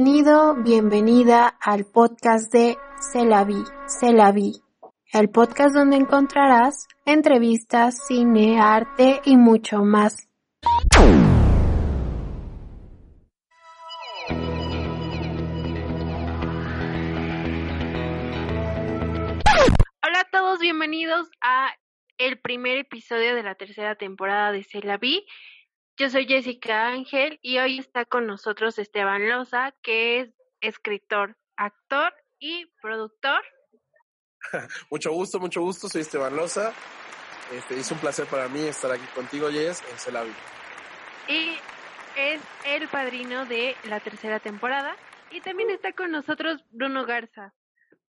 Bienvenido, 0.00 0.54
bienvenida 0.54 1.48
al 1.60 1.84
podcast 1.84 2.52
de 2.52 2.78
Se 3.00 3.24
la. 3.24 4.62
El 5.12 5.28
podcast 5.28 5.74
donde 5.74 5.96
encontrarás 5.96 6.86
entrevistas, 7.04 8.06
cine, 8.06 8.60
arte 8.60 9.20
y 9.24 9.36
mucho 9.36 9.78
más. 9.78 10.28
Hola 20.00 20.20
a 20.20 20.28
todos, 20.30 20.60
bienvenidos 20.60 21.28
a 21.40 21.74
el 22.18 22.38
primer 22.38 22.78
episodio 22.78 23.34
de 23.34 23.42
la 23.42 23.56
tercera 23.56 23.96
temporada 23.96 24.52
de 24.52 24.62
Se 24.62 24.80
la 24.80 24.96
vi. 24.96 25.26
Yo 25.98 26.08
soy 26.10 26.28
Jessica 26.28 26.86
Ángel 26.86 27.40
y 27.42 27.58
hoy 27.58 27.80
está 27.80 28.04
con 28.04 28.28
nosotros 28.28 28.78
Esteban 28.78 29.28
Loza, 29.28 29.74
que 29.82 30.20
es 30.20 30.30
escritor, 30.60 31.36
actor 31.56 32.14
y 32.38 32.66
productor. 32.80 33.40
mucho 34.92 35.10
gusto, 35.10 35.40
mucho 35.40 35.60
gusto. 35.60 35.88
Soy 35.88 36.02
Esteban 36.02 36.36
Loza. 36.36 36.72
Este, 37.52 37.80
es 37.80 37.90
un 37.90 37.98
placer 37.98 38.26
para 38.26 38.46
mí 38.46 38.60
estar 38.60 38.92
aquí 38.92 39.06
contigo, 39.12 39.50
Jess, 39.50 39.82
en 39.90 39.98
Celavi. 39.98 40.30
Y 41.26 41.56
es 42.16 42.40
el 42.64 42.86
padrino 42.86 43.44
de 43.46 43.74
la 43.88 43.98
tercera 43.98 44.38
temporada. 44.38 44.94
Y 45.32 45.40
también 45.40 45.68
está 45.70 45.92
con 45.94 46.12
nosotros 46.12 46.64
Bruno 46.70 47.06
Garza. 47.06 47.54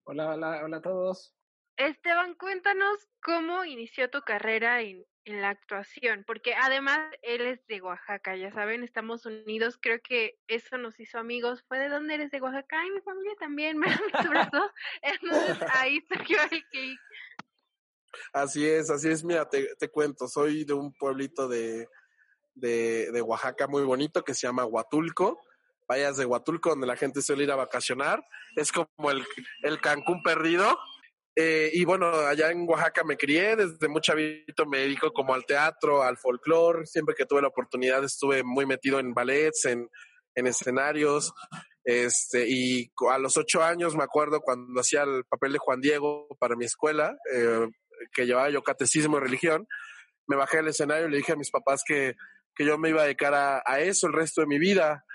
Hola, 0.04 0.30
hola, 0.36 0.62
hola 0.64 0.78
a 0.78 0.82
todos. 0.82 1.34
Esteban, 1.80 2.36
cuéntanos 2.36 3.08
cómo 3.24 3.64
inició 3.64 4.10
tu 4.10 4.22
carrera 4.22 4.82
en, 4.82 5.06
en, 5.24 5.42
la 5.42 5.48
actuación, 5.48 6.26
porque 6.28 6.54
además 6.54 7.00
él 7.22 7.40
es 7.42 7.66
de 7.68 7.82
Oaxaca, 7.82 8.36
ya 8.36 8.52
saben, 8.52 8.84
estamos 8.84 9.26
unidos, 9.26 9.80
creo 9.82 10.02
que 10.02 10.38
eso 10.48 10.78
nos 10.78 11.00
hizo 11.00 11.18
amigos. 11.18 11.64
¿Fue 11.70 11.80
de 11.80 11.88
dónde 11.88 12.16
eres 12.16 12.32
de 12.32 12.42
Oaxaca? 12.42 12.86
Y 12.86 12.92
mi 12.92 13.00
familia 13.00 13.32
también, 13.40 13.78
me 13.80 13.88
abrazo. 14.12 14.72
Entonces 15.02 15.58
ahí 15.74 16.06
surgió 16.10 16.38
el 16.52 16.64
que... 16.70 16.96
Así 18.34 18.68
es, 18.68 18.90
así 18.90 19.08
es, 19.10 19.24
mira, 19.24 19.48
te, 19.48 19.74
te 19.76 19.88
cuento, 19.88 20.28
soy 20.28 20.66
de 20.66 20.74
un 20.74 20.92
pueblito 20.94 21.48
de, 21.48 21.88
de, 22.56 23.10
de 23.12 23.22
Oaxaca 23.22 23.68
muy 23.68 23.84
bonito 23.84 24.24
que 24.24 24.34
se 24.34 24.48
llama 24.48 24.66
Huatulco 24.66 25.40
vayas 25.88 26.18
de 26.18 26.26
Huatulco, 26.26 26.70
donde 26.70 26.86
la 26.86 26.96
gente 26.96 27.20
suele 27.24 27.46
ir 27.46 27.52
a 27.52 27.56
vacacionar. 27.56 28.24
Es 28.56 28.72
como 28.72 29.10
el, 29.10 29.26
el 29.64 29.82
Cancún 29.82 30.22
perdido. 30.22 30.78
Eh, 31.42 31.72
y 31.72 31.86
bueno, 31.86 32.10
allá 32.10 32.52
en 32.52 32.68
Oaxaca 32.68 33.06
me 33.06 33.16
crié, 33.16 33.56
desde 33.56 33.88
muy 33.88 34.02
chavito 34.02 34.66
me 34.66 34.80
dedico 34.80 35.14
como 35.14 35.34
al 35.34 35.46
teatro, 35.46 36.04
al 36.04 36.18
folclore, 36.18 36.86
siempre 36.86 37.16
que 37.16 37.26
tuve 37.26 37.42
la 37.42 37.48
oportunidad 37.48 38.04
estuve 38.04 38.44
muy 38.44 38.66
metido 38.66 39.00
en 39.00 39.14
ballets, 39.14 39.64
en, 39.64 39.88
en 40.36 40.48
escenarios, 40.48 41.32
este, 41.86 42.46
y 42.46 42.92
a 43.10 43.18
los 43.20 43.38
ocho 43.38 43.64
años 43.64 43.96
me 43.96 44.04
acuerdo 44.04 44.42
cuando 44.42 44.82
hacía 44.82 45.04
el 45.04 45.24
papel 45.30 45.54
de 45.54 45.60
Juan 45.60 45.80
Diego 45.80 46.28
para 46.42 46.58
mi 46.58 46.66
escuela, 46.66 47.16
eh, 47.34 47.70
que 48.12 48.26
llevaba 48.26 48.50
yo 48.50 48.62
catecismo 48.62 49.16
y 49.16 49.22
religión, 49.22 49.66
me 50.28 50.36
bajé 50.36 50.58
al 50.58 50.68
escenario 50.68 51.08
y 51.08 51.12
le 51.12 51.18
dije 51.20 51.32
a 51.32 51.38
mis 51.38 51.52
papás 51.52 51.84
que, 51.88 52.16
que 52.54 52.66
yo 52.66 52.78
me 52.78 52.90
iba 52.90 53.00
a 53.00 53.06
dedicar 53.06 53.34
a, 53.34 53.80
eso 53.80 54.08
el 54.08 54.14
resto 54.14 54.42
de 54.42 54.48
mi 54.48 54.60
vida, 54.60 55.06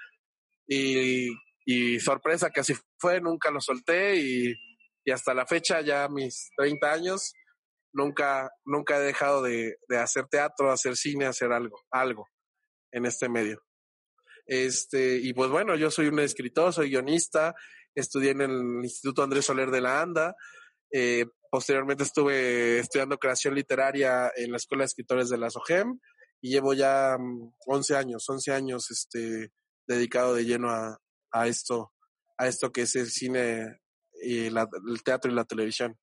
y, 0.66 1.28
y 1.66 2.00
sorpresa 2.00 2.48
que 2.48 2.60
así 2.60 2.74
fue, 2.96 3.20
nunca 3.20 3.50
lo 3.50 3.60
solté 3.60 4.16
y 4.16 4.54
y 5.04 5.10
hasta 5.10 5.34
la 5.34 5.46
fecha, 5.46 5.80
ya 5.80 6.08
mis 6.08 6.50
30 6.56 6.92
años, 6.92 7.32
nunca, 7.92 8.50
nunca 8.64 8.98
he 8.98 9.00
dejado 9.00 9.42
de, 9.42 9.76
de, 9.88 9.98
hacer 9.98 10.26
teatro, 10.28 10.70
hacer 10.70 10.96
cine, 10.96 11.26
hacer 11.26 11.52
algo, 11.52 11.78
algo 11.90 12.26
en 12.92 13.06
este 13.06 13.28
medio. 13.28 13.62
Este, 14.46 15.16
y 15.16 15.32
pues 15.32 15.50
bueno, 15.50 15.76
yo 15.76 15.90
soy 15.90 16.08
un 16.08 16.20
escritor, 16.20 16.72
soy 16.72 16.90
guionista, 16.90 17.54
estudié 17.94 18.30
en 18.32 18.42
el 18.42 18.60
Instituto 18.82 19.22
Andrés 19.22 19.46
Soler 19.46 19.70
de 19.70 19.80
la 19.80 20.00
ANDA, 20.00 20.34
eh, 20.92 21.26
posteriormente 21.50 22.04
estuve 22.04 22.78
estudiando 22.78 23.18
creación 23.18 23.54
literaria 23.54 24.30
en 24.36 24.50
la 24.50 24.56
Escuela 24.56 24.82
de 24.82 24.86
Escritores 24.86 25.28
de 25.28 25.38
la 25.38 25.50
SOGEM 25.50 25.98
y 26.40 26.50
llevo 26.50 26.74
ya 26.74 27.16
11 27.66 27.92
mm, 27.92 27.96
años, 27.96 28.28
11 28.28 28.52
años 28.52 28.90
este, 28.90 29.50
dedicado 29.86 30.34
de 30.34 30.44
lleno 30.44 30.70
a, 30.70 30.98
a 31.32 31.46
esto, 31.46 31.92
a 32.36 32.48
esto 32.48 32.70
que 32.70 32.82
es 32.82 32.96
el 32.96 33.06
cine 33.10 33.80
y 34.24 34.50
la, 34.50 34.68
el 34.88 35.02
teatro 35.02 35.30
y 35.30 35.34
la 35.34 35.44
televisión. 35.44 35.96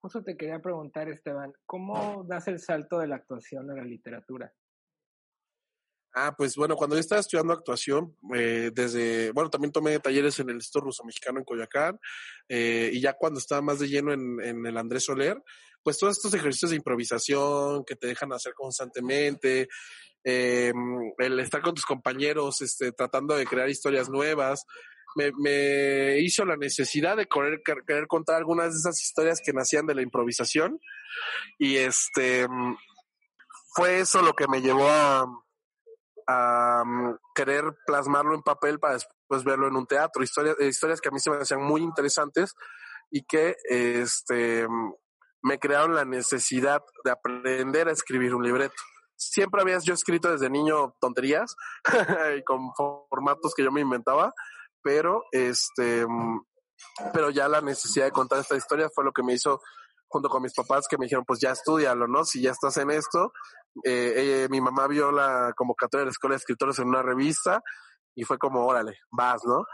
Justo 0.00 0.22
te 0.22 0.36
quería 0.36 0.60
preguntar, 0.60 1.08
Esteban, 1.08 1.52
¿cómo 1.64 2.24
das 2.28 2.48
el 2.48 2.58
salto 2.58 2.98
de 2.98 3.08
la 3.08 3.16
actuación 3.16 3.70
a 3.70 3.74
la 3.74 3.84
literatura? 3.84 4.52
Ah, 6.16 6.32
pues 6.36 6.54
bueno, 6.54 6.76
cuando 6.76 6.94
yo 6.94 7.00
estaba 7.00 7.20
estudiando 7.20 7.52
actuación, 7.52 8.16
eh, 8.36 8.70
desde, 8.72 9.32
bueno, 9.32 9.50
también 9.50 9.72
tomé 9.72 9.98
talleres 9.98 10.38
en 10.38 10.48
el 10.48 10.56
Instituto 10.56 10.84
Ruso 10.84 11.04
Mexicano 11.04 11.40
en 11.40 11.44
Coyoacán, 11.44 11.98
eh, 12.48 12.90
y 12.92 13.00
ya 13.00 13.14
cuando 13.14 13.40
estaba 13.40 13.62
más 13.62 13.80
de 13.80 13.88
lleno 13.88 14.12
en, 14.12 14.40
en, 14.40 14.64
el 14.64 14.76
Andrés 14.76 15.04
Soler, 15.04 15.42
pues 15.82 15.98
todos 15.98 16.16
estos 16.16 16.32
ejercicios 16.32 16.70
de 16.70 16.76
improvisación 16.76 17.84
que 17.84 17.96
te 17.96 18.06
dejan 18.06 18.32
hacer 18.32 18.54
constantemente, 18.54 19.68
eh, 20.22 20.72
el 21.18 21.40
estar 21.40 21.60
con 21.60 21.74
tus 21.74 21.84
compañeros, 21.84 22.62
este, 22.62 22.92
tratando 22.92 23.34
de 23.34 23.44
crear 23.44 23.68
historias 23.68 24.08
nuevas, 24.08 24.64
me, 25.14 26.18
hizo 26.18 26.44
la 26.44 26.56
necesidad 26.56 27.16
de 27.16 27.26
querer, 27.26 28.06
contar 28.06 28.36
algunas 28.36 28.72
de 28.72 28.78
esas 28.78 29.00
historias 29.02 29.40
que 29.44 29.52
nacían 29.52 29.86
de 29.86 29.94
la 29.94 30.02
improvisación 30.02 30.78
y 31.58 31.76
este 31.76 32.46
fue 33.74 34.00
eso 34.00 34.22
lo 34.22 34.34
que 34.34 34.46
me 34.48 34.60
llevó 34.60 34.88
a, 34.88 35.26
a 36.28 36.84
querer 37.34 37.64
plasmarlo 37.86 38.34
en 38.34 38.42
papel 38.42 38.78
para 38.78 38.94
después 38.94 39.44
verlo 39.44 39.68
en 39.68 39.76
un 39.76 39.86
teatro, 39.86 40.22
historias, 40.22 40.56
historias 40.60 41.00
que 41.00 41.08
a 41.08 41.12
mí 41.12 41.18
se 41.18 41.30
me 41.30 41.36
hacían 41.38 41.62
muy 41.62 41.82
interesantes 41.82 42.54
y 43.10 43.24
que 43.24 43.56
este 43.68 44.66
me 45.42 45.58
crearon 45.58 45.94
la 45.94 46.04
necesidad 46.04 46.82
de 47.04 47.10
aprender 47.10 47.88
a 47.88 47.92
escribir 47.92 48.34
un 48.34 48.42
libreto. 48.42 48.74
Siempre 49.14 49.60
había 49.60 49.78
yo 49.78 49.92
escrito 49.92 50.32
desde 50.32 50.48
niño 50.48 50.96
tonterías 51.00 51.54
con 52.46 52.72
formatos 52.74 53.54
que 53.54 53.62
yo 53.62 53.70
me 53.70 53.82
inventaba, 53.82 54.32
pero 54.84 55.24
este, 55.32 56.06
pero 57.12 57.30
ya 57.30 57.48
la 57.48 57.60
necesidad 57.60 58.04
de 58.04 58.12
contar 58.12 58.38
esta 58.38 58.56
historia 58.56 58.88
fue 58.94 59.04
lo 59.04 59.12
que 59.12 59.22
me 59.22 59.32
hizo 59.32 59.60
junto 60.06 60.28
con 60.28 60.42
mis 60.42 60.54
papás 60.54 60.86
que 60.88 60.98
me 60.98 61.06
dijeron, 61.06 61.24
pues 61.26 61.40
ya 61.40 61.50
estudialo, 61.50 62.06
¿no? 62.06 62.24
Si 62.24 62.40
ya 62.40 62.52
estás 62.52 62.76
en 62.76 62.90
esto, 62.90 63.32
eh, 63.82 64.12
eh, 64.44 64.48
mi 64.50 64.60
mamá 64.60 64.86
vio 64.86 65.10
la 65.10 65.52
convocatoria 65.56 66.02
de 66.02 66.06
la 66.06 66.12
Escuela 66.12 66.34
de 66.34 66.38
Escritores 66.38 66.78
en 66.78 66.88
una 66.88 67.02
revista 67.02 67.60
y 68.14 68.22
fue 68.22 68.38
como, 68.38 68.64
órale, 68.64 68.98
vas, 69.10 69.40
¿no? 69.44 69.64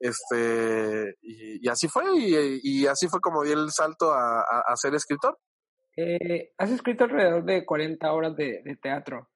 Este, 0.00 1.14
y, 1.22 1.68
así 1.68 1.86
fue, 1.86 2.04
y, 2.16 2.86
así 2.86 3.06
fue 3.06 3.20
como 3.20 3.44
di 3.44 3.52
el 3.52 3.70
salto 3.70 4.12
a, 4.12 4.40
a, 4.40 4.64
a 4.66 4.76
ser 4.76 4.94
escritor. 4.94 5.38
Eh, 5.96 6.52
has 6.58 6.70
escrito 6.70 7.04
alrededor 7.04 7.44
de 7.44 7.64
40 7.64 8.12
horas 8.12 8.34
de, 8.34 8.62
de 8.64 8.76
teatro. 8.76 9.28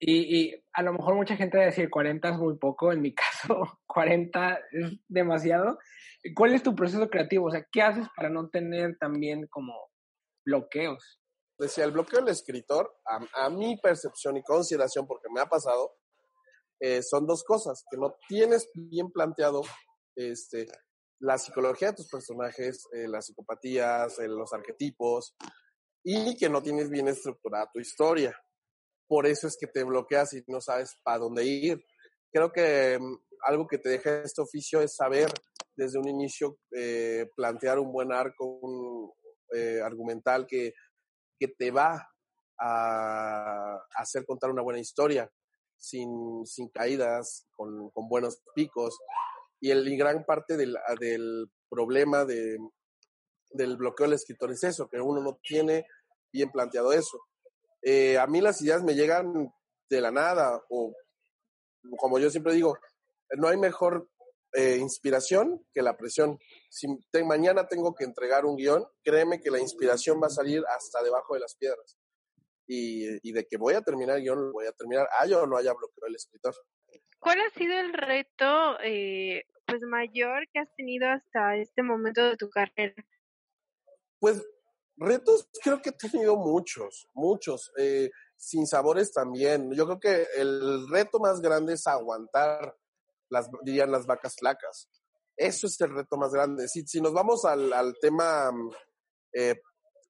Y, 0.00 0.38
y, 0.38 0.64
a 0.72 0.82
lo 0.82 0.92
mejor 0.92 1.16
mucha 1.16 1.36
gente 1.36 1.58
va 1.58 1.64
a 1.64 1.66
decir 1.66 1.90
40 1.90 2.28
es 2.28 2.38
muy 2.38 2.56
poco, 2.56 2.92
en 2.92 3.00
mi 3.00 3.14
caso 3.14 3.80
40 3.86 4.60
es 4.72 4.92
demasiado. 5.08 5.78
¿Cuál 6.36 6.54
es 6.54 6.62
tu 6.62 6.74
proceso 6.74 7.08
creativo? 7.08 7.46
O 7.46 7.50
sea, 7.50 7.66
¿qué 7.70 7.82
haces 7.82 8.06
para 8.14 8.28
no 8.28 8.48
tener 8.48 8.96
también 8.98 9.46
como 9.48 9.74
bloqueos? 10.44 11.20
Decía, 11.58 11.84
el 11.84 11.90
bloqueo 11.90 12.20
del 12.20 12.28
escritor, 12.28 12.94
a, 13.04 13.46
a 13.46 13.50
mi 13.50 13.76
percepción 13.78 14.36
y 14.36 14.42
consideración, 14.42 15.06
porque 15.08 15.28
me 15.34 15.40
ha 15.40 15.46
pasado, 15.46 15.96
eh, 16.78 17.02
son 17.02 17.26
dos 17.26 17.42
cosas, 17.42 17.84
que 17.90 17.96
no 17.96 18.16
tienes 18.28 18.70
bien 18.74 19.10
planteado 19.10 19.62
este, 20.14 20.68
la 21.18 21.36
psicología 21.38 21.88
de 21.88 21.96
tus 21.96 22.08
personajes, 22.08 22.86
eh, 22.92 23.08
las 23.08 23.26
psicopatías, 23.26 24.20
eh, 24.20 24.28
los 24.28 24.52
arquetipos, 24.52 25.34
y 26.04 26.36
que 26.36 26.48
no 26.48 26.62
tienes 26.62 26.88
bien 26.88 27.08
estructurada 27.08 27.68
tu 27.72 27.80
historia 27.80 28.40
por 29.08 29.26
eso 29.26 29.48
es 29.48 29.56
que 29.58 29.66
te 29.66 29.82
bloqueas 29.82 30.34
y 30.34 30.44
no 30.46 30.60
sabes 30.60 30.96
para 31.02 31.18
dónde 31.18 31.44
ir. 31.44 31.84
Creo 32.30 32.52
que 32.52 32.98
um, 33.00 33.18
algo 33.42 33.66
que 33.66 33.78
te 33.78 33.88
deja 33.88 34.22
este 34.22 34.42
oficio 34.42 34.80
es 34.82 34.94
saber 34.94 35.32
desde 35.74 35.98
un 35.98 36.08
inicio 36.08 36.58
eh, 36.76 37.26
plantear 37.34 37.78
un 37.78 37.90
buen 37.90 38.12
arco 38.12 38.44
un, 38.44 39.10
eh, 39.54 39.80
argumental 39.82 40.46
que, 40.46 40.74
que 41.38 41.48
te 41.48 41.70
va 41.70 42.06
a 42.60 43.78
hacer 43.94 44.26
contar 44.26 44.50
una 44.50 44.62
buena 44.62 44.80
historia, 44.80 45.30
sin, 45.78 46.44
sin 46.44 46.68
caídas, 46.68 47.46
con, 47.52 47.90
con 47.90 48.08
buenos 48.08 48.42
picos. 48.54 48.98
Y, 49.60 49.70
el, 49.70 49.96
gran 49.96 50.24
parte 50.24 50.56
del, 50.56 50.76
del 51.00 51.48
problema 51.70 52.24
de, 52.24 52.58
del 53.50 53.76
bloqueo 53.76 54.06
del 54.06 54.14
escritor 54.14 54.50
es 54.50 54.64
eso, 54.64 54.88
que 54.88 55.00
uno 55.00 55.22
no 55.22 55.38
tiene 55.42 55.86
bien 56.32 56.50
planteado 56.50 56.92
eso 56.92 57.18
eh, 57.82 58.18
a 58.18 58.26
mí 58.26 58.40
las 58.40 58.60
ideas 58.62 58.82
me 58.82 58.94
llegan 58.94 59.52
de 59.88 60.00
la 60.00 60.10
nada 60.10 60.62
o 60.68 60.94
como 61.96 62.18
yo 62.18 62.30
siempre 62.30 62.52
digo, 62.52 62.76
no 63.36 63.48
hay 63.48 63.56
mejor 63.56 64.08
eh, 64.52 64.76
inspiración 64.78 65.64
que 65.72 65.82
la 65.82 65.96
presión. 65.96 66.38
Si 66.70 66.86
te, 67.10 67.24
mañana 67.24 67.68
tengo 67.68 67.94
que 67.94 68.04
entregar 68.04 68.44
un 68.44 68.56
guion, 68.56 68.86
créeme 69.02 69.40
que 69.40 69.50
la 69.50 69.60
inspiración 69.60 70.20
va 70.22 70.26
a 70.26 70.30
salir 70.30 70.62
hasta 70.76 71.02
debajo 71.02 71.34
de 71.34 71.40
las 71.40 71.54
piedras. 71.54 71.98
Y, 72.66 73.28
y 73.28 73.32
de 73.32 73.46
que 73.46 73.56
voy 73.56 73.74
a 73.74 73.82
terminar 73.82 74.16
el 74.16 74.22
guion, 74.22 74.52
voy 74.52 74.66
a 74.66 74.72
terminar, 74.72 75.08
haya 75.18 75.40
o 75.40 75.46
no 75.46 75.56
haya 75.56 75.72
bloqueo 75.72 76.06
el 76.06 76.16
escritor. 76.16 76.54
¿Cuál 77.18 77.40
ha 77.40 77.50
sido 77.50 77.78
el 77.78 77.92
reto 77.92 78.78
eh, 78.82 79.44
pues 79.66 79.82
mayor 79.82 80.46
que 80.52 80.60
has 80.60 80.74
tenido 80.76 81.08
hasta 81.08 81.56
este 81.56 81.82
momento 81.82 82.24
de 82.24 82.36
tu 82.36 82.48
carrera? 82.48 82.94
Pues 84.20 84.46
retos 84.98 85.48
creo 85.62 85.80
que 85.80 85.90
he 85.90 85.92
tenido 85.92 86.36
muchos, 86.36 87.08
muchos. 87.14 87.72
Eh, 87.78 88.10
sin 88.38 88.66
sabores 88.66 89.12
también. 89.12 89.72
Yo 89.72 89.84
creo 89.84 90.00
que 90.00 90.26
el 90.36 90.88
reto 90.88 91.18
más 91.18 91.40
grande 91.40 91.74
es 91.74 91.86
aguantar, 91.86 92.74
las, 93.28 93.50
dirían 93.64 93.90
las 93.90 94.06
vacas 94.06 94.36
flacas. 94.36 94.88
Eso 95.36 95.66
es 95.66 95.80
el 95.80 95.94
reto 95.94 96.16
más 96.16 96.32
grande. 96.32 96.68
Si, 96.68 96.86
si 96.86 97.00
nos 97.00 97.12
vamos 97.12 97.44
al, 97.44 97.72
al 97.72 97.96
tema 98.00 98.50
eh, 99.32 99.60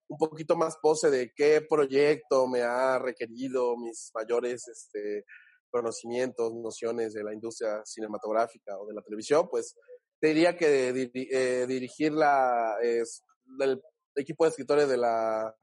un 0.08 0.18
poquito 0.18 0.56
más 0.56 0.76
pose 0.76 1.10
de 1.10 1.32
qué 1.34 1.62
proyecto 1.62 2.46
me 2.46 2.62
ha 2.62 2.98
requerido 2.98 3.76
mis 3.76 4.10
mayores 4.14 4.68
este, 4.68 5.24
conocimientos, 5.70 6.54
nociones 6.54 7.14
de 7.14 7.24
la 7.24 7.34
industria 7.34 7.84
cinematográfica 7.84 8.78
o 8.78 8.86
de 8.86 8.94
la 8.94 9.02
televisión, 9.02 9.48
pues 9.50 9.74
te 10.20 10.28
diría 10.28 10.56
que 10.56 10.88
eh, 10.88 11.66
dirigir 11.66 12.12
la, 12.12 12.76
es, 12.82 13.22
el 13.60 13.82
equipo 14.18 14.44
de 14.44 14.50
escritores 14.50 14.88
de 14.88 14.96
la 14.96 15.54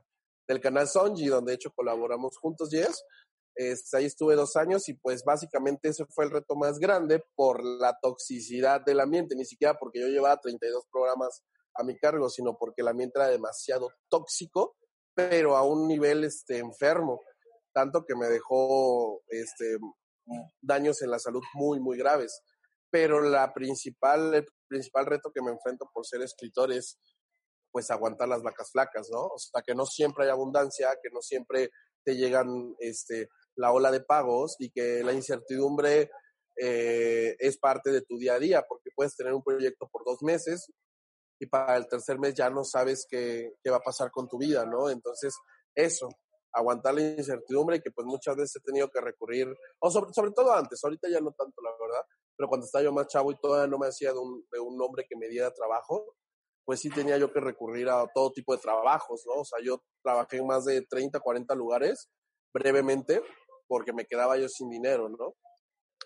del 0.48 0.62
canal 0.62 0.88
Sonji, 0.88 1.28
donde 1.28 1.52
de 1.52 1.56
hecho 1.56 1.74
colaboramos 1.74 2.38
juntos, 2.38 2.70
Yes. 2.70 3.04
Este, 3.58 3.98
ahí 3.98 4.06
estuve 4.06 4.36
dos 4.36 4.58
años 4.58 4.90
y 4.90 4.96
pues 4.96 5.24
básicamente 5.24 5.88
ese 5.88 6.06
fue 6.08 6.26
el 6.26 6.32
reto 6.32 6.56
más 6.56 6.78
grande 6.78 7.24
por 7.36 7.64
la 7.64 7.98
toxicidad 8.02 8.82
del 8.82 9.00
ambiente, 9.00 9.34
ni 9.34 9.46
siquiera 9.46 9.78
porque 9.80 10.02
yo 10.02 10.08
llevaba 10.08 10.42
32 10.42 10.84
programas 10.92 11.42
a 11.74 11.84
mi 11.84 11.98
cargo, 11.98 12.30
sino 12.30 12.58
porque 12.58 12.82
el 12.82 12.90
ambiente 12.90 13.18
era 13.18 13.30
demasiado 13.30 13.90
tóxico, 14.10 14.76
pero 15.14 15.56
a 15.56 15.64
un 15.64 15.88
nivel 15.88 16.26
este, 16.26 16.58
enfermo, 16.58 17.22
tanto 17.74 18.04
que 18.06 18.16
me 18.16 18.28
dejó 18.28 19.22
este, 19.30 19.78
daños 20.62 21.02
en 21.02 21.12
la 21.12 21.20
salud 21.20 21.44
muy, 21.54 21.80
muy 21.80 21.98
graves. 21.98 22.42
Pero 22.90 23.22
la 23.22 23.54
principal, 23.54 24.34
el 24.34 24.46
principal 24.68 25.06
reto 25.06 25.32
que 25.34 25.42
me 25.42 25.52
enfrento 25.52 25.90
por 25.94 26.06
ser 26.06 26.22
escritor 26.22 26.74
es 26.74 27.00
pues 27.76 27.92
aguantar 27.92 28.30
las 28.30 28.42
vacas 28.42 28.72
flacas, 28.72 29.10
¿no? 29.12 29.26
O 29.26 29.38
sea, 29.38 29.62
que 29.62 29.76
no 29.76 29.86
siempre 29.86 30.24
hay 30.24 30.30
abundancia, 30.30 30.98
que 31.04 31.10
no 31.12 31.20
siempre 31.22 31.72
te 32.06 32.16
llegan 32.16 32.74
este, 32.80 33.28
la 33.58 33.74
ola 33.74 33.92
de 33.92 34.00
pagos 34.00 34.56
y 34.60 34.70
que 34.72 35.04
la 35.04 35.12
incertidumbre 35.12 36.10
eh, 36.56 37.36
es 37.38 37.58
parte 37.58 37.92
de 37.92 38.02
tu 38.04 38.18
día 38.18 38.36
a 38.36 38.40
día, 38.40 38.66
porque 38.66 38.92
puedes 38.96 39.14
tener 39.18 39.34
un 39.34 39.44
proyecto 39.44 39.90
por 39.92 40.06
dos 40.06 40.24
meses 40.24 40.72
y 41.38 41.48
para 41.48 41.76
el 41.76 41.86
tercer 41.90 42.18
mes 42.18 42.34
ya 42.34 42.50
no 42.50 42.64
sabes 42.64 43.06
qué, 43.10 43.56
qué 43.62 43.70
va 43.70 43.76
a 43.76 43.84
pasar 43.84 44.10
con 44.10 44.30
tu 44.30 44.38
vida, 44.38 44.66
¿no? 44.66 44.90
Entonces, 44.90 45.36
eso, 45.76 46.08
aguantar 46.54 46.94
la 46.94 47.02
incertidumbre 47.02 47.82
que 47.82 47.92
pues 47.92 48.08
muchas 48.08 48.38
veces 48.38 48.56
he 48.56 48.66
tenido 48.66 48.90
que 48.90 49.02
recurrir, 49.02 49.54
o 49.80 49.92
sobre, 49.92 50.14
sobre 50.14 50.32
todo 50.32 50.54
antes, 50.54 50.82
ahorita 50.82 51.10
ya 51.10 51.20
no 51.20 51.34
tanto, 51.34 51.62
la 51.62 51.72
verdad, 51.72 52.06
pero 52.38 52.48
cuando 52.48 52.68
estaba 52.68 52.86
yo 52.86 52.94
más 52.94 53.08
chavo 53.08 53.34
y 53.34 53.38
todavía 53.42 53.68
no 53.68 53.78
me 53.78 53.88
hacía 53.88 54.14
de 54.14 54.20
un, 54.20 54.48
de 54.50 54.62
un 54.62 54.82
hombre 54.82 55.06
que 55.10 55.18
me 55.18 55.28
diera 55.28 55.54
trabajo, 55.54 56.16
pues 56.66 56.80
sí 56.80 56.90
tenía 56.90 57.18
yo 57.18 57.32
que 57.32 57.40
recurrir 57.40 57.88
a 57.90 58.06
todo 58.14 58.32
tipo 58.32 58.56
de 58.56 58.62
trabajos, 58.62 59.24
¿no? 59.28 59.42
O 59.42 59.46
sea, 59.46 59.60
yo 59.64 59.84
trabajé 60.04 60.38
en 60.38 60.48
más 60.48 60.66
de 60.66 60.82
30, 60.82 61.20
40 61.20 61.54
lugares 61.56 62.10
brevemente 62.54 63.22
porque 63.68 63.94
me 63.94 64.06
quedaba 64.06 64.38
yo 64.38 64.50
sin 64.50 64.70
dinero, 64.70 65.08
¿no? 65.10 65.36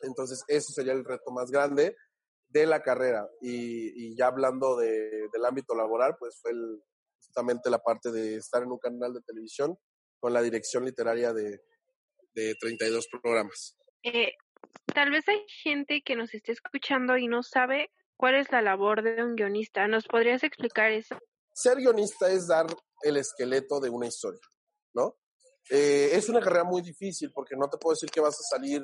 Entonces, 0.01 0.43
eso 0.47 0.71
sería 0.73 0.93
el 0.93 1.05
reto 1.05 1.31
más 1.31 1.49
grande 1.49 1.95
de 2.49 2.65
la 2.65 2.81
carrera. 2.81 3.27
Y, 3.41 4.15
ya 4.17 4.27
hablando 4.27 4.77
de, 4.77 5.27
del 5.31 5.45
ámbito 5.45 5.75
laboral, 5.75 6.15
pues 6.19 6.39
fue 6.41 6.51
justamente 7.17 7.69
la 7.69 7.79
parte 7.79 8.11
de 8.11 8.35
estar 8.35 8.63
en 8.63 8.71
un 8.71 8.79
canal 8.79 9.13
de 9.13 9.21
televisión 9.21 9.77
con 10.19 10.33
la 10.33 10.41
dirección 10.41 10.85
literaria 10.85 11.33
de, 11.33 11.61
de 12.33 12.55
32 12.55 13.07
programas. 13.07 13.77
Eh, 14.03 14.33
tal 14.93 15.11
vez 15.11 15.27
hay 15.27 15.45
gente 15.47 16.01
que 16.01 16.15
nos 16.15 16.33
esté 16.33 16.51
escuchando 16.51 17.17
y 17.17 17.27
no 17.27 17.43
sabe 17.43 17.91
¿Cuál 18.19 18.35
es 18.35 18.51
la 18.51 18.61
labor 18.61 19.01
de 19.01 19.23
un 19.23 19.37
guionista? 19.37 19.87
¿Nos 19.87 20.05
podrías 20.05 20.43
explicar 20.43 20.91
eso? 20.91 21.17
Ser 21.53 21.77
guionista 21.77 22.29
es 22.29 22.47
dar 22.47 22.67
el 23.01 23.15
esqueleto 23.15 23.79
de 23.79 23.89
una 23.89 24.07
historia, 24.07 24.41
¿no? 24.93 25.15
Eh, 25.69 26.09
es 26.11 26.27
una 26.27 26.41
carrera 26.41 26.65
muy 26.65 26.81
difícil 26.81 27.31
porque 27.33 27.55
no 27.55 27.69
te 27.69 27.77
puedo 27.77 27.93
decir 27.93 28.11
que 28.11 28.19
vas 28.19 28.37
a 28.37 28.57
salir 28.57 28.83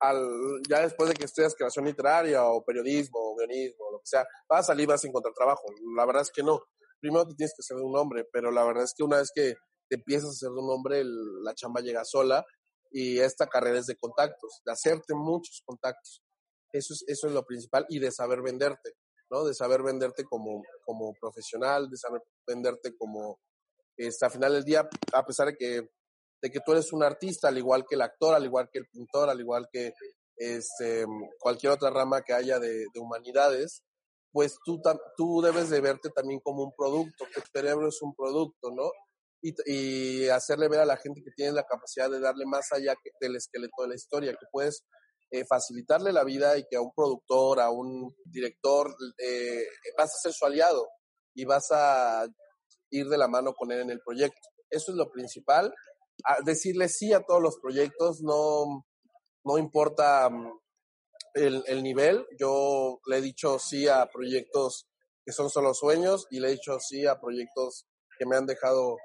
al, 0.00 0.26
ya 0.66 0.80
después 0.80 1.10
de 1.10 1.14
que 1.14 1.26
estudias 1.26 1.54
creación 1.54 1.84
literaria 1.84 2.42
o 2.46 2.64
periodismo 2.64 3.18
o 3.18 3.36
guionismo, 3.36 3.90
lo 3.92 3.98
que 3.98 4.06
sea, 4.06 4.26
vas 4.48 4.60
a 4.60 4.68
salir 4.68 4.88
vas 4.88 5.04
a 5.04 5.08
encontrar 5.08 5.34
trabajo. 5.34 5.64
La 5.94 6.06
verdad 6.06 6.22
es 6.22 6.30
que 6.30 6.42
no. 6.42 6.58
Primero 7.00 7.26
te 7.26 7.34
tienes 7.34 7.52
que 7.54 7.62
ser 7.62 7.76
de 7.76 7.82
un 7.82 7.94
hombre, 7.98 8.26
pero 8.32 8.50
la 8.50 8.64
verdad 8.64 8.84
es 8.84 8.94
que 8.96 9.02
una 9.02 9.18
vez 9.18 9.30
que 9.34 9.56
te 9.90 9.96
empiezas 9.96 10.30
a 10.30 10.32
ser 10.32 10.48
de 10.48 10.60
un 10.60 10.70
hombre, 10.70 11.02
la 11.04 11.54
chamba 11.54 11.82
llega 11.82 12.02
sola 12.06 12.42
y 12.90 13.18
esta 13.18 13.46
carrera 13.46 13.78
es 13.78 13.86
de 13.88 13.96
contactos, 13.96 14.62
de 14.64 14.72
hacerte 14.72 15.14
muchos 15.14 15.60
contactos. 15.66 16.23
Eso 16.74 16.92
es, 16.92 17.04
eso 17.06 17.28
es 17.28 17.32
lo 17.32 17.44
principal 17.44 17.86
y 17.88 18.00
de 18.00 18.10
saber 18.10 18.42
venderte, 18.42 18.94
¿no? 19.30 19.44
De 19.44 19.54
saber 19.54 19.82
venderte 19.84 20.24
como, 20.24 20.60
como 20.84 21.14
profesional, 21.20 21.88
de 21.88 21.96
saber 21.96 22.20
venderte 22.44 22.96
como, 22.96 23.38
este, 23.96 24.24
al 24.24 24.32
final 24.32 24.52
del 24.54 24.64
día, 24.64 24.88
a 25.12 25.24
pesar 25.24 25.46
de 25.46 25.56
que, 25.56 25.88
de 26.42 26.50
que 26.50 26.58
tú 26.66 26.72
eres 26.72 26.92
un 26.92 27.04
artista, 27.04 27.46
al 27.46 27.58
igual 27.58 27.84
que 27.88 27.94
el 27.94 28.02
actor, 28.02 28.34
al 28.34 28.44
igual 28.44 28.68
que 28.72 28.80
el 28.80 28.88
pintor, 28.88 29.30
al 29.30 29.38
igual 29.38 29.68
que 29.72 29.94
este, 30.36 31.06
cualquier 31.38 31.70
otra 31.70 31.90
rama 31.90 32.22
que 32.22 32.32
haya 32.32 32.58
de, 32.58 32.86
de 32.92 33.00
humanidades, 33.00 33.84
pues 34.32 34.58
tú, 34.64 34.82
tú 35.16 35.42
debes 35.42 35.70
de 35.70 35.80
verte 35.80 36.10
también 36.10 36.40
como 36.40 36.64
un 36.64 36.72
producto, 36.76 37.24
que 37.32 37.40
tu 37.40 37.48
cerebro 37.54 37.86
es 37.86 38.02
un 38.02 38.16
producto, 38.16 38.72
¿no? 38.72 38.90
Y, 39.40 39.54
y, 39.66 40.28
hacerle 40.28 40.68
ver 40.68 40.80
a 40.80 40.86
la 40.86 40.96
gente 40.96 41.22
que 41.22 41.30
tienes 41.30 41.54
la 41.54 41.62
capacidad 41.62 42.10
de 42.10 42.18
darle 42.18 42.46
más 42.46 42.72
allá 42.72 42.96
del 43.20 43.36
esqueleto 43.36 43.82
de 43.82 43.88
la 43.90 43.94
historia, 43.94 44.32
que 44.32 44.46
puedes 44.50 44.82
eh, 45.34 45.44
facilitarle 45.44 46.12
la 46.12 46.22
vida 46.22 46.56
y 46.56 46.64
que 46.70 46.76
a 46.76 46.80
un 46.80 46.92
productor, 46.94 47.58
a 47.58 47.68
un 47.68 48.14
director, 48.24 48.94
eh, 49.18 49.66
vas 49.98 50.14
a 50.14 50.18
ser 50.22 50.32
su 50.32 50.46
aliado 50.46 50.86
y 51.34 51.44
vas 51.44 51.72
a 51.72 52.24
ir 52.90 53.08
de 53.08 53.18
la 53.18 53.26
mano 53.26 53.52
con 53.52 53.72
él 53.72 53.80
en 53.80 53.90
el 53.90 54.00
proyecto. 54.00 54.48
Eso 54.70 54.92
es 54.92 54.96
lo 54.96 55.10
principal. 55.10 55.74
decirle 56.44 56.88
sí 56.88 57.12
a 57.12 57.22
todos 57.22 57.42
los 57.42 57.58
proyectos, 57.60 58.20
no, 58.22 58.86
no 59.44 59.58
importa 59.58 60.30
mm, 60.30 60.60
el, 61.34 61.64
el, 61.66 61.82
nivel. 61.82 62.24
Yo 62.38 63.00
le 63.06 63.18
he 63.18 63.20
dicho 63.20 63.58
sí 63.58 63.88
a 63.88 64.06
proyectos 64.06 64.86
que 65.26 65.32
son 65.32 65.50
solo 65.50 65.74
sueños 65.74 66.28
y 66.30 66.38
le 66.38 66.48
he 66.48 66.52
dicho 66.52 66.78
sí 66.78 67.06
a 67.06 67.18
proyectos 67.18 67.86
que 68.20 68.26
me 68.26 68.36
han 68.36 68.46
dejado 68.46 68.98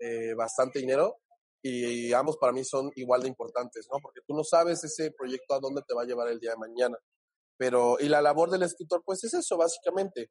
eh, 0.00 0.34
bastante 0.34 0.80
dinero 0.80 1.20
y 1.62 2.12
ambos 2.12 2.36
para 2.36 2.52
mí 2.52 2.64
son 2.64 2.90
igual 2.94 3.22
de 3.22 3.28
importantes, 3.28 3.88
¿no? 3.92 3.98
Porque 4.00 4.20
tú 4.26 4.34
no 4.34 4.44
sabes 4.44 4.82
ese 4.84 5.12
proyecto 5.12 5.54
a 5.54 5.60
dónde 5.60 5.82
te 5.86 5.94
va 5.94 6.02
a 6.02 6.06
llevar 6.06 6.28
el 6.28 6.38
día 6.38 6.52
de 6.52 6.56
mañana. 6.56 6.96
Pero, 7.58 7.96
y 7.98 8.08
la 8.08 8.22
labor 8.22 8.50
del 8.50 8.62
escritor, 8.62 9.02
pues 9.04 9.24
es 9.24 9.34
eso, 9.34 9.56
básicamente. 9.56 10.28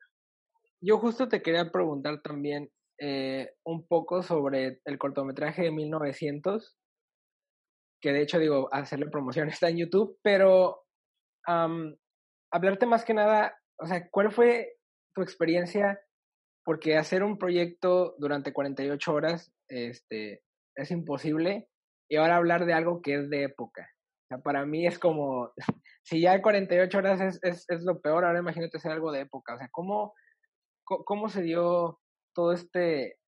Yo 0.79 0.98
justo 1.00 1.27
te 1.27 1.41
quería 1.41 1.72
preguntar 1.72 2.22
también 2.22 2.72
eh, 3.00 3.53
un 3.63 3.86
poco 3.86 4.24
sobre 4.24 4.81
el 4.86 4.98
cortometraje 4.98 5.63
de 5.63 5.72
1900, 5.72 6.75
que 8.01 8.13
de 8.13 8.22
hecho, 8.22 8.39
digo, 8.39 8.69
hacerle 8.72 9.07
promoción 9.10 9.50
está 9.50 9.69
en 9.69 9.77
YouTube, 9.77 10.17
pero 10.22 10.84
hablarte 12.51 12.86
más 12.86 13.05
que 13.05 13.13
nada, 13.13 13.57
o 13.77 13.86
sea, 13.86 14.10
¿cuál 14.10 14.31
fue 14.31 14.77
tu 15.15 15.22
experiencia? 15.22 16.00
Porque 16.65 16.98
hacer 16.98 17.24
un 17.24 17.38
proyecto 17.38 18.15
durante 18.17 18.51
48 18.51 19.13
horas, 19.13 19.53
este, 19.69 20.43
es 20.77 20.91
imposible. 20.91 21.67
Y 22.10 22.15
ahora 22.15 22.38
hablar 22.38 22.65
de 22.65 22.74
algo 22.74 23.01
que 23.01 23.15
es 23.15 23.29
de 23.29 23.43
época. 23.43 23.89
O 24.24 24.27
sea, 24.29 24.38
para 24.39 24.65
mí 24.65 24.88
es 24.88 24.98
como, 25.00 25.51
si 26.03 26.22
ya 26.22 26.41
48 26.41 26.98
horas 26.98 27.22
es, 27.22 27.39
es, 27.41 27.65
es 27.67 27.84
lo 27.84 28.00
peor, 28.00 28.24
ahora 28.24 28.39
imagínate 28.39 28.77
hacer 28.77 28.91
algo 28.91 29.12
de 29.12 29.22
época. 29.22 29.55
O 29.55 29.57
sea, 29.57 29.67
¿cómo, 29.72 30.13
cómo 30.84 31.29
se 31.29 31.41
dio 31.41 32.00
todo 32.34 32.53
este, 32.53 33.19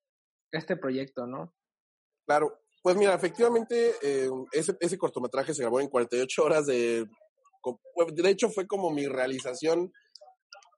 este 0.52 0.76
proyecto, 0.76 1.26
no? 1.26 1.52
Claro, 2.26 2.60
pues 2.82 2.96
mira, 2.96 3.14
efectivamente, 3.14 3.92
eh, 4.02 4.30
ese, 4.52 4.76
ese 4.80 4.96
cortometraje 4.96 5.52
se 5.52 5.62
grabó 5.62 5.80
en 5.80 5.88
48 5.88 6.44
horas 6.44 6.66
de... 6.66 7.06
De 8.14 8.30
hecho, 8.30 8.48
fue 8.48 8.66
como 8.66 8.90
mi 8.90 9.06
realización 9.06 9.92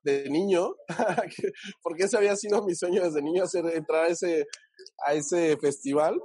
de 0.03 0.29
niño, 0.29 0.75
porque 1.81 2.03
ese 2.03 2.17
había 2.17 2.35
sido 2.35 2.61
mi 2.65 2.75
sueño 2.75 3.03
desde 3.03 3.21
niño, 3.21 3.43
hacer, 3.43 3.65
entrar 3.67 4.05
a 4.05 4.07
ese, 4.07 4.47
a 5.05 5.13
ese 5.13 5.55
festival 5.57 6.19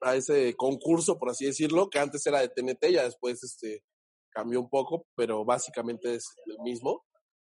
a 0.00 0.16
ese 0.16 0.54
concurso, 0.56 1.18
por 1.18 1.30
así 1.30 1.46
decirlo, 1.46 1.90
que 1.90 1.98
antes 1.98 2.26
era 2.26 2.40
de 2.40 2.48
TNT, 2.48 2.92
ya 2.92 3.04
después 3.04 3.42
este, 3.42 3.82
cambió 4.30 4.60
un 4.60 4.68
poco, 4.68 5.06
pero 5.16 5.44
básicamente 5.44 6.14
es 6.14 6.26
el 6.46 6.58
mismo. 6.60 7.04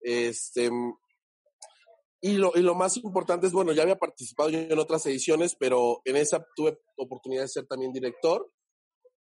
Este, 0.00 0.70
y 2.20 2.34
lo, 2.34 2.52
y 2.54 2.60
lo 2.60 2.74
más 2.74 2.96
importante 2.96 3.46
es, 3.46 3.52
bueno, 3.52 3.72
ya 3.72 3.82
había 3.82 3.98
participado 3.98 4.48
yo 4.48 4.58
en 4.58 4.78
otras 4.78 5.04
ediciones, 5.06 5.56
pero 5.58 6.02
en 6.04 6.16
esa 6.16 6.46
tuve 6.54 6.78
oportunidad 6.96 7.42
de 7.42 7.48
ser 7.48 7.66
también 7.66 7.92
director. 7.92 8.48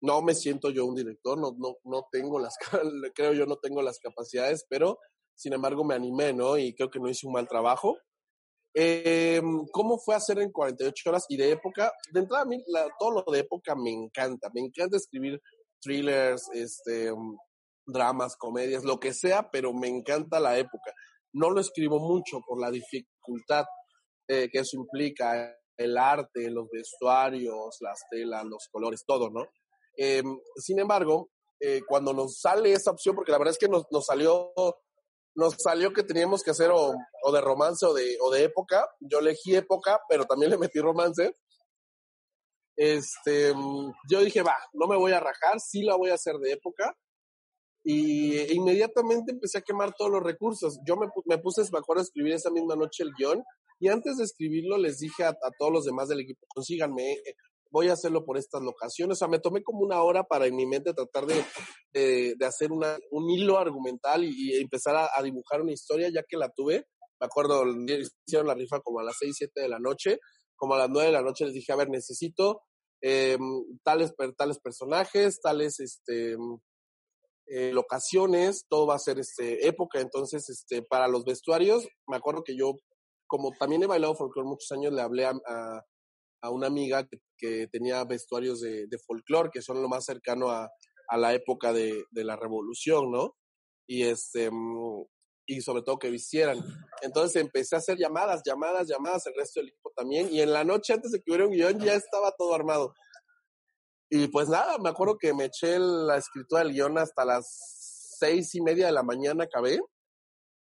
No 0.02 0.22
me 0.22 0.34
siento 0.34 0.70
yo 0.70 0.86
un 0.86 0.96
director, 0.96 1.38
no, 1.38 1.56
no, 1.58 1.78
no 1.84 2.08
tengo 2.12 2.40
las, 2.40 2.56
creo 3.16 3.34
yo 3.34 3.46
no 3.46 3.58
tengo 3.58 3.82
las 3.82 4.00
capacidades, 4.00 4.66
pero 4.70 5.00
sin 5.34 5.54
embargo 5.54 5.86
me 5.86 5.96
animé, 5.96 6.34
¿no? 6.34 6.58
Y 6.58 6.74
creo 6.76 6.90
que 6.90 7.00
no 7.00 7.10
hice 7.10 7.26
un 7.26 7.34
mal 7.34 7.48
trabajo. 7.48 7.98
Eh, 8.74 9.42
¿Cómo 9.72 9.98
fue 9.98 10.16
hacer 10.16 10.40
en 10.40 10.52
48 10.52 11.10
horas 11.10 11.26
y 11.30 11.38
de 11.38 11.52
época? 11.52 11.92
De 12.12 12.22
entrada, 12.22 12.44
a 12.44 12.46
mí 12.46 12.64
todo 13.00 13.24
lo 13.26 13.32
de 13.32 13.40
época 13.40 13.76
me 13.76 13.92
encanta. 13.92 14.50
Me 14.54 14.62
encanta 14.62 14.98
escribir 14.98 15.42
thrillers, 15.82 16.50
este, 16.54 17.12
dramas, 17.86 18.36
comedias, 18.38 18.84
lo 18.84 19.00
que 19.00 19.14
sea, 19.14 19.50
pero 19.50 19.74
me 19.74 19.88
encanta 19.88 20.40
la 20.40 20.58
época. 20.58 20.94
No 21.34 21.50
lo 21.50 21.62
escribo 21.62 22.00
mucho 22.00 22.42
por 22.46 22.60
la 22.60 22.72
dificultad 22.72 23.66
eh, 24.28 24.48
que 24.52 24.60
eso 24.60 24.78
implica, 24.78 25.56
el 25.76 25.98
arte, 25.98 26.52
los 26.52 26.68
vestuarios, 26.70 27.78
las 27.80 28.02
telas, 28.12 28.46
los 28.46 28.68
colores, 28.72 29.04
todo, 29.08 29.30
¿no? 29.30 29.48
Em, 29.96 30.38
sin 30.56 30.80
embargo, 30.80 31.32
eh, 31.60 31.82
cuando 31.88 32.14
nos 32.14 32.40
sale 32.40 32.74
esa 32.74 32.92
opción, 32.92 33.16
porque 33.16 33.32
la 33.32 33.38
verdad 33.38 33.54
es 33.54 33.58
que 33.58 33.70
nos, 33.70 33.86
nos 33.90 34.06
salió 34.06 34.54
nos 35.36 35.56
salió 35.58 35.94
que 35.94 36.04
teníamos 36.04 36.44
que 36.44 36.52
hacer 36.52 36.72
o, 36.72 36.94
o, 37.24 37.32
de 37.32 37.42
romance 37.42 37.86
o 37.86 37.94
de, 37.94 38.18
o 38.22 38.32
de 38.32 38.44
época. 38.44 38.88
Yo 39.00 39.20
elegí 39.20 39.56
época, 39.56 40.02
pero 40.10 40.26
también 40.26 40.52
le 40.52 40.58
metí 40.58 40.80
romance. 40.80 41.34
Este, 42.76 43.54
yo 44.10 44.22
dije, 44.22 44.42
va, 44.42 44.56
no 44.74 44.88
me 44.88 44.96
voy 44.96 45.12
a 45.12 45.20
rajar, 45.20 45.60
sí 45.60 45.84
la 45.84 45.96
voy 45.96 46.12
a 46.12 46.16
hacer 46.16 46.36
de 46.36 46.54
época. 46.54 46.96
Y 47.84 48.54
inmediatamente 48.54 49.32
empecé 49.32 49.58
a 49.58 49.62
quemar 49.62 49.94
todos 49.98 50.12
los 50.12 50.24
recursos. 50.24 50.80
Yo 50.86 50.96
me, 50.96 51.08
me 51.26 51.38
puse, 51.38 51.62
me 51.72 51.80
a 51.80 52.02
escribir 52.02 52.34
esa 52.34 52.52
misma 52.52 52.76
noche 52.76 53.04
el 53.04 53.14
guion. 53.18 53.44
Y 53.80 53.88
antes 53.88 54.18
de 54.18 54.26
escribirlo 54.26 54.78
les 54.78 55.00
dije 55.00 55.24
a, 55.24 55.30
a 55.30 55.52
todos 55.58 55.72
los 55.72 55.86
demás 55.86 56.10
del 56.10 56.22
equipo, 56.22 56.46
consíganme, 56.54 57.22
voy 57.72 57.90
a 57.90 57.94
hacerlo 57.94 58.26
por 58.26 58.38
estas 58.38 58.62
locaciones. 58.62 59.18
O 59.18 59.20
sea, 59.20 59.28
me 59.28 59.40
tomé 59.40 59.64
como 59.64 59.80
una 59.80 60.02
hora 60.02 60.24
para 60.24 60.48
en 60.48 60.56
mi 60.56 60.66
mente 60.66 60.94
tratar 60.94 61.26
de, 61.26 62.36
de, 62.38 62.46
hacer 62.46 62.72
una, 62.72 62.98
un 63.12 63.30
hilo 63.30 63.58
argumental 63.58 64.24
y, 64.24 64.56
empezar 64.56 64.96
a, 64.96 65.24
dibujar 65.24 65.62
una 65.62 65.74
historia, 65.74 66.10
ya 66.14 66.24
que 66.28 66.38
la 66.38 66.50
tuve. 66.50 66.86
Me 67.20 67.26
acuerdo, 67.26 67.64
hicieron 68.26 68.48
la 68.48 68.56
rifa 68.56 68.80
como 68.80 69.00
a 69.00 69.04
las 69.04 69.18
6, 69.20 69.36
7 69.38 69.62
de 69.62 69.70
la 69.70 69.80
noche. 69.80 70.20
Como 70.56 70.74
a 70.76 70.80
las 70.80 70.90
9 70.90 71.08
de 71.08 71.14
la 71.14 71.22
noche 71.22 71.46
les 71.46 71.54
dije, 71.54 71.72
a 71.72 71.76
ver, 71.76 71.90
necesito 71.90 72.62
eh, 73.02 73.38
tales, 73.84 74.14
tales 74.38 74.60
personajes, 74.60 75.40
tales 75.42 75.80
este, 75.80 76.36
eh, 77.48 77.72
locaciones, 77.74 78.66
todo 78.70 78.88
va 78.88 78.96
a 78.96 79.00
ser 79.00 79.20
este, 79.20 79.68
época. 79.68 80.00
Entonces, 80.00 80.50
este, 80.50 80.84
para 80.84 81.08
los 81.08 81.24
vestuarios, 81.24 81.88
me 82.08 82.18
acuerdo 82.18 82.44
que 82.44 82.56
yo, 82.56 82.74
como 83.28 83.52
también 83.58 83.84
he 83.84 83.88
bailado 83.88 84.16
folclore 84.16 84.48
muchos 84.48 84.72
años, 84.72 84.94
le 84.94 85.02
hablé 85.02 85.26
a, 85.26 85.84
a 86.42 86.50
una 86.50 86.68
amiga 86.68 87.08
que, 87.38 87.68
tenía 87.72 88.04
vestuarios 88.04 88.60
de, 88.60 88.88
de 88.88 88.98
folclore, 88.98 89.50
que 89.52 89.62
son 89.62 89.82
lo 89.82 89.88
más 89.88 90.04
cercano 90.04 90.50
a, 90.50 90.70
a 91.08 91.18
la 91.18 91.34
época 91.34 91.72
de, 91.72 92.04
de, 92.12 92.24
la 92.24 92.36
revolución, 92.36 93.12
¿no? 93.12 93.36
Y 93.88 94.04
este, 94.04 94.50
y 95.50 95.62
sobre 95.62 95.82
todo 95.82 95.98
que 95.98 96.12
vistieran. 96.12 96.64
Entonces 97.02 97.42
empecé 97.42 97.76
a 97.76 97.80
hacer 97.80 97.98
llamadas, 97.98 98.42
llamadas, 98.46 98.88
llamadas, 98.88 99.26
el 99.26 99.34
resto 99.36 99.60
del 99.60 99.70
equipo 99.70 99.92
también, 99.96 100.30
y 100.32 100.42
en 100.42 100.54
la 100.54 100.64
noche 100.64 100.94
antes 100.94 101.12
de 101.12 101.22
que 101.22 101.32
hubiera 101.32 101.48
un 101.48 101.54
guion 101.54 101.80
ya 101.80 101.96
estaba 101.96 102.32
todo 102.38 102.54
armado. 102.54 102.94
Y 104.12 104.28
pues 104.28 104.48
nada, 104.50 104.78
me 104.78 104.90
acuerdo 104.90 105.18
que 105.18 105.34
me 105.34 105.46
eché 105.46 105.80
la 105.80 106.18
escritura 106.18 106.64
del 106.64 106.74
guion 106.74 106.98
hasta 106.98 107.26
las 107.26 108.16
seis 108.20 108.54
y 108.54 108.62
media 108.62 108.88
de 108.88 108.92
la 108.92 109.04
mañana 109.04 109.46
acabé, 109.46 109.80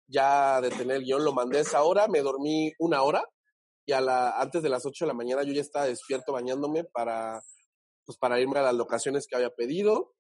ya 0.07 0.61
de 0.61 0.71
tener 0.71 0.97
el 0.97 1.05
guion, 1.05 1.25
lo 1.25 1.33
mandé 1.33 1.61
esa 1.61 1.83
hora, 1.83 2.09
me 2.09 2.21
dormí 2.23 2.73
una 2.79 3.03
hora, 3.03 3.25
y 3.87 3.93
a 3.93 4.01
la, 4.01 4.39
antes 4.41 4.63
de 4.63 4.69
las 4.69 4.85
ocho 4.87 5.05
de 5.05 5.09
la 5.09 5.15
mañana 5.15 5.43
yo 5.43 5.53
ya 5.53 5.61
estaba 5.61 5.87
despierto 5.87 6.33
bañándome 6.33 6.85
para, 6.85 7.41
pues 8.05 8.19
para 8.19 8.41
irme 8.41 8.59
a 8.59 8.63
las 8.63 8.75
locaciones 8.75 9.27
que 9.27 9.37
había 9.37 9.51
pedido, 9.51 10.13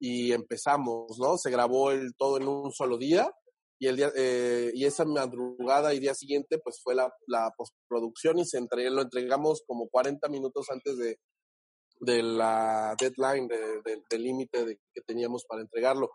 y 0.00 0.32
empezamos, 0.32 1.18
¿no? 1.18 1.38
Se 1.38 1.50
grabó 1.50 1.90
el 1.90 2.14
todo 2.16 2.36
en 2.36 2.48
un 2.48 2.72
solo 2.72 2.98
día, 2.98 3.30
y 3.78 3.86
el 3.88 3.96
día 3.96 4.12
eh, 4.16 4.70
y 4.74 4.84
esa 4.84 5.04
madrugada 5.04 5.94
y 5.94 6.00
día 6.00 6.14
siguiente 6.14 6.58
pues 6.62 6.80
fue 6.82 6.94
la, 6.94 7.12
la 7.26 7.50
postproducción 7.56 8.38
y 8.38 8.44
se 8.44 8.58
entre, 8.58 8.88
lo 8.90 9.02
entregamos 9.02 9.62
como 9.66 9.88
40 9.88 10.28
minutos 10.28 10.66
antes 10.70 10.96
de, 10.96 11.18
de 12.00 12.22
la 12.22 12.94
deadline, 12.98 13.48
del 13.48 13.82
de, 13.82 14.02
de, 14.08 14.18
límite 14.18 14.64
de, 14.64 14.76
que 14.92 15.00
teníamos 15.06 15.44
para 15.48 15.62
entregarlo. 15.62 16.10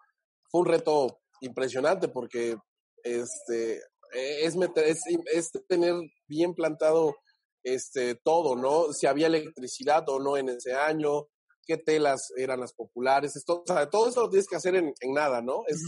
Fue 0.49 0.61
un 0.61 0.67
reto 0.67 1.19
impresionante 1.41 2.07
porque 2.07 2.55
este 3.03 3.81
es, 4.13 4.55
meter, 4.55 4.85
es, 4.85 5.01
es 5.33 5.51
tener 5.67 5.95
bien 6.27 6.53
plantado 6.53 7.15
este 7.63 8.15
todo, 8.15 8.55
¿no? 8.55 8.93
Si 8.93 9.07
había 9.07 9.27
electricidad 9.27 10.07
o 10.09 10.19
no 10.19 10.37
en 10.37 10.49
ese 10.49 10.73
año, 10.73 11.27
qué 11.65 11.77
telas 11.77 12.31
eran 12.37 12.59
las 12.59 12.73
populares, 12.73 13.35
esto, 13.35 13.63
o 13.67 13.73
sea, 13.73 13.89
todo 13.89 14.09
eso 14.09 14.21
lo 14.21 14.29
tienes 14.29 14.47
que 14.47 14.55
hacer 14.55 14.75
en, 14.75 14.93
en 15.01 15.13
nada, 15.13 15.41
¿no? 15.41 15.63
Es, 15.67 15.83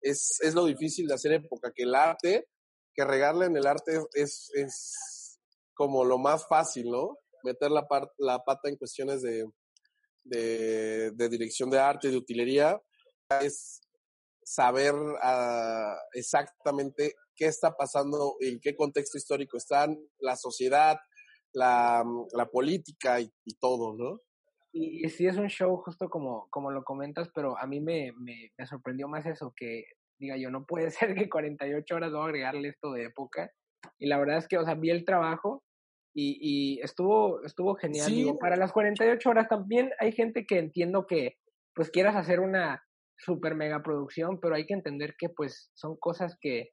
es, 0.00 0.38
es 0.40 0.54
lo 0.54 0.64
difícil 0.64 1.06
de 1.06 1.14
hacer 1.14 1.32
época, 1.32 1.72
que 1.74 1.84
el 1.84 1.94
arte, 1.94 2.48
que 2.94 3.04
regarle 3.04 3.46
en 3.46 3.56
el 3.56 3.66
arte 3.66 4.00
es, 4.14 4.50
es 4.54 5.38
como 5.74 6.04
lo 6.04 6.18
más 6.18 6.46
fácil, 6.48 6.90
¿no? 6.90 7.18
Meter 7.44 7.70
la, 7.70 7.86
la 8.18 8.44
pata 8.44 8.68
en 8.68 8.76
cuestiones 8.76 9.22
de, 9.22 9.46
de, 10.24 11.10
de, 11.12 11.28
dirección 11.28 11.70
de 11.70 11.78
arte, 11.78 12.08
de 12.08 12.16
utilería, 12.16 12.80
es 13.40 13.80
saber 14.44 14.94
uh, 14.94 15.96
exactamente 16.12 17.14
qué 17.36 17.46
está 17.46 17.72
pasando, 17.76 18.36
en 18.40 18.60
qué 18.60 18.74
contexto 18.76 19.18
histórico 19.18 19.56
están, 19.56 19.98
la 20.18 20.36
sociedad, 20.36 20.96
la, 21.52 22.04
la 22.32 22.46
política 22.46 23.20
y, 23.20 23.30
y 23.44 23.54
todo, 23.58 23.94
¿no? 23.96 24.20
Y, 24.72 25.04
y, 25.04 25.10
sí 25.10 25.26
es 25.26 25.36
un 25.36 25.48
show 25.48 25.76
justo 25.76 26.08
como, 26.08 26.48
como 26.50 26.70
lo 26.70 26.82
comentas, 26.82 27.28
pero 27.34 27.58
a 27.58 27.66
mí 27.66 27.80
me, 27.80 28.12
me, 28.18 28.50
me, 28.56 28.66
sorprendió 28.66 29.06
más 29.06 29.26
eso, 29.26 29.52
que 29.54 29.84
diga 30.18 30.36
yo, 30.38 30.50
no 30.50 30.64
puede 30.64 30.90
ser 30.90 31.14
que 31.14 31.28
48 31.28 31.94
horas 31.94 32.12
voy 32.12 32.20
a 32.20 32.24
agregarle 32.24 32.68
esto 32.68 32.92
de 32.92 33.04
época. 33.04 33.50
Y 33.98 34.06
la 34.06 34.18
verdad 34.18 34.38
es 34.38 34.48
que, 34.48 34.58
o 34.58 34.64
sea, 34.64 34.74
vi 34.74 34.90
el 34.90 35.04
trabajo 35.04 35.62
y, 36.14 36.38
y 36.40 36.80
estuvo, 36.80 37.42
estuvo 37.44 37.74
genial. 37.74 38.06
Sí. 38.06 38.14
Digo, 38.16 38.38
para 38.38 38.56
las 38.56 38.72
48 38.72 39.28
horas 39.28 39.48
también 39.48 39.90
hay 39.98 40.12
gente 40.12 40.46
que 40.46 40.58
entiendo 40.58 41.06
que 41.06 41.36
pues 41.74 41.90
quieras 41.90 42.16
hacer 42.16 42.40
una 42.40 42.82
super 43.16 43.54
mega 43.54 43.82
producción, 43.82 44.38
pero 44.40 44.54
hay 44.54 44.66
que 44.66 44.74
entender 44.74 45.14
que 45.18 45.28
pues 45.28 45.70
son 45.74 45.96
cosas 45.96 46.36
que, 46.40 46.70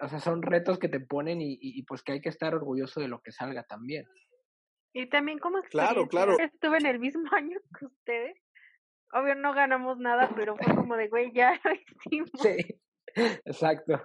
o 0.00 0.08
sea, 0.08 0.20
son 0.20 0.42
retos 0.42 0.78
que 0.78 0.88
te 0.88 1.00
ponen 1.00 1.40
y, 1.40 1.52
y, 1.54 1.78
y 1.78 1.82
pues 1.84 2.02
que 2.02 2.12
hay 2.12 2.20
que 2.20 2.28
estar 2.28 2.54
orgulloso 2.54 3.00
de 3.00 3.08
lo 3.08 3.20
que 3.20 3.32
salga 3.32 3.64
también. 3.64 4.06
Y 4.92 5.08
también 5.08 5.38
como 5.38 5.62
claro, 5.62 6.08
claro. 6.08 6.36
estuve 6.38 6.78
en 6.78 6.86
el 6.86 6.98
mismo 6.98 7.22
año 7.32 7.58
que 7.78 7.86
ustedes. 7.86 8.36
Obvio 9.12 9.34
no 9.34 9.52
ganamos 9.52 9.98
nada, 9.98 10.30
pero 10.36 10.56
fue 10.56 10.74
como 10.74 10.96
de, 10.96 11.08
güey, 11.08 11.32
ya 11.34 11.60
lo 11.64 11.70
hicimos. 12.06 12.30
Sí, 12.40 12.80
exacto. 13.44 14.00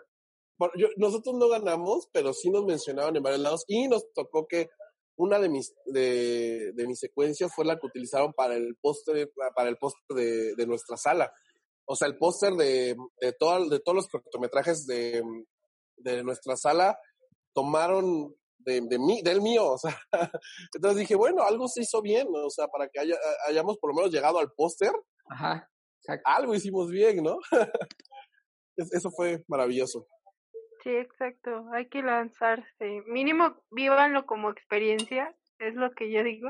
Yo, 0.78 0.88
nosotros 0.96 1.36
no 1.36 1.50
ganamos, 1.50 2.10
pero 2.14 2.34
sí 2.34 2.50
nos 2.50 2.66
mencionaban 2.66 3.16
en 3.16 3.24
varios 3.24 3.42
lados 3.42 3.66
y 3.68 3.88
nos 3.88 4.12
tocó 4.14 4.48
que 4.48 4.70
una 5.18 5.38
de 5.40 5.50
mis, 5.50 5.76
de, 5.86 6.72
de 6.74 6.88
mis 6.88 7.00
secuencias 7.00 7.54
fue 7.54 7.66
la 7.66 7.78
que 7.78 7.88
utilizaron 7.88 8.34
para 8.34 8.56
el 8.56 8.76
póster, 8.82 9.30
para 9.54 9.70
el 9.70 9.78
póster 9.78 10.16
de, 10.16 10.56
de 10.56 10.66
nuestra 10.66 10.98
sala. 10.98 11.32
O 11.86 11.96
sea, 11.96 12.08
el 12.08 12.18
póster 12.18 12.54
de, 12.54 12.96
de, 13.20 13.34
todo, 13.34 13.70
de 13.70 13.80
todos 13.80 13.96
los 13.96 14.08
cortometrajes 14.08 14.88
de, 14.88 15.22
de 15.98 16.24
nuestra 16.24 16.56
sala 16.56 16.98
tomaron 17.54 18.36
de, 18.58 18.82
de 18.82 19.00
mí, 19.00 19.22
del 19.22 19.42
mío, 19.42 19.74
o 19.74 19.78
sea, 19.78 19.98
entonces 20.74 21.00
dije, 21.00 21.16
bueno, 21.16 21.44
algo 21.44 21.68
se 21.68 21.82
hizo 21.82 22.02
bien, 22.02 22.28
o 22.32 22.50
sea, 22.50 22.68
para 22.68 22.88
que 22.90 23.00
haya, 23.00 23.16
hayamos 23.48 23.78
por 23.78 23.92
lo 23.92 23.96
menos 23.96 24.12
llegado 24.12 24.40
al 24.40 24.52
póster, 24.52 24.92
Ajá, 25.30 25.70
algo 26.24 26.54
hicimos 26.54 26.90
bien, 26.90 27.24
¿no? 27.24 27.38
Eso 28.78 29.10
fue 29.12 29.44
maravilloso. 29.48 30.08
Sí, 30.84 30.90
exacto, 30.90 31.66
hay 31.74 31.88
que 31.90 32.02
lanzarse, 32.02 33.02
mínimo 33.08 33.64
vívanlo 33.72 34.26
como 34.26 34.52
experiencia, 34.52 35.36
es 35.60 35.76
lo 35.76 35.92
que 35.94 36.12
yo 36.12 36.24
digo. 36.24 36.50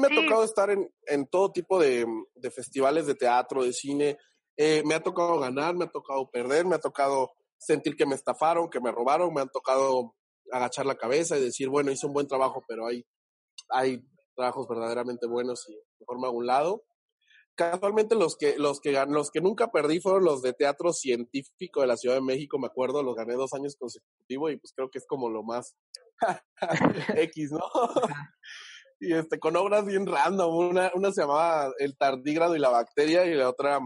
Me 0.00 0.06
ha 0.06 0.10
sí. 0.10 0.24
tocado 0.24 0.44
estar 0.44 0.70
en, 0.70 0.90
en 1.06 1.26
todo 1.28 1.52
tipo 1.52 1.78
de, 1.78 2.06
de, 2.34 2.50
festivales 2.50 3.06
de 3.06 3.14
teatro, 3.14 3.62
de 3.62 3.72
cine, 3.72 4.18
eh, 4.56 4.82
me 4.84 4.94
ha 4.94 5.02
tocado 5.02 5.38
ganar, 5.38 5.74
me 5.76 5.84
ha 5.84 5.88
tocado 5.90 6.30
perder, 6.30 6.64
me 6.64 6.76
ha 6.76 6.80
tocado 6.80 7.30
sentir 7.60 7.94
que 7.94 8.06
me 8.06 8.14
estafaron, 8.14 8.70
que 8.70 8.80
me 8.80 8.90
robaron, 8.90 9.32
me 9.32 9.42
han 9.42 9.50
tocado 9.50 10.14
agachar 10.50 10.86
la 10.86 10.96
cabeza 10.96 11.36
y 11.36 11.42
decir, 11.42 11.68
bueno, 11.68 11.92
hice 11.92 12.06
un 12.06 12.14
buen 12.14 12.26
trabajo, 12.26 12.64
pero 12.66 12.86
hay, 12.86 13.06
hay 13.68 14.02
trabajos 14.34 14.66
verdaderamente 14.66 15.26
buenos 15.26 15.68
y 15.68 15.78
mejor 16.00 16.18
me 16.18 16.26
hago 16.26 16.38
un 16.38 16.46
lado. 16.46 16.82
Casualmente 17.54 18.14
los 18.14 18.36
que, 18.36 18.56
los 18.56 18.80
que, 18.80 18.92
los 19.06 19.30
que 19.30 19.42
nunca 19.42 19.70
perdí 19.70 20.00
fueron 20.00 20.24
los 20.24 20.40
de 20.40 20.54
teatro 20.54 20.92
científico 20.94 21.82
de 21.82 21.86
la 21.86 21.98
Ciudad 21.98 22.14
de 22.14 22.22
México, 22.22 22.58
me 22.58 22.68
acuerdo, 22.68 23.02
los 23.02 23.14
gané 23.14 23.34
dos 23.34 23.52
años 23.52 23.76
consecutivos 23.78 24.52
y 24.52 24.56
pues 24.56 24.72
creo 24.74 24.88
que 24.90 24.98
es 24.98 25.06
como 25.06 25.28
lo 25.28 25.42
más 25.42 25.76
X, 27.16 27.52
¿no? 27.52 27.60
y 29.00 29.14
este, 29.14 29.38
con 29.38 29.56
obras 29.56 29.84
bien 29.84 30.06
random, 30.06 30.54
una, 30.54 30.90
una 30.94 31.12
se 31.12 31.22
llamaba 31.22 31.72
El 31.78 31.96
tardígrado 31.96 32.56
y 32.56 32.58
la 32.58 32.70
bacteria 32.70 33.26
y 33.26 33.34
la 33.34 33.50
otra 33.50 33.80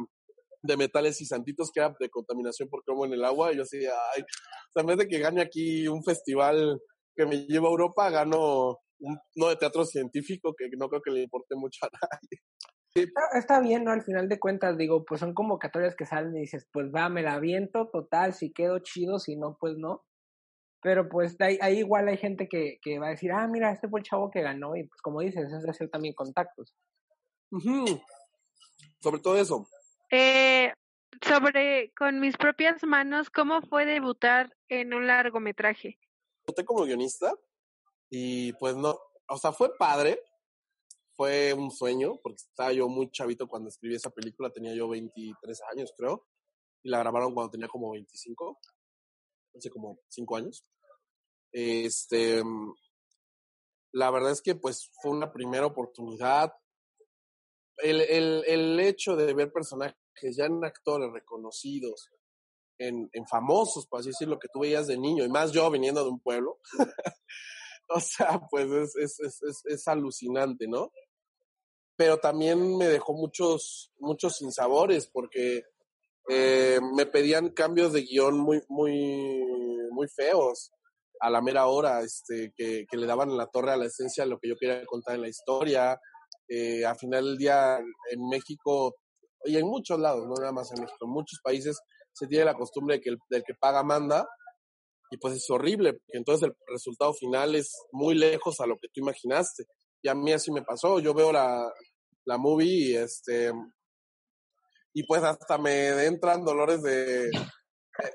de 0.65 0.77
metales 0.77 1.21
y 1.21 1.27
santitos 1.27 1.71
que 1.71 1.81
era 1.81 1.95
de 1.99 2.09
contaminación 2.09 2.69
por 2.69 2.83
cromo 2.83 3.05
en 3.05 3.13
el 3.13 3.25
agua. 3.25 3.53
Y 3.53 3.57
yo 3.57 3.63
así, 3.63 3.79
ay, 3.79 4.23
o 4.23 4.73
sea, 4.73 4.81
en 4.81 4.87
vez 4.87 4.99
de 4.99 5.07
que 5.07 5.19
gane 5.19 5.43
aquí 5.43 5.87
un 5.87 6.03
festival 6.03 6.81
que 7.15 7.27
me 7.27 7.47
lleva 7.47 7.69
a 7.69 7.71
Europa, 7.71 8.11
gano 8.11 8.79
un, 8.99 9.19
no 9.37 9.49
de 9.49 9.57
teatro 9.57 9.85
científico 9.85 10.55
que 10.57 10.69
no 10.77 10.89
creo 10.89 11.03
que 11.03 11.11
le 11.11 11.23
importe 11.23 11.55
mucho 11.55 11.85
a 11.87 11.91
nadie. 11.93 12.41
Está, 12.95 13.39
está, 13.39 13.61
bien, 13.61 13.85
¿no? 13.85 13.91
Al 13.91 14.05
final 14.05 14.29
de 14.29 14.39
cuentas, 14.39 14.79
digo, 14.79 15.05
pues 15.05 15.21
son 15.21 15.35
convocatorias 15.35 15.97
que 15.97 16.07
salen 16.07 16.37
y 16.37 16.43
dices, 16.43 16.69
pues 16.73 16.87
va, 16.95 17.09
me 17.09 17.23
la 17.23 17.35
aviento, 17.35 17.89
total, 17.93 18.35
si 18.35 18.53
quedo 18.53 18.79
chido, 18.79 19.19
si 19.19 19.37
no, 19.37 19.57
pues 19.59 19.75
no. 19.77 20.05
Pero 20.81 21.09
pues 21.09 21.35
ahí, 21.41 21.59
ahí 21.61 21.79
igual 21.79 22.07
hay 22.09 22.19
gente 22.19 22.47
que, 22.49 22.79
que, 22.81 23.01
va 23.01 23.09
a 23.09 23.11
decir, 23.11 23.33
ah, 23.33 23.49
mira, 23.49 23.73
este 23.73 23.89
fue 23.89 23.99
el 23.99 24.07
chavo 24.07 24.31
que 24.31 24.43
ganó, 24.43 24.77
y 24.77 24.87
pues 24.87 25.01
como 25.03 25.21
dices, 25.21 25.51
es 25.53 25.63
de 25.63 25.71
hacer 25.71 25.91
también 25.91 26.15
contactos. 26.15 26.73
Uh 27.51 27.59
-huh. 27.59 28.03
Sobre 29.01 29.21
todo 29.21 29.39
eso, 29.39 29.67
eh, 30.15 30.75
sobre 31.21 31.93
con 31.95 32.21
mis 32.21 32.37
propias 32.37 32.83
manos 32.85 33.31
cómo 33.31 33.63
fue 33.63 33.85
debutar 33.85 34.55
en 34.69 34.95
un 34.95 35.07
largometraje. 35.07 35.99
Debuté 36.47 36.65
como 36.65 36.85
guionista 36.85 37.35
y 38.11 38.53
pues 38.55 38.77
no, 38.77 38.99
o 39.29 39.39
sea, 39.39 39.53
fue 39.53 39.77
padre, 39.77 40.21
fue 41.17 41.53
un 41.55 41.71
sueño, 41.71 42.19
porque 42.23 42.37
estaba 42.37 42.73
yo 42.73 42.89
muy 42.89 43.11
chavito 43.11 43.49
cuando 43.49 43.69
escribí 43.69 43.95
esa 43.95 44.11
película, 44.11 44.51
tenía 44.51 44.75
yo 44.75 44.89
23 44.89 45.63
años 45.73 45.93
creo, 45.97 46.27
y 46.83 46.91
la 46.91 46.99
grabaron 46.99 47.35
cuando 47.35 47.51
tenía 47.51 47.69
como 47.69 47.93
25, 47.93 48.59
hace 49.57 49.71
como 49.71 49.99
5 50.09 50.37
años. 50.37 50.65
Este, 51.53 52.43
la 53.93 54.11
verdad 54.11 54.33
es 54.33 54.43
que 54.43 54.55
pues 54.55 54.91
fue 55.01 55.13
una 55.13 55.33
primera 55.33 55.67
oportunidad. 55.67 56.53
El, 57.79 58.01
el, 58.03 58.45
el 58.47 58.81
hecho 58.81 59.17
de 59.17 59.33
ver 59.35 59.53
personajes 59.53 59.97
ya 60.33 60.47
en 60.47 60.65
actores 60.65 61.11
reconocidos, 61.13 62.11
en, 62.79 63.09
en 63.13 63.27
famosos, 63.27 63.87
por 63.87 64.01
así 64.01 64.11
decirlo, 64.11 64.39
que 64.39 64.49
tú 64.53 64.61
veías 64.61 64.87
de 64.87 64.99
niño, 64.99 65.25
y 65.25 65.29
más 65.29 65.53
yo 65.53 65.71
viniendo 65.71 66.03
de 66.03 66.11
un 66.11 66.21
pueblo, 66.21 66.59
o 67.89 68.01
sea, 68.01 68.41
pues 68.51 68.71
es, 68.71 68.97
es, 68.97 69.43
es, 69.43 69.63
es, 69.65 69.89
alucinante, 69.89 70.67
¿no? 70.67 70.91
Pero 71.97 72.19
también 72.19 72.77
me 72.77 72.89
dejó 72.89 73.15
muchos, 73.15 73.93
muchos 73.99 74.37
sinsabores, 74.37 75.07
porque 75.07 75.65
eh, 76.29 76.81
me 76.97 77.07
pedían 77.07 77.51
cambios 77.51 77.93
de 77.93 78.03
guion 78.03 78.39
muy, 78.39 78.63
muy, 78.69 79.45
muy 79.93 80.09
feos 80.09 80.73
a 81.21 81.31
la 81.31 81.41
mera 81.41 81.67
hora, 81.67 82.01
este, 82.03 82.53
que, 82.57 82.87
que 82.91 82.97
le 82.97 83.07
daban 83.07 83.37
la 83.37 83.47
torre 83.47 83.73
a 83.73 83.77
la 83.77 83.87
esencia 83.87 84.25
de 84.25 84.31
lo 84.31 84.39
que 84.39 84.49
yo 84.49 84.57
quería 84.57 84.85
contar 84.87 85.15
en 85.15 85.23
la 85.23 85.29
historia. 85.29 86.01
Eh, 86.49 86.85
al 86.85 86.97
final 86.97 87.25
del 87.25 87.39
día, 87.39 87.79
en 88.11 88.29
México, 88.29 88.97
y 89.45 89.57
en 89.57 89.67
muchos 89.67 89.99
lados, 89.99 90.27
no 90.27 90.35
nada 90.35 90.53
más 90.53 90.71
en 90.73 90.83
México, 90.83 91.05
en 91.05 91.11
muchos 91.11 91.41
países 91.43 91.79
se 92.13 92.27
tiene 92.27 92.45
la 92.45 92.55
costumbre 92.55 92.97
de 92.97 93.01
que 93.01 93.11
el 93.11 93.19
del 93.29 93.43
que 93.45 93.55
paga 93.55 93.83
manda, 93.83 94.27
y 95.11 95.17
pues 95.19 95.35
es 95.35 95.49
horrible, 95.51 95.93
porque 95.93 96.19
entonces 96.19 96.49
el 96.49 96.57
resultado 96.67 97.15
final 97.15 97.55
es 97.55 97.73
muy 97.93 98.15
lejos 98.15 98.61
a 98.61 98.67
lo 98.67 98.77
que 98.79 98.89
tú 98.89 99.01
imaginaste. 99.01 99.65
Y 100.03 100.09
a 100.09 100.15
mí 100.15 100.33
así 100.33 100.51
me 100.51 100.63
pasó, 100.63 100.99
yo 100.99 101.15
veo 101.15 101.33
la, 101.33 101.73
la 102.25 102.37
movie 102.37 102.91
y 102.91 102.97
este 102.97 103.53
y 104.93 105.03
pues 105.05 105.23
hasta 105.25 105.59
me 105.59 106.07
entran 106.07 106.45
dolores 106.45 106.83
de, 106.83 107.29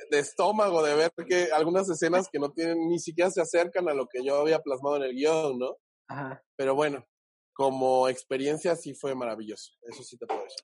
de 0.10 0.20
estómago 0.20 0.82
de 0.82 0.96
ver 0.96 1.12
que 1.28 1.50
algunas 1.52 1.90
escenas 1.90 2.28
que 2.32 2.40
no 2.40 2.52
tienen, 2.52 2.88
ni 2.88 3.00
siquiera 3.00 3.30
se 3.30 3.42
acercan 3.42 3.90
a 3.90 3.94
lo 3.94 4.08
que 4.08 4.24
yo 4.24 4.38
había 4.38 4.60
plasmado 4.60 4.96
en 4.98 5.04
el 5.04 5.14
guion, 5.14 5.60
¿no? 5.60 5.76
Ajá. 6.08 6.42
Pero 6.56 6.76
bueno, 6.76 7.06
como 7.54 8.08
experiencia 8.08 8.78
sí 8.78 8.94
fue 8.94 9.14
maravilloso, 9.14 9.74
eso 9.82 10.04
sí 10.04 10.18
te 10.18 10.26
puedo 10.26 10.42
decir. 10.42 10.64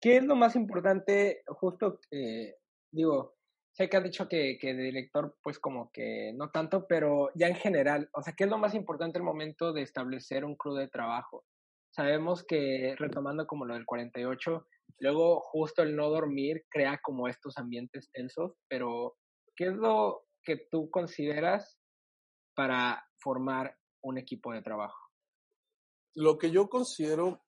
¿Qué 0.00 0.18
es 0.18 0.24
lo 0.24 0.36
más 0.36 0.56
importante, 0.56 1.42
justo, 1.46 2.00
eh, 2.10 2.56
digo, 2.90 3.36
sé 3.72 3.88
que 3.88 3.96
has 3.96 4.04
dicho 4.04 4.28
que, 4.28 4.58
que 4.58 4.74
de 4.74 4.82
director, 4.82 5.36
pues 5.42 5.58
como 5.58 5.90
que 5.90 6.32
no 6.34 6.50
tanto, 6.50 6.86
pero 6.86 7.30
ya 7.34 7.48
en 7.48 7.56
general, 7.56 8.08
o 8.12 8.22
sea, 8.22 8.34
¿qué 8.34 8.44
es 8.44 8.50
lo 8.50 8.58
más 8.58 8.74
importante 8.74 9.18
el 9.18 9.24
momento 9.24 9.72
de 9.72 9.82
establecer 9.82 10.44
un 10.44 10.56
crew 10.56 10.74
de 10.74 10.88
trabajo? 10.88 11.44
Sabemos 11.90 12.44
que, 12.44 12.94
retomando 12.98 13.46
como 13.46 13.64
lo 13.64 13.74
del 13.74 13.86
48, 13.86 14.66
luego 14.98 15.40
justo 15.40 15.82
el 15.82 15.96
no 15.96 16.10
dormir 16.10 16.64
crea 16.68 17.00
como 17.02 17.28
estos 17.28 17.56
ambientes 17.58 18.10
tensos, 18.12 18.54
pero 18.68 19.16
¿qué 19.54 19.68
es 19.68 19.74
lo 19.74 20.24
que 20.42 20.56
tú 20.70 20.90
consideras 20.90 21.78
para 22.54 23.02
formar 23.18 23.76
un 24.02 24.18
equipo 24.18 24.52
de 24.52 24.62
trabajo? 24.62 24.98
Lo 26.14 26.38
que 26.38 26.50
yo 26.50 26.68
considero 26.68 27.45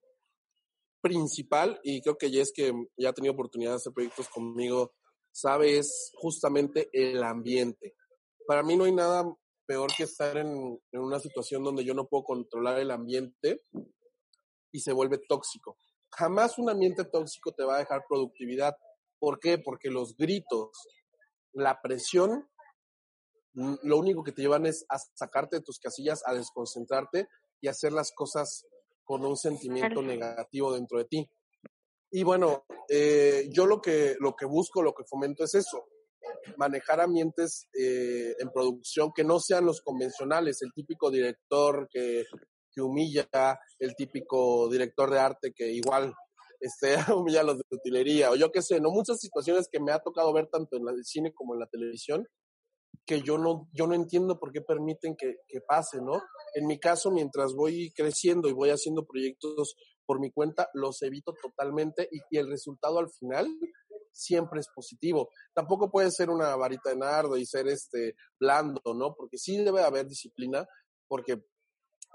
principal, 1.00 1.78
y 1.82 2.00
creo 2.02 2.16
que 2.16 2.26
es 2.26 2.52
que 2.52 2.72
ya 2.96 3.10
ha 3.10 3.12
tenido 3.12 3.34
oportunidad 3.34 3.72
de 3.72 3.76
hacer 3.76 3.92
proyectos 3.92 4.28
conmigo, 4.28 4.92
sabe, 5.32 5.78
es 5.78 6.10
justamente 6.14 6.88
el 6.92 7.22
ambiente. 7.22 7.94
Para 8.46 8.62
mí 8.62 8.76
no 8.76 8.84
hay 8.84 8.92
nada 8.92 9.24
peor 9.66 9.90
que 9.96 10.04
estar 10.04 10.36
en, 10.36 10.80
en 10.92 11.00
una 11.00 11.20
situación 11.20 11.62
donde 11.62 11.84
yo 11.84 11.94
no 11.94 12.06
puedo 12.06 12.24
controlar 12.24 12.78
el 12.78 12.90
ambiente 12.90 13.60
y 14.72 14.80
se 14.80 14.92
vuelve 14.92 15.18
tóxico. 15.28 15.76
Jamás 16.10 16.58
un 16.58 16.70
ambiente 16.70 17.04
tóxico 17.04 17.52
te 17.52 17.64
va 17.64 17.76
a 17.76 17.80
dejar 17.80 18.04
productividad. 18.08 18.74
¿Por 19.18 19.38
qué? 19.38 19.58
Porque 19.58 19.90
los 19.90 20.16
gritos, 20.16 20.70
la 21.52 21.80
presión, 21.82 22.48
lo 23.52 23.98
único 23.98 24.22
que 24.22 24.32
te 24.32 24.42
llevan 24.42 24.66
es 24.66 24.86
a 24.88 24.98
sacarte 24.98 25.56
de 25.56 25.62
tus 25.62 25.78
casillas, 25.78 26.22
a 26.26 26.34
desconcentrarte 26.34 27.28
y 27.60 27.68
hacer 27.68 27.92
las 27.92 28.12
cosas 28.12 28.64
con 29.08 29.24
un 29.24 29.38
sentimiento 29.38 30.02
negativo 30.02 30.74
dentro 30.74 30.98
de 30.98 31.06
ti. 31.06 31.30
Y 32.10 32.24
bueno, 32.24 32.66
eh, 32.90 33.48
yo 33.50 33.64
lo 33.64 33.80
que, 33.80 34.16
lo 34.20 34.36
que 34.36 34.44
busco, 34.44 34.82
lo 34.82 34.92
que 34.92 35.04
fomento 35.04 35.44
es 35.44 35.54
eso, 35.54 35.86
manejar 36.58 37.00
ambientes 37.00 37.70
eh, 37.72 38.34
en 38.38 38.50
producción 38.50 39.10
que 39.16 39.24
no 39.24 39.40
sean 39.40 39.64
los 39.64 39.80
convencionales, 39.80 40.60
el 40.60 40.74
típico 40.74 41.10
director 41.10 41.88
que, 41.90 42.26
que 42.70 42.82
humilla, 42.82 43.26
el 43.78 43.96
típico 43.96 44.68
director 44.68 45.10
de 45.10 45.18
arte 45.18 45.52
que 45.56 45.72
igual 45.72 46.12
este, 46.60 46.96
humilla 47.16 47.40
a 47.40 47.44
los 47.44 47.56
de 47.56 47.64
utilería, 47.70 48.30
o 48.30 48.36
yo 48.36 48.52
qué 48.52 48.60
sé, 48.60 48.78
no 48.78 48.90
muchas 48.90 49.20
situaciones 49.20 49.70
que 49.72 49.80
me 49.80 49.92
ha 49.92 50.00
tocado 50.00 50.34
ver 50.34 50.48
tanto 50.48 50.76
en 50.76 50.86
el 50.86 51.02
cine 51.02 51.32
como 51.32 51.54
en 51.54 51.60
la 51.60 51.66
televisión, 51.66 52.28
que 53.08 53.22
yo 53.22 53.38
no, 53.38 53.70
yo 53.72 53.86
no 53.86 53.94
entiendo 53.94 54.38
por 54.38 54.52
qué 54.52 54.60
permiten 54.60 55.16
que, 55.16 55.38
que 55.48 55.62
pase, 55.62 55.98
¿no? 56.02 56.22
En 56.54 56.66
mi 56.66 56.78
caso, 56.78 57.10
mientras 57.10 57.54
voy 57.54 57.90
creciendo 57.96 58.50
y 58.50 58.52
voy 58.52 58.68
haciendo 58.68 59.06
proyectos 59.06 59.76
por 60.04 60.20
mi 60.20 60.30
cuenta, 60.30 60.68
los 60.74 61.00
evito 61.00 61.34
totalmente 61.42 62.06
y, 62.12 62.18
y, 62.30 62.38
el 62.38 62.50
resultado 62.50 62.98
al 62.98 63.08
final 63.10 63.48
siempre 64.12 64.60
es 64.60 64.68
positivo. 64.68 65.30
Tampoco 65.54 65.90
puede 65.90 66.10
ser 66.10 66.28
una 66.28 66.54
varita 66.56 66.90
de 66.90 66.96
nardo 66.96 67.38
y 67.38 67.46
ser 67.46 67.66
este 67.68 68.14
blando, 68.38 68.94
¿no? 68.94 69.14
Porque 69.14 69.38
sí 69.38 69.56
debe 69.56 69.82
haber 69.82 70.06
disciplina, 70.06 70.68
porque, 71.08 71.42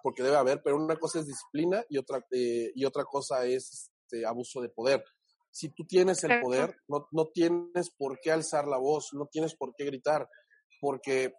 porque 0.03 0.21
debe 0.21 0.35
haber, 0.35 0.61
pero 0.61 0.77
una 0.77 0.97
cosa 0.97 1.19
es 1.19 1.25
disciplina 1.25 1.83
y 1.89 1.97
otra, 1.97 2.23
eh, 2.31 2.71
y 2.75 2.85
otra 2.85 3.03
cosa 3.05 3.45
es 3.45 3.91
este, 4.03 4.27
abuso 4.27 4.61
de 4.61 4.69
poder. 4.69 5.03
Si 5.49 5.69
tú 5.69 5.85
tienes 5.85 6.23
el 6.23 6.39
poder, 6.41 6.75
no, 6.87 7.07
no 7.11 7.27
tienes 7.27 7.89
por 7.97 8.19
qué 8.19 8.31
alzar 8.31 8.67
la 8.67 8.77
voz, 8.77 9.09
no 9.13 9.27
tienes 9.27 9.55
por 9.55 9.73
qué 9.75 9.85
gritar, 9.85 10.27
porque 10.83 11.33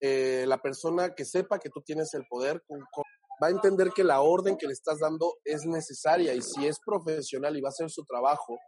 eh, 0.00 0.44
la 0.48 0.58
persona 0.58 1.14
que 1.14 1.24
sepa 1.24 1.60
que 1.60 1.70
tú 1.70 1.82
tienes 1.82 2.12
el 2.14 2.24
poder 2.28 2.60
va 3.40 3.46
a 3.46 3.50
entender 3.50 3.90
que 3.90 4.02
la 4.02 4.22
orden 4.22 4.56
que 4.56 4.66
le 4.66 4.72
estás 4.72 4.98
dando 4.98 5.34
es 5.44 5.64
necesaria 5.64 6.34
y 6.34 6.42
si 6.42 6.66
es 6.66 6.78
profesional 6.84 7.56
y 7.56 7.60
va 7.60 7.68
a 7.68 7.70
hacer 7.70 7.88
su 7.90 8.04
trabajo, 8.04 8.58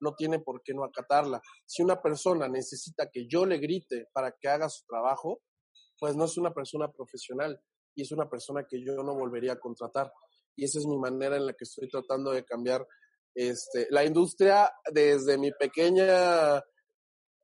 no 0.00 0.14
tiene 0.14 0.38
por 0.38 0.62
qué 0.62 0.72
no 0.72 0.84
acatarla. 0.84 1.40
Si 1.64 1.82
una 1.82 2.00
persona 2.00 2.48
necesita 2.48 3.10
que 3.10 3.26
yo 3.28 3.44
le 3.44 3.58
grite 3.58 4.06
para 4.12 4.30
que 4.40 4.46
haga 4.46 4.68
su 4.68 4.84
trabajo, 4.86 5.40
pues 5.98 6.14
no 6.14 6.26
es 6.26 6.38
una 6.38 6.54
persona 6.54 6.92
profesional 6.92 7.60
y 7.96 8.02
es 8.02 8.12
una 8.12 8.30
persona 8.30 8.64
que 8.70 8.80
yo 8.84 9.02
no 9.02 9.16
volvería 9.16 9.54
a 9.54 9.58
contratar. 9.58 10.12
Y 10.54 10.64
esa 10.64 10.78
es 10.78 10.86
mi 10.86 10.96
manera 10.96 11.36
en 11.36 11.46
la 11.46 11.54
que 11.54 11.64
estoy 11.64 11.88
tratando 11.88 12.30
de 12.30 12.44
cambiar 12.44 12.86
este, 13.34 13.88
la 13.90 14.04
industria 14.04 14.70
desde 14.92 15.36
mi 15.38 15.50
pequeña 15.50 16.62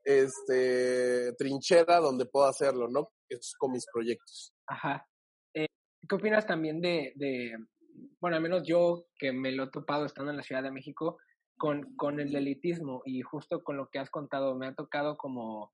este, 0.04 1.32
trinchera 1.34 1.98
donde 1.98 2.26
puedo 2.26 2.46
hacerlo, 2.46 2.88
¿no? 2.88 3.10
Es 3.28 3.54
con 3.58 3.72
mis 3.72 3.86
proyectos. 3.92 4.52
Ajá. 4.66 5.06
Eh, 5.54 5.66
¿Qué 6.08 6.14
opinas 6.14 6.46
también 6.46 6.80
de, 6.80 7.12
de, 7.16 7.56
bueno, 8.20 8.36
al 8.36 8.42
menos 8.42 8.66
yo 8.66 9.06
que 9.16 9.32
me 9.32 9.52
lo 9.52 9.64
he 9.64 9.70
topado 9.70 10.06
estando 10.06 10.30
en 10.30 10.36
la 10.36 10.42
Ciudad 10.42 10.62
de 10.62 10.70
México, 10.70 11.18
con, 11.56 11.94
con 11.96 12.18
el 12.18 12.34
elitismo 12.34 13.02
y 13.04 13.20
justo 13.22 13.62
con 13.62 13.76
lo 13.76 13.88
que 13.88 13.98
has 13.98 14.10
contado, 14.10 14.54
me 14.56 14.66
ha 14.66 14.74
tocado 14.74 15.16
como 15.16 15.72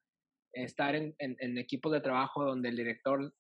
estar 0.53 0.95
en, 0.95 1.15
en, 1.19 1.59
equipos 1.59 1.93
de 1.93 2.01
trabajo 2.01 2.45
donde 2.45 2.69
el 2.69 2.77
director, 2.77 3.33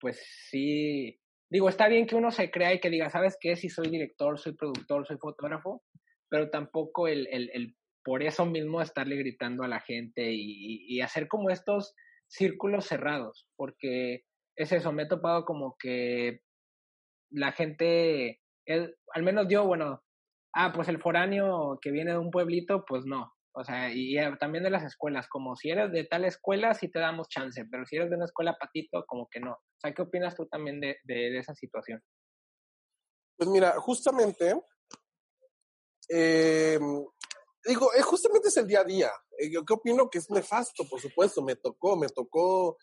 pues 0.00 0.20
sí, 0.50 1.20
digo, 1.50 1.68
está 1.68 1.88
bien 1.88 2.06
que 2.06 2.16
uno 2.16 2.30
se 2.30 2.50
crea 2.50 2.74
y 2.74 2.80
que 2.80 2.90
diga, 2.90 3.10
¿sabes 3.10 3.36
qué? 3.40 3.56
Si 3.56 3.68
soy 3.68 3.88
director, 3.88 4.38
soy 4.38 4.54
productor, 4.54 5.06
soy 5.06 5.18
fotógrafo, 5.18 5.82
pero 6.28 6.50
tampoco 6.50 7.06
el, 7.06 7.26
el 7.28 7.76
por 8.04 8.22
eso 8.22 8.44
mismo 8.44 8.82
estarle 8.82 9.16
gritando 9.16 9.64
a 9.64 9.68
la 9.68 9.80
gente 9.80 10.30
y, 10.32 11.00
hacer 11.00 11.26
como 11.26 11.50
estos 11.50 11.94
círculos 12.28 12.86
cerrados, 12.86 13.46
porque 13.56 14.24
es 14.56 14.72
eso, 14.72 14.92
me 14.92 15.04
he 15.04 15.08
topado 15.08 15.44
como 15.44 15.76
que 15.78 16.40
la 17.30 17.52
gente, 17.52 18.40
el, 18.66 18.96
al 19.12 19.22
menos 19.22 19.46
yo, 19.48 19.66
bueno, 19.66 20.02
ah, 20.54 20.72
pues 20.72 20.88
el 20.88 21.00
foráneo 21.00 21.78
que 21.80 21.90
viene 21.90 22.12
de 22.12 22.18
un 22.18 22.30
pueblito, 22.30 22.84
pues 22.86 23.04
no. 23.04 23.32
O 23.56 23.64
sea, 23.64 23.90
y, 23.92 24.16
también 24.38 24.64
de 24.64 24.70
las 24.70 24.82
escuelas, 24.82 25.28
como 25.28 25.56
si 25.56 25.70
eres 25.70 25.92
de 25.92 26.04
tal 26.04 26.24
escuela, 26.24 26.74
sí 26.74 26.90
te 26.90 26.98
damos 26.98 27.28
chance, 27.28 27.64
pero 27.70 27.86
si 27.86 27.96
eres 27.96 28.10
de 28.10 28.16
una 28.16 28.24
escuela 28.24 28.56
patito, 28.58 29.04
como 29.06 29.28
que 29.30 29.40
no. 29.40 29.52
O 29.52 29.80
sea, 29.80 29.92
¿qué 29.94 30.02
opinas 30.02 30.34
tú 30.34 30.46
también 30.46 30.80
de, 30.80 30.98
de, 31.04 31.14
de 31.30 31.38
esa 31.38 31.54
situación? 31.54 32.02
Pues 33.36 33.48
mira, 33.48 33.72
justamente, 33.78 34.54
eh, 36.08 36.78
digo, 37.64 37.92
eh, 37.94 38.02
justamente 38.02 38.48
es 38.48 38.56
el 38.56 38.66
día 38.66 38.80
a 38.80 38.84
día. 38.84 39.10
Eh, 39.38 39.50
yo 39.50 39.64
qué 39.64 39.74
opino 39.74 40.08
que 40.10 40.18
es 40.18 40.30
nefasto, 40.30 40.84
por 40.88 41.00
supuesto, 41.00 41.42
me 41.42 41.56
tocó, 41.56 41.96
me 41.96 42.08
tocó, 42.08 42.76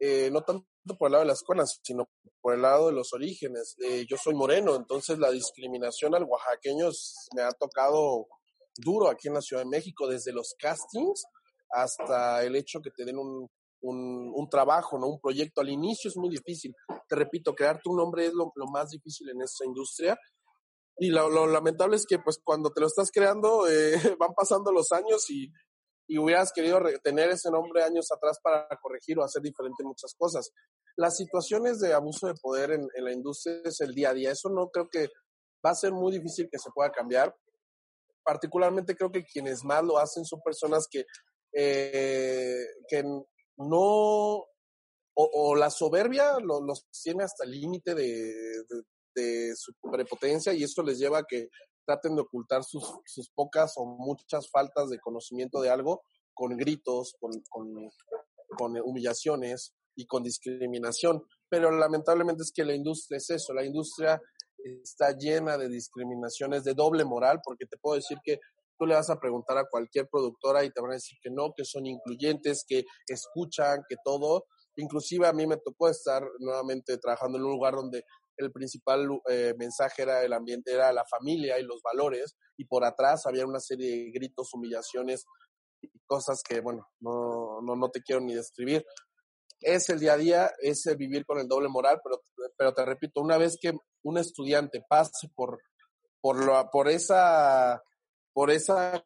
eh, 0.00 0.30
no 0.30 0.42
tanto 0.42 0.66
por 0.98 1.08
el 1.08 1.12
lado 1.12 1.24
de 1.24 1.28
las 1.28 1.38
escuelas, 1.38 1.80
sino 1.82 2.08
por 2.40 2.54
el 2.54 2.62
lado 2.62 2.86
de 2.86 2.92
los 2.92 3.12
orígenes. 3.12 3.76
Eh, 3.84 4.06
yo 4.08 4.16
soy 4.16 4.34
moreno, 4.34 4.76
entonces 4.76 5.18
la 5.18 5.30
discriminación 5.30 6.14
al 6.14 6.24
oaxaqueño 6.24 6.88
me 7.34 7.42
ha 7.42 7.52
tocado 7.52 8.26
duro 8.76 9.08
aquí 9.08 9.28
en 9.28 9.34
la 9.34 9.42
Ciudad 9.42 9.62
de 9.62 9.68
México, 9.68 10.06
desde 10.06 10.32
los 10.32 10.54
castings 10.58 11.24
hasta 11.70 12.44
el 12.44 12.56
hecho 12.56 12.80
que 12.80 12.90
te 12.90 13.04
den 13.04 13.18
un, 13.18 13.48
un, 13.80 14.48
trabajo, 14.48 14.98
¿no? 14.98 15.08
Un 15.08 15.20
proyecto. 15.20 15.60
Al 15.60 15.68
inicio 15.68 16.08
es 16.08 16.16
muy 16.16 16.30
difícil. 16.30 16.74
Te 17.08 17.16
repito, 17.16 17.54
crearte 17.54 17.88
un 17.88 17.96
nombre 17.96 18.26
es 18.26 18.32
lo, 18.32 18.52
más 18.72 18.90
difícil 18.90 19.28
en 19.30 19.42
esta 19.42 19.64
industria. 19.64 20.16
Y 20.98 21.10
lo, 21.10 21.46
lamentable 21.46 21.96
es 21.96 22.06
que, 22.06 22.18
pues, 22.18 22.38
cuando 22.42 22.70
te 22.70 22.80
lo 22.80 22.86
estás 22.86 23.10
creando, 23.12 23.68
eh, 23.68 23.92
van 24.18 24.34
pasando 24.34 24.72
los 24.72 24.90
años 24.92 25.30
y, 25.30 25.50
y 26.08 26.18
hubieras 26.18 26.52
querido 26.52 26.80
tener 27.02 27.30
ese 27.30 27.50
nombre 27.50 27.82
años 27.82 28.10
atrás 28.10 28.38
para 28.42 28.66
corregir 28.80 29.18
o 29.18 29.24
hacer 29.24 29.42
diferente 29.42 29.84
muchas 29.84 30.14
cosas. 30.16 30.50
Las 30.96 31.16
situaciones 31.16 31.78
de 31.78 31.94
abuso 31.94 32.26
de 32.26 32.34
poder 32.34 32.72
en, 32.72 32.88
en 32.94 33.04
la 33.04 33.12
industria 33.12 33.60
es 33.64 33.80
el 33.80 33.94
día 33.94 34.10
a 34.10 34.14
día. 34.14 34.32
Eso 34.32 34.48
no 34.48 34.68
creo 34.68 34.88
que 34.88 35.08
va 35.64 35.70
a 35.70 35.74
ser 35.74 35.92
muy 35.92 36.12
difícil 36.12 36.48
que 36.50 36.58
se 36.58 36.70
pueda 36.74 36.90
cambiar. 36.90 37.34
Particularmente 38.24 38.96
creo 38.96 39.10
que 39.10 39.24
quienes 39.24 39.64
más 39.64 39.84
lo 39.84 39.98
hacen 39.98 40.24
son 40.24 40.40
personas 40.42 40.86
que, 40.90 41.04
eh, 41.52 42.66
que 42.88 43.04
no, 43.56 44.44
o, 45.14 45.56
la 45.56 45.70
soberbia 45.70 46.38
los 46.40 46.86
tiene 47.02 47.24
hasta 47.24 47.44
el 47.44 47.50
límite 47.52 47.94
de, 47.94 48.04
de, 48.04 48.82
su 49.54 49.72
prepotencia 49.90 50.52
y 50.52 50.62
esto 50.62 50.82
les 50.82 50.98
lleva 50.98 51.18
a 51.18 51.24
que 51.28 51.48
traten 51.86 52.14
de 52.16 52.22
ocultar 52.22 52.64
sus, 52.64 52.84
sus 53.06 53.30
pocas 53.30 53.72
o 53.76 53.86
muchas 53.86 54.50
faltas 54.50 54.90
de 54.90 54.98
conocimiento 54.98 55.60
de 55.60 55.70
algo 55.70 56.02
con 56.34 56.56
gritos, 56.56 57.14
con, 57.18 57.32
con, 57.48 57.72
con 58.56 58.78
humillaciones 58.80 59.74
y 59.96 60.06
con 60.06 60.22
discriminación. 60.22 61.22
Pero 61.48 61.70
lamentablemente 61.70 62.42
es 62.42 62.52
que 62.52 62.64
la 62.64 62.74
industria 62.74 63.16
es 63.16 63.30
eso, 63.30 63.52
la 63.54 63.64
industria 63.64 64.20
está 64.82 65.16
llena 65.16 65.56
de 65.56 65.68
discriminaciones 65.68 66.64
de 66.64 66.74
doble 66.74 67.04
moral, 67.04 67.40
porque 67.44 67.66
te 67.66 67.78
puedo 67.78 67.96
decir 67.96 68.18
que 68.22 68.38
tú 68.78 68.86
le 68.86 68.94
vas 68.94 69.10
a 69.10 69.18
preguntar 69.18 69.58
a 69.58 69.68
cualquier 69.68 70.08
productora 70.08 70.64
y 70.64 70.70
te 70.70 70.80
van 70.80 70.92
a 70.92 70.94
decir 70.94 71.18
que 71.22 71.30
no, 71.30 71.52
que 71.56 71.64
son 71.64 71.86
incluyentes, 71.86 72.64
que 72.66 72.84
escuchan, 73.06 73.82
que 73.88 73.96
todo. 74.04 74.44
Inclusive 74.76 75.26
a 75.26 75.32
mí 75.32 75.46
me 75.46 75.56
tocó 75.56 75.88
estar 75.88 76.22
nuevamente 76.38 76.96
trabajando 76.98 77.38
en 77.38 77.44
un 77.44 77.52
lugar 77.52 77.74
donde 77.74 78.04
el 78.38 78.52
principal 78.52 79.08
eh, 79.28 79.54
mensaje 79.58 80.02
era 80.02 80.22
el 80.22 80.32
ambiente, 80.32 80.72
era 80.72 80.92
la 80.92 81.04
familia 81.04 81.58
y 81.58 81.64
los 81.64 81.82
valores, 81.82 82.36
y 82.56 82.64
por 82.64 82.84
atrás 82.84 83.26
había 83.26 83.46
una 83.46 83.60
serie 83.60 83.90
de 83.90 84.10
gritos, 84.10 84.54
humillaciones 84.54 85.26
y 85.82 85.90
cosas 86.06 86.42
que, 86.42 86.60
bueno, 86.60 86.88
no, 87.00 87.60
no, 87.62 87.76
no 87.76 87.90
te 87.90 88.02
quiero 88.02 88.20
ni 88.20 88.34
describir. 88.34 88.84
Es 89.60 89.88
el 89.88 90.00
día 90.00 90.14
a 90.14 90.16
día, 90.16 90.50
es 90.60 90.86
el 90.86 90.96
vivir 90.96 91.26
con 91.26 91.38
el 91.38 91.48
doble 91.48 91.68
moral, 91.68 92.00
pero, 92.02 92.22
pero 92.56 92.72
te 92.72 92.84
repito, 92.84 93.20
una 93.20 93.38
vez 93.38 93.58
que 93.60 93.72
un 94.02 94.18
estudiante 94.18 94.82
pase 94.88 95.28
por, 95.34 95.60
por, 96.20 96.44
lo, 96.44 96.70
por 96.70 96.88
esa 96.88 97.82
por 98.38 98.52
esa 98.52 99.02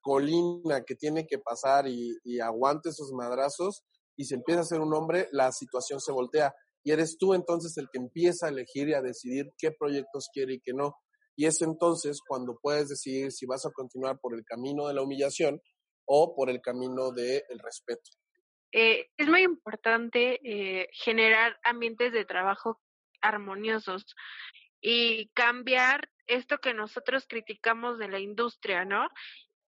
colina 0.00 0.82
que 0.84 0.96
tiene 0.96 1.24
que 1.24 1.38
pasar 1.38 1.86
y, 1.86 2.18
aguante 2.40 2.88
esos 2.88 3.12
madrazos 3.12 3.84
y 4.16 4.24
se 4.24 4.34
empieza 4.34 4.62
a 4.62 4.64
ser 4.64 4.80
un 4.80 4.92
hombre, 4.92 5.28
la 5.30 5.52
situación 5.52 6.00
se 6.00 6.10
voltea. 6.10 6.52
Y 6.84 6.92
eres 6.92 7.16
tú 7.18 7.34
entonces 7.34 7.76
el 7.78 7.88
que 7.92 7.98
empieza 7.98 8.46
a 8.46 8.50
elegir 8.50 8.88
y 8.88 8.94
a 8.94 9.02
decidir 9.02 9.52
qué 9.58 9.70
proyectos 9.70 10.28
quiere 10.32 10.54
y 10.54 10.60
qué 10.60 10.72
no. 10.72 10.96
Y 11.36 11.46
es 11.46 11.62
entonces 11.62 12.20
cuando 12.26 12.58
puedes 12.60 12.88
decidir 12.88 13.32
si 13.32 13.46
vas 13.46 13.64
a 13.64 13.70
continuar 13.70 14.18
por 14.20 14.34
el 14.34 14.44
camino 14.44 14.88
de 14.88 14.94
la 14.94 15.02
humillación 15.02 15.60
o 16.04 16.34
por 16.34 16.50
el 16.50 16.60
camino 16.60 17.10
del 17.10 17.58
respeto. 17.62 18.10
Eh, 18.72 19.10
es 19.16 19.28
muy 19.28 19.42
importante 19.42 20.40
eh, 20.44 20.88
generar 20.92 21.58
ambientes 21.62 22.12
de 22.12 22.24
trabajo 22.24 22.80
armoniosos 23.20 24.14
y 24.80 25.28
cambiar 25.28 26.10
esto 26.26 26.58
que 26.58 26.74
nosotros 26.74 27.26
criticamos 27.28 27.98
de 27.98 28.08
la 28.08 28.18
industria, 28.18 28.84
¿no? 28.84 29.08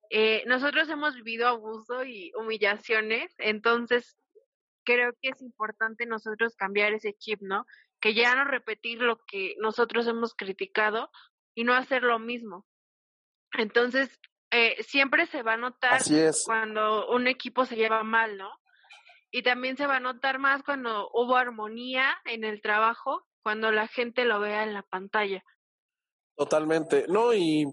Eh, 0.09 0.43
nosotros 0.47 0.89
hemos 0.89 1.15
vivido 1.15 1.47
abuso 1.47 2.03
y 2.03 2.31
humillaciones, 2.35 3.33
entonces 3.37 4.17
creo 4.85 5.11
que 5.21 5.29
es 5.29 5.41
importante 5.41 6.05
nosotros 6.05 6.55
cambiar 6.55 6.93
ese 6.93 7.13
chip, 7.13 7.41
¿no? 7.41 7.65
Que 7.99 8.13
ya 8.13 8.35
no 8.35 8.45
repetir 8.45 9.01
lo 9.01 9.17
que 9.25 9.55
nosotros 9.59 10.07
hemos 10.07 10.33
criticado 10.33 11.09
y 11.55 11.63
no 11.63 11.73
hacer 11.73 12.03
lo 12.03 12.19
mismo. 12.19 12.65
Entonces, 13.57 14.19
eh, 14.51 14.81
siempre 14.83 15.25
se 15.27 15.43
va 15.43 15.53
a 15.53 15.57
notar 15.57 16.01
cuando 16.45 17.09
un 17.09 17.27
equipo 17.27 17.65
se 17.65 17.75
lleva 17.75 18.03
mal, 18.03 18.37
¿no? 18.37 18.51
Y 19.31 19.43
también 19.43 19.75
se 19.75 19.87
va 19.87 19.97
a 19.97 19.99
notar 19.99 20.39
más 20.39 20.63
cuando 20.63 21.09
hubo 21.13 21.35
armonía 21.35 22.15
en 22.23 22.43
el 22.43 22.61
trajo, 22.61 23.25
cuando 23.43 23.71
la 23.71 23.87
gente 23.87 24.23
lo 24.23 24.39
vea 24.39 24.63
en 24.63 24.73
la 24.73 24.83
pantalla. 24.83 25.43
Totalmente. 26.37 27.05
No, 27.09 27.33
y, 27.33 27.65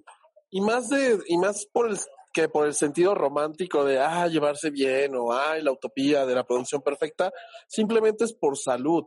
y 0.51 0.61
más 0.61 0.89
de, 0.89 1.21
y 1.27 1.39
más 1.39 1.67
por 1.67 1.89
el 1.89 1.99
que 2.33 2.49
por 2.49 2.67
el 2.67 2.75
sentido 2.75 3.15
romántico 3.15 3.85
de 3.85 3.99
ah, 4.01 4.27
llevarse 4.27 4.71
bien 4.71 5.15
o 5.15 5.33
ay, 5.33 5.63
la 5.63 5.73
utopía 5.73 6.25
de 6.27 6.35
la 6.35 6.45
producción 6.45 6.83
perfecta, 6.83 7.33
simplemente 7.69 8.25
es 8.25 8.33
por 8.35 8.57
salud, 8.57 9.05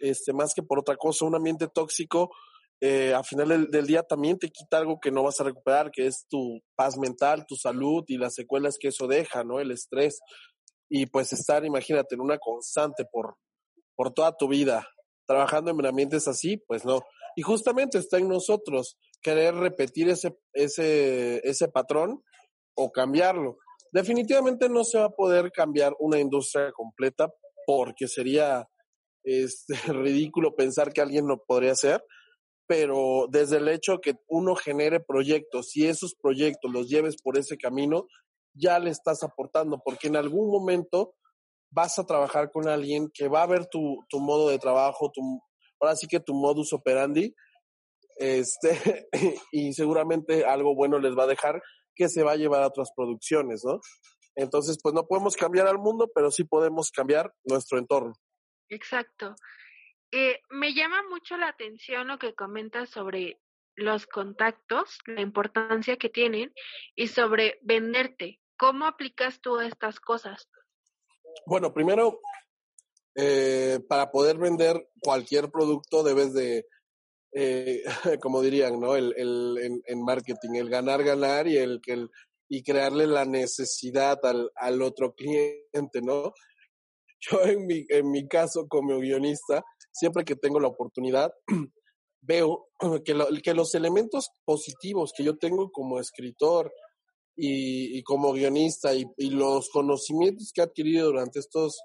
este, 0.00 0.32
más 0.32 0.52
que 0.54 0.62
por 0.62 0.78
otra 0.80 0.96
cosa, 0.96 1.24
un 1.24 1.34
ambiente 1.34 1.68
tóxico, 1.68 2.30
eh, 2.80 3.12
al 3.12 3.24
final 3.24 3.70
del, 3.70 3.86
día 3.86 4.04
también 4.04 4.38
te 4.38 4.50
quita 4.50 4.78
algo 4.78 5.00
que 5.00 5.10
no 5.10 5.24
vas 5.24 5.40
a 5.40 5.44
recuperar, 5.44 5.90
que 5.90 6.06
es 6.06 6.26
tu 6.28 6.60
paz 6.76 6.96
mental, 6.96 7.44
tu 7.46 7.56
salud 7.56 8.04
y 8.06 8.18
las 8.18 8.34
secuelas 8.34 8.76
que 8.78 8.88
eso 8.88 9.08
deja, 9.08 9.42
¿no? 9.42 9.58
El 9.58 9.72
estrés. 9.72 10.20
Y 10.88 11.06
pues 11.06 11.32
estar, 11.32 11.64
imagínate, 11.64 12.14
en 12.14 12.20
una 12.20 12.38
constante 12.38 13.04
por, 13.10 13.36
por 13.96 14.12
toda 14.12 14.36
tu 14.36 14.46
vida, 14.46 14.88
trabajando 15.26 15.72
en 15.72 15.86
ambientes 15.86 16.28
así, 16.28 16.56
pues 16.68 16.84
no. 16.84 17.02
Y 17.34 17.42
justamente 17.42 17.98
está 17.98 18.18
en 18.18 18.28
nosotros 18.28 18.96
querer 19.20 19.54
repetir 19.56 20.08
ese, 20.08 20.38
ese, 20.52 21.40
ese 21.48 21.68
patrón 21.68 22.22
o 22.78 22.92
cambiarlo. 22.92 23.58
Definitivamente 23.92 24.68
no 24.68 24.84
se 24.84 24.98
va 24.98 25.06
a 25.06 25.16
poder 25.16 25.50
cambiar 25.50 25.94
una 25.98 26.18
industria 26.18 26.70
completa 26.72 27.28
porque 27.66 28.06
sería 28.06 28.68
este, 29.24 29.74
ridículo 29.92 30.54
pensar 30.54 30.92
que 30.92 31.00
alguien 31.00 31.26
lo 31.26 31.42
podría 31.44 31.72
hacer, 31.72 32.02
pero 32.66 33.26
desde 33.30 33.56
el 33.56 33.68
hecho 33.68 33.98
que 34.00 34.14
uno 34.28 34.54
genere 34.54 35.00
proyectos 35.00 35.76
y 35.76 35.86
esos 35.86 36.14
proyectos 36.14 36.72
los 36.72 36.88
lleves 36.88 37.16
por 37.20 37.36
ese 37.36 37.56
camino, 37.58 38.06
ya 38.54 38.78
le 38.78 38.90
estás 38.90 39.22
aportando, 39.22 39.80
porque 39.84 40.06
en 40.08 40.16
algún 40.16 40.50
momento 40.50 41.14
vas 41.70 41.98
a 41.98 42.06
trabajar 42.06 42.50
con 42.50 42.68
alguien 42.68 43.10
que 43.12 43.28
va 43.28 43.42
a 43.42 43.46
ver 43.46 43.66
tu, 43.66 44.04
tu 44.08 44.20
modo 44.20 44.48
de 44.50 44.58
trabajo, 44.58 45.10
tu, 45.12 45.40
ahora 45.80 45.96
sí 45.96 46.06
que 46.06 46.20
tu 46.20 46.34
modus 46.34 46.72
operandi, 46.72 47.34
este, 48.18 49.08
y 49.52 49.72
seguramente 49.72 50.44
algo 50.44 50.74
bueno 50.74 50.98
les 50.98 51.16
va 51.16 51.24
a 51.24 51.28
dejar 51.28 51.60
que 51.98 52.08
se 52.08 52.22
va 52.22 52.32
a 52.32 52.36
llevar 52.36 52.62
a 52.62 52.68
otras 52.68 52.92
producciones, 52.96 53.64
¿no? 53.64 53.80
Entonces, 54.36 54.78
pues 54.80 54.94
no 54.94 55.06
podemos 55.06 55.36
cambiar 55.36 55.66
al 55.66 55.78
mundo, 55.78 56.08
pero 56.14 56.30
sí 56.30 56.44
podemos 56.44 56.92
cambiar 56.92 57.34
nuestro 57.44 57.76
entorno. 57.76 58.14
Exacto. 58.68 59.34
Eh, 60.12 60.40
me 60.50 60.72
llama 60.74 61.02
mucho 61.10 61.36
la 61.36 61.48
atención 61.48 62.06
lo 62.06 62.18
que 62.18 62.34
comentas 62.34 62.88
sobre 62.88 63.40
los 63.74 64.06
contactos, 64.06 64.98
la 65.06 65.22
importancia 65.22 65.96
que 65.96 66.08
tienen 66.08 66.54
y 66.94 67.08
sobre 67.08 67.58
venderte. 67.62 68.40
¿Cómo 68.56 68.86
aplicas 68.86 69.40
tú 69.40 69.60
estas 69.60 69.98
cosas? 69.98 70.48
Bueno, 71.44 71.74
primero, 71.74 72.20
eh, 73.16 73.80
para 73.88 74.12
poder 74.12 74.38
vender 74.38 74.88
cualquier 75.00 75.50
producto 75.50 76.04
debes 76.04 76.32
de, 76.32 76.64
eh, 77.32 77.82
como 78.22 78.42
dirían, 78.42 78.80
¿no? 78.80 78.96
El, 78.96 79.14
el, 79.16 79.82
en, 79.86 80.02
marketing, 80.02 80.54
el 80.54 80.70
ganar, 80.70 81.02
ganar 81.04 81.46
y 81.48 81.56
el 81.56 81.80
que 81.82 82.06
y 82.50 82.62
crearle 82.62 83.06
la 83.06 83.26
necesidad 83.26 84.18
al, 84.24 84.50
al 84.56 84.80
otro 84.80 85.14
cliente, 85.14 86.00
¿no? 86.02 86.32
Yo 87.30 87.42
en 87.44 87.66
mi, 87.66 87.84
en 87.88 88.10
mi 88.10 88.26
caso 88.26 88.66
como 88.68 88.98
guionista, 88.98 89.62
siempre 89.92 90.24
que 90.24 90.36
tengo 90.36 90.60
la 90.60 90.68
oportunidad, 90.68 91.32
veo 92.22 92.68
que, 93.04 93.14
que 93.42 93.54
los 93.54 93.74
elementos 93.74 94.30
positivos 94.44 95.12
que 95.16 95.24
yo 95.24 95.36
tengo 95.36 95.70
como 95.70 96.00
escritor 96.00 96.72
y, 97.36 97.98
y 97.98 98.02
como 98.02 98.32
guionista 98.32 98.94
y, 98.94 99.04
y, 99.16 99.30
los 99.30 99.68
conocimientos 99.70 100.50
que 100.52 100.60
he 100.60 100.64
adquirido 100.64 101.06
durante 101.06 101.38
estos 101.38 101.78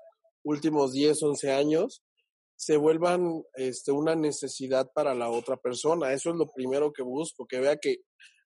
últimos 0.43 0.93
10, 0.93 1.21
11 1.21 1.51
años 1.51 2.03
se 2.55 2.77
vuelvan 2.77 3.43
este, 3.55 3.91
una 3.91 4.15
necesidad 4.15 4.91
para 4.93 5.13
la 5.13 5.29
otra 5.29 5.57
persona. 5.57 6.13
Eso 6.13 6.29
es 6.29 6.35
lo 6.35 6.47
primero 6.47 6.93
que 6.93 7.03
busco, 7.03 7.45
que 7.45 7.59
vea 7.59 7.77
que 7.77 7.97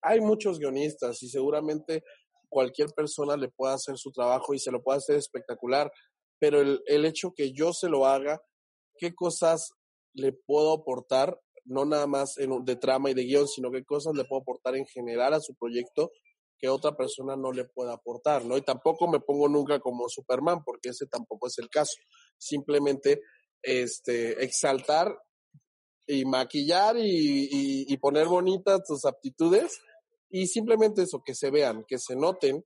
hay 0.02 0.22
muchos 0.22 0.60
guionistas 0.60 1.22
y 1.24 1.30
seguramente 1.30 2.04
cualquier 2.50 2.90
persona 2.92 3.36
le 3.36 3.50
pueda 3.50 3.74
hacer 3.74 3.98
su 3.98 4.12
trabajo 4.12 4.54
y 4.54 4.60
se 4.60 4.72
lo 4.72 4.82
pueda 4.82 4.98
hacer 4.98 5.18
espectacular, 5.18 5.92
pero 6.40 6.62
el, 6.62 7.06
hecho 7.06 7.34
que 7.36 7.52
yo 7.52 7.74
se 7.74 7.90
lo 7.90 8.06
haga, 8.06 8.42
qué 8.98 9.14
cosas 9.14 9.72
le 10.14 10.32
puedo 10.32 10.74
aportar, 10.74 11.40
no 11.66 11.86
nada 11.86 12.08
más 12.08 12.38
en, 12.38 12.64
de 12.64 12.76
trama 12.76 13.10
y 13.10 13.14
de 13.14 13.26
guion, 13.26 13.48
sino 13.48 13.72
qué 13.72 13.84
cosas 13.84 14.16
le 14.16 14.24
puedo 14.24 14.42
aportar 14.42 14.76
en 14.76 14.86
general 14.86 15.34
a 15.34 15.42
su 15.42 15.56
proyecto 15.56 16.12
que 16.58 16.70
otra 16.70 16.96
persona 16.96 17.36
no 17.36 17.52
le 17.52 17.66
pueda 17.66 17.94
aportar, 17.94 18.46
¿no? 18.46 18.58
Y 18.58 18.62
tampoco 18.62 19.08
me 19.08 19.20
pongo 19.20 19.48
nunca 19.48 19.80
como 19.80 20.10
Superman, 20.10 20.64
porque 20.64 20.90
ese 20.90 21.06
tampoco 21.06 21.48
es 21.48 21.58
el 21.60 21.70
caso. 21.70 21.98
Simplemente 22.38 23.22
este, 23.62 24.44
exaltar 24.44 25.18
y 26.06 26.26
maquillar 26.26 26.98
y, 26.98 27.86
y, 27.88 27.98
poner 27.98 28.28
bonitas 28.28 28.84
tus 28.86 29.04
aptitudes 29.04 29.82
Y 30.30 30.48
simplemente 30.48 31.02
eso, 31.02 31.22
que 31.24 31.36
se 31.36 31.52
vean, 31.52 31.84
que 31.86 32.00
se 32.00 32.16
noten 32.16 32.64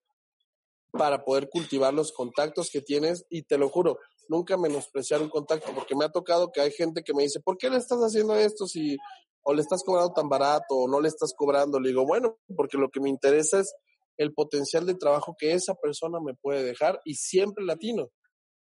para 0.92 1.24
poder 1.24 1.50
cultivar 1.50 1.94
los 1.94 2.12
contactos 2.12 2.70
que 2.70 2.82
tienes 2.82 3.26
y 3.30 3.44
te 3.44 3.58
lo 3.58 3.70
juro, 3.70 3.98
nunca 4.28 4.58
menospreciar 4.58 5.22
un 5.22 5.30
contacto, 5.30 5.74
porque 5.74 5.96
me 5.96 6.06
ha 6.06 6.10
tocado 6.10 6.52
que 6.52 6.62
hay 6.62 6.72
gente 6.72 7.02
que 7.04 7.14
me 7.14 7.24
dice, 7.24 7.40
¿por 7.40 7.58
qué 7.58 7.70
le 7.70 7.78
estás 7.78 8.00
haciendo 8.00 8.36
esto 8.36 8.68
si 8.68 8.98
o 9.44 9.54
le 9.54 9.62
estás 9.62 9.84
cobrando 9.84 10.14
tan 10.14 10.30
barato 10.30 10.76
o 10.76 10.88
no 10.88 11.00
le 11.00 11.08
estás 11.08 11.34
cobrando? 11.36 11.80
Le 11.80 11.90
digo, 11.90 12.06
bueno, 12.06 12.38
porque 12.56 12.78
lo 12.78 12.90
que 12.90 13.00
me 13.00 13.10
interesa 13.10 13.60
es 13.60 13.74
el 14.18 14.34
potencial 14.34 14.86
de 14.86 14.96
trabajo 14.96 15.36
que 15.38 15.54
esa 15.54 15.76
persona 15.76 16.20
me 16.20 16.34
puede 16.36 16.64
dejar 16.64 17.02
y 17.06 17.16
siempre 17.16 17.66
latino, 17.66 18.10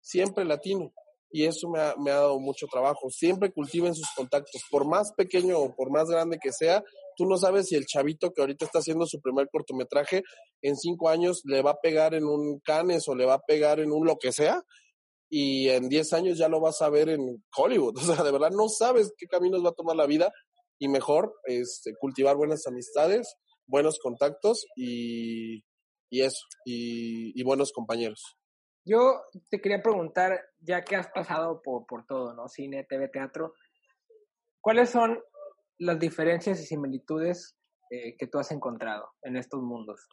siempre 0.00 0.44
latino. 0.44 0.92
Y 1.30 1.44
eso 1.44 1.68
me 1.68 1.80
ha, 1.80 1.94
me 1.96 2.10
ha 2.10 2.16
dado 2.16 2.40
mucho 2.40 2.66
trabajo. 2.66 3.08
Siempre 3.10 3.52
cultiven 3.52 3.94
sus 3.94 4.08
contactos, 4.16 4.62
por 4.70 4.86
más 4.86 5.12
pequeño 5.16 5.58
o 5.58 5.74
por 5.74 5.90
más 5.90 6.08
grande 6.08 6.38
que 6.42 6.52
sea, 6.52 6.82
tú 7.16 7.26
no 7.26 7.36
sabes 7.36 7.68
si 7.68 7.76
el 7.76 7.86
chavito 7.86 8.32
que 8.32 8.40
ahorita 8.40 8.64
está 8.64 8.80
haciendo 8.80 9.06
su 9.06 9.20
primer 9.20 9.48
cortometraje 9.50 10.22
en 10.62 10.76
cinco 10.76 11.08
años 11.08 11.42
le 11.44 11.62
va 11.62 11.72
a 11.72 11.80
pegar 11.80 12.14
en 12.14 12.24
un 12.24 12.60
Canes 12.60 13.08
o 13.08 13.14
le 13.14 13.26
va 13.26 13.34
a 13.34 13.42
pegar 13.46 13.80
en 13.80 13.92
un 13.92 14.06
lo 14.06 14.16
que 14.16 14.32
sea 14.32 14.62
y 15.30 15.68
en 15.68 15.88
diez 15.88 16.12
años 16.12 16.36
ya 16.36 16.48
lo 16.48 16.60
vas 16.60 16.82
a 16.82 16.90
ver 16.90 17.08
en 17.08 17.42
Hollywood. 17.56 17.94
O 17.98 18.14
sea, 18.14 18.24
de 18.24 18.32
verdad 18.32 18.50
no 18.50 18.68
sabes 18.68 19.12
qué 19.16 19.26
caminos 19.26 19.64
va 19.64 19.70
a 19.70 19.74
tomar 19.74 19.96
la 19.96 20.06
vida 20.06 20.32
y 20.78 20.88
mejor 20.88 21.34
este, 21.44 21.94
cultivar 21.98 22.36
buenas 22.36 22.66
amistades, 22.66 23.36
buenos 23.66 23.98
contactos 24.00 24.66
y, 24.76 25.62
y 26.10 26.22
eso, 26.22 26.40
y, 26.64 27.38
y, 27.38 27.44
buenos 27.44 27.70
compañeros. 27.72 28.20
Yo 28.90 29.22
te 29.50 29.60
quería 29.60 29.80
preguntar, 29.80 30.40
ya 30.58 30.82
que 30.82 30.96
has 30.96 31.06
pasado 31.12 31.62
por, 31.62 31.86
por 31.86 32.04
todo, 32.06 32.34
¿no? 32.34 32.48
Cine, 32.48 32.84
TV, 32.88 33.06
teatro, 33.06 33.54
¿cuáles 34.60 34.90
son 34.90 35.22
las 35.78 36.00
diferencias 36.00 36.60
y 36.60 36.66
similitudes 36.66 37.54
eh, 37.90 38.16
que 38.18 38.26
tú 38.26 38.40
has 38.40 38.50
encontrado 38.50 39.12
en 39.22 39.36
estos 39.36 39.62
mundos? 39.62 40.08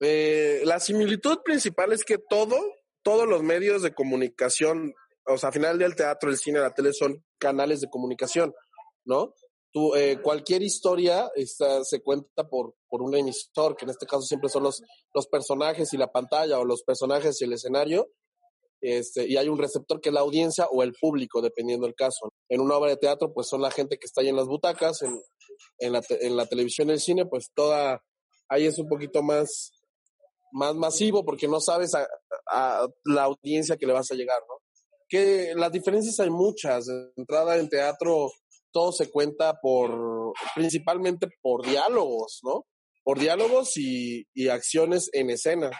Eh, 0.00 0.62
la 0.64 0.80
similitud 0.80 1.42
principal 1.44 1.92
es 1.92 2.06
que 2.06 2.16
todo, 2.16 2.56
todos 3.02 3.28
los 3.28 3.42
medios 3.42 3.82
de 3.82 3.92
comunicación, 3.92 4.94
o 5.26 5.36
sea, 5.36 5.48
al 5.48 5.52
final 5.52 5.78
del 5.78 5.94
teatro, 5.94 6.30
el 6.30 6.38
cine, 6.38 6.60
la 6.60 6.72
tele 6.72 6.94
son 6.94 7.22
canales 7.38 7.82
de 7.82 7.90
comunicación, 7.90 8.54
¿no? 9.04 9.34
Tú, 9.74 9.92
eh, 9.96 10.20
cualquier 10.22 10.62
historia 10.62 11.32
está, 11.34 11.82
se 11.82 12.00
cuenta 12.00 12.48
por, 12.48 12.76
por 12.88 13.02
un 13.02 13.16
emisor, 13.16 13.74
que 13.74 13.84
en 13.84 13.90
este 13.90 14.06
caso 14.06 14.22
siempre 14.22 14.48
son 14.48 14.62
los, 14.62 14.80
los 15.12 15.26
personajes 15.26 15.92
y 15.92 15.96
la 15.96 16.12
pantalla, 16.12 16.60
o 16.60 16.64
los 16.64 16.84
personajes 16.84 17.40
y 17.40 17.44
el 17.44 17.54
escenario, 17.54 18.08
este, 18.80 19.26
y 19.26 19.36
hay 19.36 19.48
un 19.48 19.58
receptor 19.58 20.00
que 20.00 20.10
es 20.10 20.12
la 20.12 20.20
audiencia 20.20 20.68
o 20.70 20.84
el 20.84 20.92
público, 20.92 21.42
dependiendo 21.42 21.86
del 21.86 21.96
caso. 21.96 22.32
En 22.48 22.60
una 22.60 22.76
obra 22.76 22.90
de 22.90 22.98
teatro, 22.98 23.34
pues 23.34 23.48
son 23.48 23.62
la 23.62 23.72
gente 23.72 23.98
que 23.98 24.06
está 24.06 24.20
ahí 24.20 24.28
en 24.28 24.36
las 24.36 24.46
butacas, 24.46 25.02
en, 25.02 25.20
en, 25.78 25.92
la, 25.92 26.02
en 26.08 26.36
la 26.36 26.46
televisión 26.46 26.90
el 26.90 27.00
cine, 27.00 27.26
pues 27.26 27.50
toda, 27.52 28.00
ahí 28.48 28.66
es 28.66 28.78
un 28.78 28.88
poquito 28.88 29.24
más, 29.24 29.72
más 30.52 30.76
masivo 30.76 31.24
porque 31.24 31.48
no 31.48 31.60
sabes 31.60 31.96
a, 31.96 32.06
a 32.46 32.86
la 33.04 33.24
audiencia 33.24 33.76
que 33.76 33.86
le 33.86 33.92
vas 33.92 34.12
a 34.12 34.14
llegar, 34.14 34.40
¿no? 34.48 34.54
Que 35.08 35.52
las 35.56 35.72
diferencias 35.72 36.20
hay 36.20 36.30
muchas. 36.30 36.86
Entrada 37.16 37.56
en 37.56 37.68
teatro, 37.68 38.30
todo 38.74 38.92
se 38.92 39.10
cuenta 39.10 39.60
por, 39.62 40.32
principalmente 40.54 41.28
por 41.40 41.64
diálogos, 41.64 42.40
¿no? 42.42 42.66
Por 43.04 43.20
diálogos 43.20 43.76
y, 43.76 44.26
acciones 44.48 45.08
en 45.12 45.30
escena. 45.30 45.70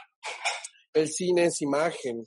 El 0.95 1.09
cine 1.09 1.47
es 1.47 1.61
imagen, 1.61 2.25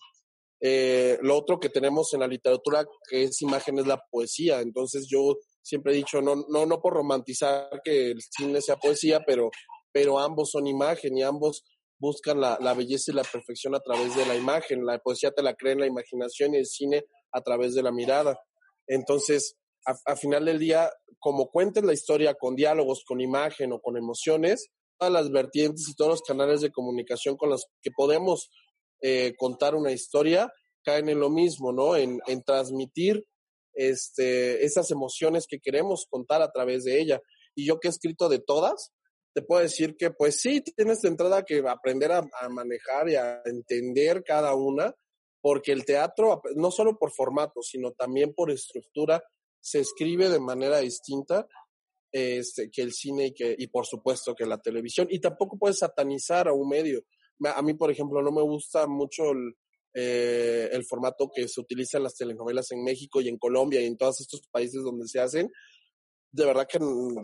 eh, 0.59 1.17
lo 1.21 1.37
otro 1.37 1.59
que 1.59 1.69
tenemos 1.69 2.13
en 2.13 2.19
la 2.19 2.27
literatura 2.27 2.83
que 3.09 3.23
es 3.23 3.41
imagen 3.41 3.79
es 3.79 3.87
la 3.87 4.01
poesía. 4.11 4.59
Entonces 4.59 5.07
yo 5.09 5.35
siempre 5.61 5.93
he 5.93 5.95
dicho, 5.95 6.21
no, 6.21 6.45
no, 6.49 6.65
no 6.65 6.81
por 6.81 6.93
romantizar 6.93 7.69
que 7.83 8.11
el 8.11 8.19
cine 8.21 8.61
sea 8.61 8.75
poesía, 8.75 9.21
pero, 9.25 9.49
pero 9.93 10.19
ambos 10.19 10.51
son 10.51 10.67
imagen 10.67 11.17
y 11.17 11.23
ambos 11.23 11.63
buscan 11.99 12.41
la, 12.41 12.57
la 12.59 12.73
belleza 12.73 13.11
y 13.11 13.15
la 13.15 13.23
perfección 13.23 13.73
a 13.73 13.79
través 13.79 14.15
de 14.15 14.25
la 14.25 14.35
imagen. 14.35 14.85
La 14.85 14.99
poesía 14.99 15.31
te 15.31 15.43
la 15.43 15.55
crea 15.55 15.73
en 15.73 15.79
la 15.79 15.87
imaginación 15.87 16.53
y 16.53 16.57
el 16.57 16.65
cine 16.65 17.05
a 17.31 17.41
través 17.41 17.73
de 17.73 17.83
la 17.83 17.93
mirada. 17.93 18.37
Entonces, 18.87 19.55
a, 20.05 20.15
final 20.15 20.45
del 20.45 20.59
día, 20.59 20.91
como 21.19 21.49
cuentes 21.49 21.83
la 21.83 21.93
historia 21.93 22.33
con 22.33 22.55
diálogos, 22.55 23.03
con 23.05 23.21
imagen 23.21 23.71
o 23.71 23.79
con 23.79 23.97
emociones, 23.97 24.69
todas 24.97 25.13
las 25.13 25.31
vertientes 25.31 25.87
y 25.87 25.95
todos 25.95 26.11
los 26.11 26.21
canales 26.21 26.61
de 26.61 26.71
comunicación 26.71 27.37
con 27.37 27.49
los 27.49 27.67
que 27.81 27.91
podemos 27.91 28.49
eh, 29.01 29.33
contar 29.37 29.75
una 29.75 29.91
historia, 29.91 30.51
caen 30.83 31.09
en 31.09 31.19
lo 31.19 31.29
mismo, 31.29 31.71
¿no? 31.71 31.95
En, 31.95 32.19
en 32.27 32.43
transmitir 32.43 33.25
este, 33.73 34.65
esas 34.65 34.91
emociones 34.91 35.45
que 35.47 35.59
queremos 35.59 36.07
contar 36.09 36.41
a 36.41 36.51
través 36.51 36.83
de 36.83 36.99
ella. 36.99 37.21
Y 37.55 37.65
yo 37.65 37.79
que 37.79 37.87
he 37.87 37.91
escrito 37.91 38.27
de 38.27 38.39
todas, 38.39 38.91
te 39.33 39.41
puedo 39.41 39.61
decir 39.61 39.95
que 39.97 40.11
pues 40.11 40.41
sí, 40.41 40.61
tienes 40.61 41.01
de 41.01 41.09
entrada 41.09 41.43
que 41.43 41.63
aprender 41.67 42.11
a 42.11 42.23
manejar 42.49 43.09
y 43.09 43.15
a 43.15 43.41
entender 43.45 44.23
cada 44.23 44.55
una, 44.55 44.93
porque 45.41 45.71
el 45.71 45.85
teatro, 45.85 46.41
no 46.55 46.71
solo 46.71 46.97
por 46.97 47.11
formato, 47.11 47.61
sino 47.61 47.91
también 47.91 48.33
por 48.33 48.51
estructura, 48.51 49.23
se 49.59 49.79
escribe 49.79 50.29
de 50.29 50.39
manera 50.39 50.79
distinta 50.79 51.47
este, 52.11 52.69
que 52.71 52.81
el 52.81 52.93
cine 52.93 53.27
y, 53.27 53.33
que, 53.33 53.55
y 53.57 53.67
por 53.67 53.85
supuesto 53.85 54.33
que 54.35 54.45
la 54.45 54.59
televisión. 54.59 55.07
Y 55.09 55.19
tampoco 55.19 55.57
puedes 55.57 55.79
satanizar 55.79 56.47
a 56.47 56.53
un 56.53 56.69
medio 56.69 57.03
a 57.45 57.61
mí, 57.61 57.73
por 57.73 57.91
ejemplo, 57.91 58.21
no 58.21 58.31
me 58.31 58.41
gusta 58.41 58.87
mucho 58.87 59.31
el, 59.31 59.53
eh, 59.93 60.69
el 60.71 60.85
formato 60.85 61.29
que 61.33 61.47
se 61.47 61.61
utiliza 61.61 61.97
en 61.97 62.03
las 62.03 62.15
telenovelas 62.15 62.71
en 62.71 62.83
México 62.83 63.21
y 63.21 63.27
en 63.27 63.37
Colombia 63.37 63.81
y 63.81 63.85
en 63.85 63.97
todos 63.97 64.21
estos 64.21 64.41
países 64.51 64.83
donde 64.83 65.07
se 65.07 65.19
hacen. 65.19 65.49
De 66.31 66.45
verdad 66.45 66.67
que 66.67 66.79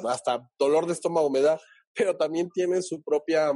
hasta 0.07 0.47
dolor 0.57 0.85
de 0.85 0.93
estómago 0.93 1.29
me 1.29 1.41
da, 1.41 1.59
pero 1.95 2.15
también 2.15 2.49
tiene 2.53 2.81
su 2.81 3.01
propia 3.01 3.51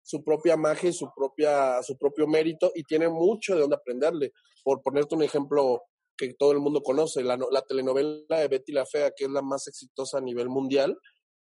su 0.00 0.24
propia 0.24 0.56
magia 0.56 0.88
y 0.88 0.92
su 0.94 1.10
propia 1.14 1.82
su 1.82 1.98
propio 1.98 2.26
mérito 2.26 2.72
y 2.74 2.82
tiene 2.84 3.08
mucho 3.08 3.54
de 3.54 3.60
dónde 3.60 3.76
aprenderle. 3.76 4.32
Por 4.64 4.82
ponerte 4.82 5.14
un 5.14 5.22
ejemplo 5.22 5.82
que 6.18 6.34
todo 6.34 6.52
el 6.52 6.58
mundo 6.58 6.82
conoce, 6.82 7.22
la, 7.22 7.38
la 7.50 7.62
telenovela 7.62 8.40
de 8.40 8.48
Betty 8.48 8.72
la 8.72 8.84
Fea, 8.84 9.12
que 9.16 9.24
es 9.24 9.30
la 9.30 9.40
más 9.40 9.66
exitosa 9.68 10.18
a 10.18 10.20
nivel 10.20 10.50
mundial, 10.50 10.98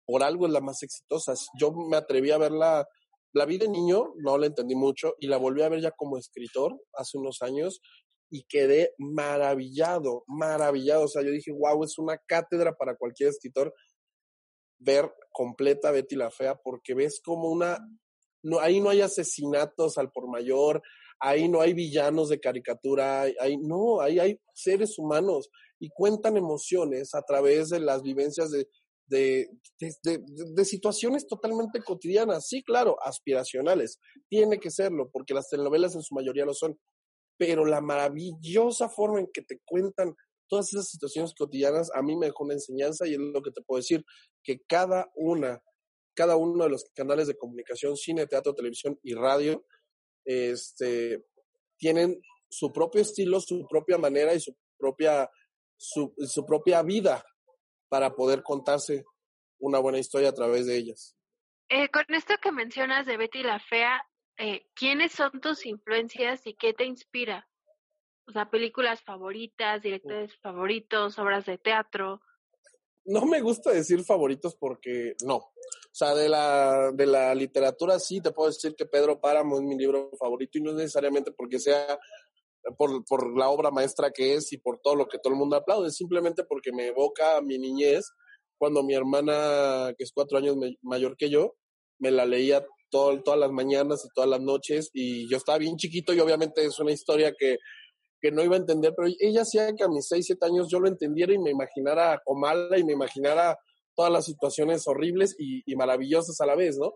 por 0.05 0.23
algo 0.23 0.47
es 0.47 0.53
la 0.53 0.61
más 0.61 0.81
exitosa. 0.81 1.33
Yo 1.59 1.71
me 1.71 1.97
atreví 1.97 2.31
a 2.31 2.39
verla 2.39 2.87
la 3.33 3.45
vi 3.45 3.57
de 3.57 3.69
niño, 3.69 4.13
no 4.17 4.37
la 4.37 4.47
entendí 4.47 4.75
mucho, 4.75 5.15
y 5.19 5.27
la 5.27 5.37
volví 5.37 5.61
a 5.61 5.69
ver 5.69 5.81
ya 5.81 5.91
como 5.91 6.17
escritor 6.17 6.77
hace 6.93 7.17
unos 7.17 7.41
años 7.41 7.81
y 8.29 8.43
quedé 8.43 8.93
maravillado, 8.97 10.23
maravillado. 10.27 11.03
O 11.03 11.07
sea, 11.07 11.21
yo 11.21 11.31
dije, 11.31 11.51
wow, 11.51 11.83
es 11.83 11.97
una 11.97 12.17
cátedra 12.17 12.75
para 12.75 12.95
cualquier 12.95 13.29
escritor 13.29 13.73
ver 14.79 15.13
completa 15.31 15.91
Betty 15.91 16.15
la 16.15 16.31
Fea, 16.31 16.55
porque 16.55 16.93
ves 16.93 17.21
como 17.23 17.49
una, 17.49 17.77
no, 18.43 18.59
ahí 18.59 18.79
no 18.79 18.89
hay 18.89 19.01
asesinatos 19.01 19.97
al 19.97 20.11
por 20.11 20.27
mayor, 20.27 20.81
ahí 21.21 21.47
no 21.47 21.61
hay 21.61 21.73
villanos 21.73 22.29
de 22.29 22.39
caricatura, 22.39 23.21
ahí, 23.39 23.57
no, 23.57 24.01
ahí 24.01 24.19
hay 24.19 24.39
seres 24.53 24.97
humanos 24.97 25.49
y 25.79 25.89
cuentan 25.89 26.35
emociones 26.35 27.13
a 27.13 27.21
través 27.21 27.69
de 27.69 27.79
las 27.79 28.01
vivencias 28.01 28.51
de, 28.51 28.67
de, 29.07 29.49
de, 29.79 30.19
de, 30.55 30.65
situaciones 30.65 31.27
totalmente 31.27 31.81
cotidianas, 31.81 32.47
sí, 32.47 32.63
claro, 32.63 32.97
aspiracionales, 33.03 33.99
tiene 34.29 34.59
que 34.59 34.71
serlo, 34.71 35.09
porque 35.11 35.33
las 35.33 35.49
telenovelas 35.49 35.95
en 35.95 36.01
su 36.01 36.15
mayoría 36.15 36.45
lo 36.45 36.53
son, 36.53 36.79
pero 37.37 37.65
la 37.65 37.81
maravillosa 37.81 38.89
forma 38.89 39.19
en 39.19 39.27
que 39.31 39.41
te 39.41 39.59
cuentan 39.65 40.15
todas 40.47 40.73
esas 40.73 40.89
situaciones 40.89 41.33
cotidianas 41.37 41.89
a 41.93 42.01
mí 42.01 42.15
me 42.17 42.27
dejó 42.27 42.43
una 42.43 42.55
enseñanza 42.55 43.07
y 43.07 43.13
es 43.13 43.19
lo 43.19 43.41
que 43.41 43.51
te 43.51 43.61
puedo 43.61 43.77
decir, 43.79 44.03
que 44.43 44.59
cada 44.67 45.11
una, 45.15 45.61
cada 46.15 46.35
uno 46.35 46.63
de 46.63 46.69
los 46.69 46.85
canales 46.93 47.27
de 47.27 47.37
comunicación, 47.37 47.95
cine, 47.95 48.27
teatro, 48.27 48.53
televisión 48.53 48.99
y 49.03 49.13
radio, 49.13 49.63
este, 50.25 51.25
tienen 51.77 52.21
su 52.49 52.71
propio 52.71 53.01
estilo, 53.01 53.39
su 53.39 53.65
propia 53.67 53.97
manera 53.97 54.33
y 54.33 54.39
su 54.39 54.55
propia, 54.77 55.29
su, 55.77 56.13
su 56.17 56.45
propia 56.45 56.81
vida 56.83 57.23
para 57.89 58.13
poder 58.13 58.43
contarse 58.43 59.03
una 59.59 59.79
buena 59.79 59.99
historia 59.99 60.29
a 60.29 60.33
través 60.33 60.65
de 60.65 60.77
ellas. 60.77 61.15
Eh, 61.69 61.89
con 61.89 62.03
esto 62.09 62.35
que 62.41 62.51
mencionas 62.51 63.05
de 63.05 63.17
Betty 63.17 63.43
la 63.43 63.59
Fea, 63.59 64.05
eh, 64.37 64.67
¿quiénes 64.73 65.13
son 65.13 65.39
tus 65.39 65.65
influencias 65.65 66.45
y 66.45 66.55
qué 66.55 66.73
te 66.73 66.85
inspira? 66.85 67.47
O 68.27 68.31
sea, 68.31 68.49
películas 68.49 69.01
favoritas, 69.03 69.81
directores 69.81 70.35
favoritos, 70.39 71.17
obras 71.19 71.45
de 71.45 71.57
teatro. 71.57 72.21
No 73.05 73.25
me 73.25 73.41
gusta 73.41 73.71
decir 73.71 74.03
favoritos 74.03 74.55
porque 74.55 75.15
no. 75.23 75.35
O 75.37 75.93
sea, 75.93 76.13
de 76.15 76.29
la, 76.29 76.91
de 76.93 77.05
la 77.05 77.33
literatura 77.35 77.99
sí 77.99 78.21
te 78.21 78.31
puedo 78.31 78.49
decir 78.49 78.75
que 78.75 78.85
Pedro 78.85 79.19
Páramo 79.19 79.57
es 79.57 79.63
mi 79.63 79.77
libro 79.77 80.11
favorito 80.19 80.57
y 80.57 80.61
no 80.61 80.71
es 80.71 80.77
necesariamente 80.77 81.31
porque 81.31 81.59
sea 81.59 81.99
por, 82.77 83.03
por 83.05 83.37
la 83.37 83.49
obra 83.49 83.71
maestra 83.71 84.11
que 84.11 84.35
es 84.35 84.53
y 84.53 84.57
por 84.57 84.79
todo 84.79 84.95
lo 84.95 85.07
que 85.07 85.17
todo 85.17 85.33
el 85.33 85.39
mundo 85.39 85.55
aplaude, 85.55 85.91
simplemente 85.91 86.43
porque 86.43 86.71
me 86.71 86.87
evoca 86.87 87.41
mi 87.41 87.57
niñez 87.57 88.05
cuando 88.57 88.83
mi 88.83 88.93
hermana, 88.93 89.93
que 89.97 90.03
es 90.03 90.11
cuatro 90.13 90.37
años 90.37 90.55
mayor 90.81 91.17
que 91.17 91.29
yo, 91.29 91.55
me 91.97 92.11
la 92.11 92.25
leía 92.25 92.65
todo, 92.91 93.21
todas 93.23 93.39
las 93.39 93.51
mañanas 93.51 94.05
y 94.05 94.09
todas 94.13 94.29
las 94.29 94.41
noches 94.41 94.89
y 94.93 95.27
yo 95.29 95.37
estaba 95.37 95.57
bien 95.57 95.77
chiquito 95.77 96.13
y 96.13 96.19
obviamente 96.19 96.63
es 96.63 96.77
una 96.79 96.91
historia 96.91 97.33
que, 97.37 97.57
que 98.21 98.31
no 98.31 98.43
iba 98.43 98.55
a 98.55 98.59
entender, 98.59 98.93
pero 98.95 99.11
ella 99.19 99.41
hacía 99.41 99.73
que 99.75 99.83
a 99.83 99.87
mis 99.87 100.07
seis, 100.07 100.27
siete 100.27 100.45
años 100.45 100.67
yo 100.69 100.79
lo 100.79 100.87
entendiera 100.87 101.33
y 101.33 101.39
me 101.39 101.49
imaginara 101.49 102.13
a 102.13 102.19
Comala 102.23 102.77
y 102.77 102.83
me 102.83 102.93
imaginara 102.93 103.57
todas 103.95 104.11
las 104.11 104.25
situaciones 104.25 104.87
horribles 104.87 105.35
y, 105.37 105.75
maravillosas 105.75 106.39
a 106.39 106.45
la 106.45 106.55
vez, 106.55 106.77
¿no? 106.77 106.93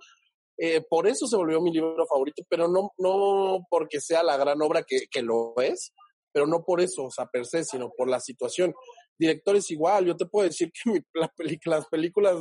Eh, 0.58 0.82
por 0.88 1.08
eso 1.08 1.28
se 1.28 1.36
volvió 1.36 1.60
mi 1.62 1.72
libro 1.72 2.06
favorito, 2.08 2.44
pero 2.50 2.68
no, 2.68 2.92
no 2.98 3.66
porque 3.70 4.00
sea 4.00 4.24
la 4.24 4.38
gran 4.38 4.62
obra 4.62 4.84
que, 4.84 5.08
que 5.12 5.22
lo 5.22 5.54
es, 5.58 5.92
pero 6.32 6.48
no 6.48 6.64
por 6.64 6.80
eso, 6.80 7.06
o 7.06 7.12
sea, 7.12 7.26
per 7.26 7.46
se, 7.46 7.64
sino 7.64 7.92
por 7.96 8.10
la 8.10 8.20
situación. 8.20 8.74
Directores 9.18 9.70
igual, 9.72 10.06
yo 10.06 10.16
te 10.16 10.26
puedo 10.26 10.48
decir 10.48 10.72
que 10.72 10.92
mi, 10.92 11.00
la 11.14 11.32
las 11.66 11.88
películas, 11.88 12.38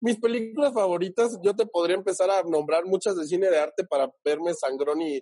mis 0.00 0.18
películas 0.18 0.72
favoritas, 0.72 1.38
yo 1.42 1.54
te 1.54 1.66
podría 1.66 1.96
empezar 1.96 2.30
a 2.30 2.42
nombrar 2.42 2.84
muchas 2.86 3.16
de 3.16 3.26
cine 3.26 3.50
de 3.50 3.58
arte 3.58 3.84
para 3.84 4.10
verme 4.24 4.54
Sangrón 4.54 5.02
y, 5.02 5.16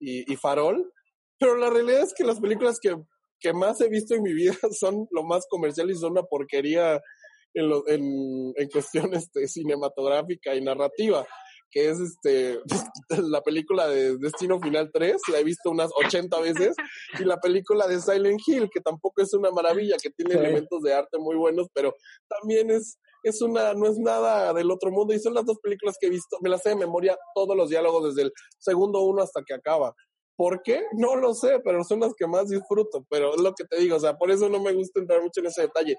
y, 0.00 0.32
y 0.32 0.36
Farol, 0.36 0.92
pero 1.40 1.56
la 1.56 1.70
realidad 1.70 2.02
es 2.02 2.14
que 2.14 2.22
las 2.22 2.38
películas 2.38 2.78
que, 2.80 2.94
que, 3.40 3.52
más 3.52 3.80
he 3.80 3.88
visto 3.88 4.14
en 4.14 4.22
mi 4.22 4.34
vida 4.34 4.54
son 4.78 5.08
lo 5.10 5.24
más 5.24 5.46
comercial 5.48 5.90
y 5.90 5.96
son 5.96 6.12
una 6.12 6.22
porquería 6.22 7.00
en, 7.54 7.68
lo, 7.68 7.88
en, 7.88 8.52
en 8.54 8.68
cuestión 8.68 9.12
este, 9.14 9.48
cinematográfica 9.48 10.54
y 10.54 10.60
narrativa, 10.60 11.26
que 11.70 11.88
es 11.88 11.98
este 11.98 12.60
la 13.22 13.40
película 13.40 13.88
de 13.88 14.18
Destino 14.18 14.60
Final 14.60 14.90
3, 14.92 15.16
la 15.32 15.38
he 15.40 15.44
visto 15.44 15.70
unas 15.70 15.90
80 16.04 16.40
veces, 16.40 16.76
y 17.18 17.24
la 17.24 17.38
película 17.38 17.88
de 17.88 18.00
Silent 18.00 18.40
Hill, 18.46 18.68
que 18.72 18.80
tampoco 18.80 19.22
es 19.22 19.32
una 19.32 19.50
maravilla, 19.50 19.96
que 20.00 20.10
tiene 20.10 20.34
elementos 20.34 20.82
de 20.82 20.92
arte 20.92 21.18
muy 21.18 21.36
buenos, 21.36 21.68
pero 21.72 21.94
también 22.28 22.70
es 22.70 22.98
es 23.22 23.42
una, 23.42 23.74
no 23.74 23.86
es 23.86 23.98
nada 23.98 24.52
del 24.54 24.70
otro 24.70 24.90
mundo, 24.90 25.12
y 25.12 25.18
son 25.18 25.34
las 25.34 25.44
dos 25.44 25.58
películas 25.62 25.96
que 26.00 26.06
he 26.06 26.10
visto, 26.10 26.38
me 26.40 26.48
las 26.48 26.62
sé 26.62 26.70
de 26.70 26.76
memoria 26.76 27.16
todos 27.34 27.56
los 27.56 27.68
diálogos 27.68 28.14
desde 28.14 28.28
el 28.28 28.32
segundo 28.58 29.02
uno 29.02 29.22
hasta 29.22 29.42
que 29.46 29.54
acaba. 29.54 29.94
¿Por 30.40 30.62
qué? 30.62 30.86
No 30.92 31.16
lo 31.16 31.34
sé, 31.34 31.60
pero 31.62 31.84
son 31.84 32.00
las 32.00 32.14
que 32.14 32.26
más 32.26 32.48
disfruto. 32.48 33.04
Pero 33.10 33.34
es 33.34 33.42
lo 33.42 33.52
que 33.52 33.64
te 33.64 33.76
digo, 33.76 33.96
o 33.96 34.00
sea, 34.00 34.16
por 34.16 34.30
eso 34.30 34.48
no 34.48 34.58
me 34.58 34.72
gusta 34.72 34.98
entrar 34.98 35.20
mucho 35.20 35.40
en 35.40 35.48
ese 35.48 35.60
detalle. 35.60 35.98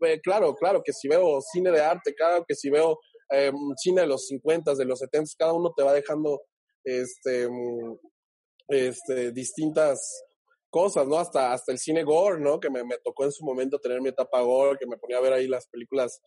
Eh, 0.00 0.20
claro, 0.20 0.56
claro, 0.56 0.82
que 0.84 0.92
si 0.92 1.06
veo 1.06 1.40
cine 1.40 1.70
de 1.70 1.80
arte, 1.80 2.12
claro 2.12 2.44
que 2.48 2.56
si 2.56 2.68
veo 2.68 2.98
eh, 3.30 3.52
cine 3.76 4.00
de 4.00 4.06
los 4.08 4.26
50, 4.26 4.74
de 4.74 4.84
los 4.84 4.98
70, 4.98 5.30
cada 5.38 5.52
uno 5.52 5.72
te 5.76 5.84
va 5.84 5.92
dejando 5.92 6.40
este, 6.82 7.48
mm, 7.48 7.96
este, 8.66 9.30
distintas 9.30 10.24
cosas, 10.68 11.06
¿no? 11.06 11.18
Hasta, 11.20 11.52
hasta 11.52 11.70
el 11.70 11.78
cine 11.78 12.02
gore, 12.02 12.40
¿no? 12.40 12.58
Que 12.58 12.70
me, 12.70 12.82
tocó 13.04 13.22
en 13.24 13.30
su 13.30 13.44
momento 13.44 13.78
tener 13.78 14.00
mi 14.00 14.08
etapa 14.08 14.40
gore, 14.40 14.78
que 14.80 14.86
me 14.88 14.96
ponía 14.96 15.18
a 15.18 15.22
ver 15.22 15.32
ahí 15.32 15.46
las 15.46 15.68
películas 15.68 16.20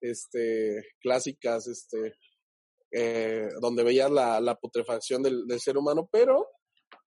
este, 0.00 0.82
clásicas, 1.00 1.68
este, 1.68 2.14
eh, 2.90 3.48
donde 3.60 3.84
veías 3.84 4.10
la, 4.10 4.58
putrefacción 4.60 5.22
del, 5.22 5.46
ser 5.60 5.78
humano, 5.78 6.08
pero 6.10 6.48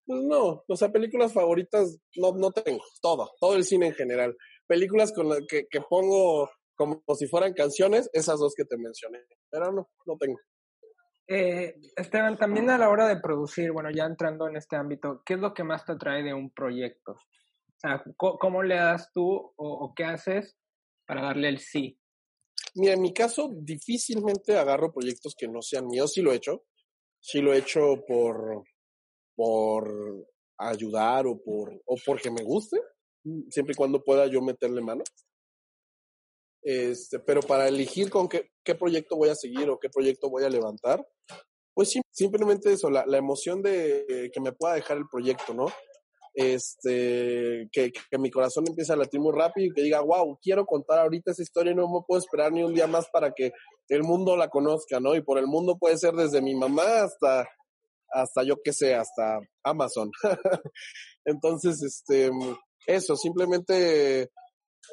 pues 0.05 0.21
no, 0.23 0.63
o 0.67 0.75
sea, 0.75 0.91
películas 0.91 1.33
favoritas 1.33 1.97
no, 2.15 2.33
no 2.33 2.51
tengo, 2.51 2.83
todo, 3.01 3.31
todo 3.39 3.55
el 3.55 3.63
cine 3.63 3.87
en 3.87 3.93
general. 3.93 4.35
Películas 4.67 5.11
con 5.13 5.29
las 5.29 5.41
que, 5.47 5.65
que 5.69 5.81
pongo 5.81 6.49
como 6.75 7.03
si 7.17 7.27
fueran 7.27 7.53
canciones, 7.53 8.09
esas 8.13 8.39
dos 8.39 8.53
que 8.55 8.65
te 8.65 8.77
mencioné, 8.77 9.19
pero 9.49 9.71
no, 9.71 9.89
no 10.05 10.17
tengo. 10.17 10.39
Eh, 11.27 11.75
Esteban, 11.95 12.37
también 12.37 12.69
a 12.69 12.77
la 12.77 12.89
hora 12.89 13.07
de 13.07 13.21
producir, 13.21 13.71
bueno, 13.71 13.89
ya 13.91 14.05
entrando 14.05 14.47
en 14.47 14.57
este 14.57 14.75
ámbito, 14.75 15.21
¿qué 15.25 15.35
es 15.35 15.39
lo 15.39 15.53
que 15.53 15.63
más 15.63 15.85
te 15.85 15.93
atrae 15.93 16.23
de 16.23 16.33
un 16.33 16.51
proyecto? 16.51 17.13
O 17.13 17.77
sea, 17.77 18.03
¿cómo, 18.17 18.63
le 18.63 18.75
das 18.75 19.11
tú 19.13 19.25
o, 19.25 19.53
o, 19.55 19.93
qué 19.95 20.03
haces 20.03 20.57
para 21.05 21.21
darle 21.21 21.49
el 21.49 21.59
sí? 21.59 21.97
Mira, 22.75 22.93
en 22.93 23.01
mi 23.01 23.13
caso, 23.13 23.49
difícilmente 23.53 24.57
agarro 24.57 24.91
proyectos 24.91 25.35
que 25.37 25.47
no 25.47 25.61
sean 25.61 25.87
míos, 25.87 26.11
sí 26.13 26.21
lo 26.21 26.31
he 26.31 26.35
hecho, 26.35 26.63
sí 27.19 27.41
lo 27.41 27.53
he 27.53 27.59
hecho 27.59 28.03
por, 28.07 28.63
por 29.35 30.27
ayudar 30.57 31.27
o, 31.27 31.41
por, 31.41 31.73
o 31.85 31.95
porque 32.05 32.31
me 32.31 32.43
guste, 32.43 32.79
siempre 33.49 33.73
y 33.73 33.75
cuando 33.75 34.03
pueda 34.03 34.27
yo 34.27 34.41
meterle 34.41 34.81
mano. 34.81 35.03
Este, 36.61 37.19
pero 37.19 37.41
para 37.41 37.67
elegir 37.67 38.09
con 38.09 38.29
qué, 38.29 38.51
qué 38.63 38.75
proyecto 38.75 39.17
voy 39.17 39.29
a 39.29 39.35
seguir 39.35 39.69
o 39.69 39.79
qué 39.79 39.89
proyecto 39.89 40.29
voy 40.29 40.43
a 40.43 40.49
levantar, 40.49 41.05
pues 41.73 41.93
simplemente 42.11 42.71
eso, 42.71 42.89
la, 42.89 43.05
la 43.05 43.17
emoción 43.17 43.61
de 43.61 44.31
que 44.33 44.39
me 44.39 44.53
pueda 44.53 44.75
dejar 44.75 44.97
el 44.97 45.07
proyecto, 45.11 45.53
¿no? 45.53 45.65
Este, 46.35 47.69
que, 47.71 47.91
que, 47.91 48.17
mi 48.17 48.31
corazón 48.31 48.65
empiece 48.67 48.91
a 48.91 48.95
latir 48.95 49.19
muy 49.19 49.33
rápido 49.35 49.67
y 49.67 49.73
que 49.73 49.83
diga, 49.83 50.01
wow, 50.01 50.39
quiero 50.41 50.65
contar 50.65 50.99
ahorita 50.99 51.31
esa 51.31 51.43
historia 51.43 51.73
y 51.73 51.75
no 51.75 51.87
me 51.87 51.99
puedo 52.07 52.19
esperar 52.19 52.51
ni 52.51 52.63
un 52.63 52.73
día 52.73 52.87
más 52.87 53.07
para 53.11 53.33
que 53.33 53.51
el 53.89 54.01
mundo 54.01 54.35
la 54.35 54.49
conozca, 54.49 54.99
¿no? 54.99 55.15
Y 55.15 55.21
por 55.21 55.37
el 55.37 55.45
mundo 55.45 55.77
puede 55.77 55.97
ser 55.97 56.13
desde 56.13 56.41
mi 56.41 56.55
mamá 56.55 57.03
hasta 57.03 57.47
hasta 58.13 58.43
yo 58.43 58.55
qué 58.63 58.73
sé, 58.73 58.95
hasta 58.95 59.39
Amazon. 59.63 60.11
Entonces, 61.25 61.81
este, 61.83 62.31
eso, 62.85 63.15
simplemente 63.15 64.29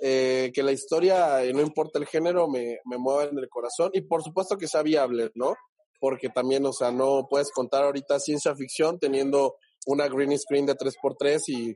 eh, 0.01 0.51
que 0.55 0.63
la 0.63 0.73
historia, 0.73 1.41
no 1.53 1.61
importa 1.61 1.99
el 1.99 2.07
género, 2.07 2.49
me, 2.49 2.79
me 2.85 2.99
mueva 2.99 3.25
en 3.25 3.39
el 3.39 3.49
corazón 3.49 3.91
y 3.93 4.03
por 4.03 4.23
supuesto 4.23 4.57
que 4.57 4.69
sea 4.69 4.83
viable, 4.83 5.31
¿no? 5.35 5.55
Porque 5.99 6.29
también, 6.29 6.65
o 6.67 6.73
sea, 6.73 6.91
no 6.91 7.27
puedes 7.29 7.51
contar 7.53 7.85
ahorita 7.85 8.19
ciencia 8.21 8.55
ficción 8.55 8.99
teniendo 8.99 9.57
una 9.87 10.09
green 10.09 10.39
screen 10.39 10.67
de 10.67 10.75
3x3 10.75 11.41
y 11.49 11.75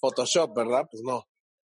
Photoshop, 0.00 0.56
¿verdad? 0.56 0.86
Pues 0.90 1.02
no. 1.04 1.24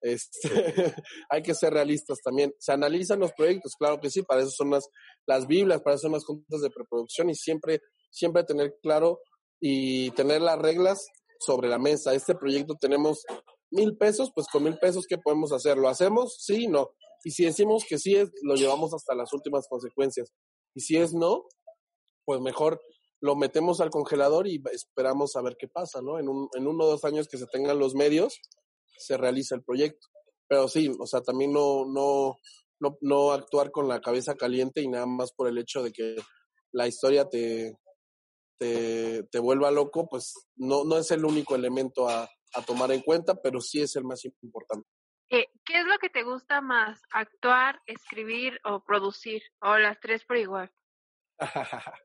Este, 0.01 0.49
hay 1.29 1.41
que 1.41 1.53
ser 1.53 1.73
realistas 1.73 2.19
también. 2.23 2.53
Se 2.59 2.71
analizan 2.71 3.19
los 3.19 3.33
proyectos, 3.33 3.75
claro 3.77 3.99
que 3.99 4.09
sí, 4.09 4.23
para 4.23 4.41
eso 4.41 4.51
son 4.51 4.71
las, 4.71 4.89
las 5.27 5.47
Biblias, 5.47 5.81
para 5.81 5.95
eso 5.95 6.03
son 6.03 6.13
las 6.13 6.25
juntas 6.25 6.61
de 6.61 6.69
preproducción 6.69 7.29
y 7.29 7.35
siempre 7.35 7.81
siempre 8.11 8.43
tener 8.43 8.77
claro 8.81 9.21
y 9.59 10.11
tener 10.11 10.41
las 10.41 10.59
reglas 10.59 11.07
sobre 11.39 11.69
la 11.69 11.79
mesa. 11.79 12.13
Este 12.13 12.35
proyecto 12.35 12.75
tenemos 12.79 13.23
mil 13.71 13.97
pesos, 13.97 14.31
pues 14.35 14.47
con 14.47 14.63
mil 14.63 14.77
pesos, 14.77 15.05
¿qué 15.07 15.17
podemos 15.17 15.51
hacer? 15.51 15.77
¿Lo 15.77 15.87
hacemos? 15.87 16.37
Sí, 16.39 16.67
no. 16.67 16.91
Y 17.23 17.31
si 17.31 17.45
decimos 17.45 17.85
que 17.87 17.97
sí, 17.97 18.15
lo 18.43 18.55
llevamos 18.55 18.93
hasta 18.93 19.15
las 19.15 19.31
últimas 19.33 19.67
consecuencias. 19.67 20.31
Y 20.75 20.81
si 20.81 20.97
es 20.97 21.13
no, 21.13 21.45
pues 22.25 22.41
mejor 22.41 22.81
lo 23.21 23.35
metemos 23.35 23.81
al 23.81 23.91
congelador 23.91 24.47
y 24.47 24.61
esperamos 24.71 25.35
a 25.35 25.41
ver 25.41 25.55
qué 25.57 25.67
pasa, 25.67 26.01
¿no? 26.01 26.19
En, 26.19 26.27
un, 26.27 26.49
en 26.55 26.67
uno 26.67 26.85
o 26.85 26.87
dos 26.87 27.05
años 27.05 27.27
que 27.27 27.37
se 27.37 27.45
tengan 27.47 27.77
los 27.77 27.93
medios, 27.93 28.39
se 28.97 29.17
realiza 29.17 29.55
el 29.55 29.63
proyecto. 29.63 30.07
Pero 30.47 30.67
sí, 30.67 30.91
o 30.99 31.05
sea, 31.05 31.21
también 31.21 31.53
no, 31.53 31.85
no, 31.85 32.37
no, 32.79 32.97
no 33.01 33.31
actuar 33.31 33.71
con 33.71 33.87
la 33.87 34.01
cabeza 34.01 34.35
caliente 34.35 34.81
y 34.81 34.87
nada 34.87 35.05
más 35.05 35.31
por 35.31 35.47
el 35.47 35.57
hecho 35.57 35.83
de 35.83 35.91
que 35.91 36.15
la 36.73 36.87
historia 36.87 37.29
te, 37.29 37.77
te, 38.57 39.39
vuelva 39.39 39.71
loco, 39.71 40.07
pues 40.09 40.33
no, 40.55 40.83
no 40.83 40.97
es 40.97 41.11
el 41.11 41.25
único 41.25 41.55
elemento 41.55 42.07
a, 42.07 42.23
a 42.53 42.61
tomar 42.65 42.91
en 42.91 43.01
cuenta, 43.01 43.35
pero 43.41 43.61
sí 43.61 43.81
es 43.81 43.95
el 43.95 44.03
más 44.03 44.23
importante. 44.41 44.87
¿Qué 45.29 45.79
es 45.79 45.85
lo 45.85 45.97
que 45.99 46.09
te 46.09 46.23
gusta 46.23 46.59
más? 46.59 47.01
¿Actuar, 47.11 47.81
escribir 47.85 48.59
o 48.65 48.83
producir? 48.83 49.41
¿O 49.61 49.77
las 49.77 49.97
tres 50.01 50.25
por 50.25 50.35
igual? 50.35 50.69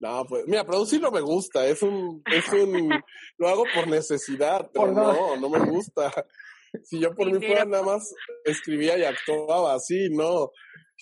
no, 0.00 0.24
pues 0.26 0.46
mira, 0.46 0.64
producir 0.64 1.00
no 1.00 1.10
me 1.10 1.20
gusta, 1.20 1.66
es 1.66 1.82
un, 1.82 2.22
es 2.32 2.48
un, 2.52 2.90
lo 3.36 3.48
hago 3.48 3.64
por 3.74 3.88
necesidad, 3.88 4.70
pero 4.72 4.92
no, 4.92 5.36
no 5.36 5.48
me 5.48 5.70
gusta. 5.70 6.12
Si 6.84 7.00
yo 7.00 7.14
por 7.14 7.32
mí 7.32 7.44
fuera 7.44 7.64
nada 7.64 7.82
más 7.82 8.14
escribía 8.44 8.98
y 8.98 9.02
actuaba 9.02 9.74
así, 9.74 10.10
no, 10.10 10.50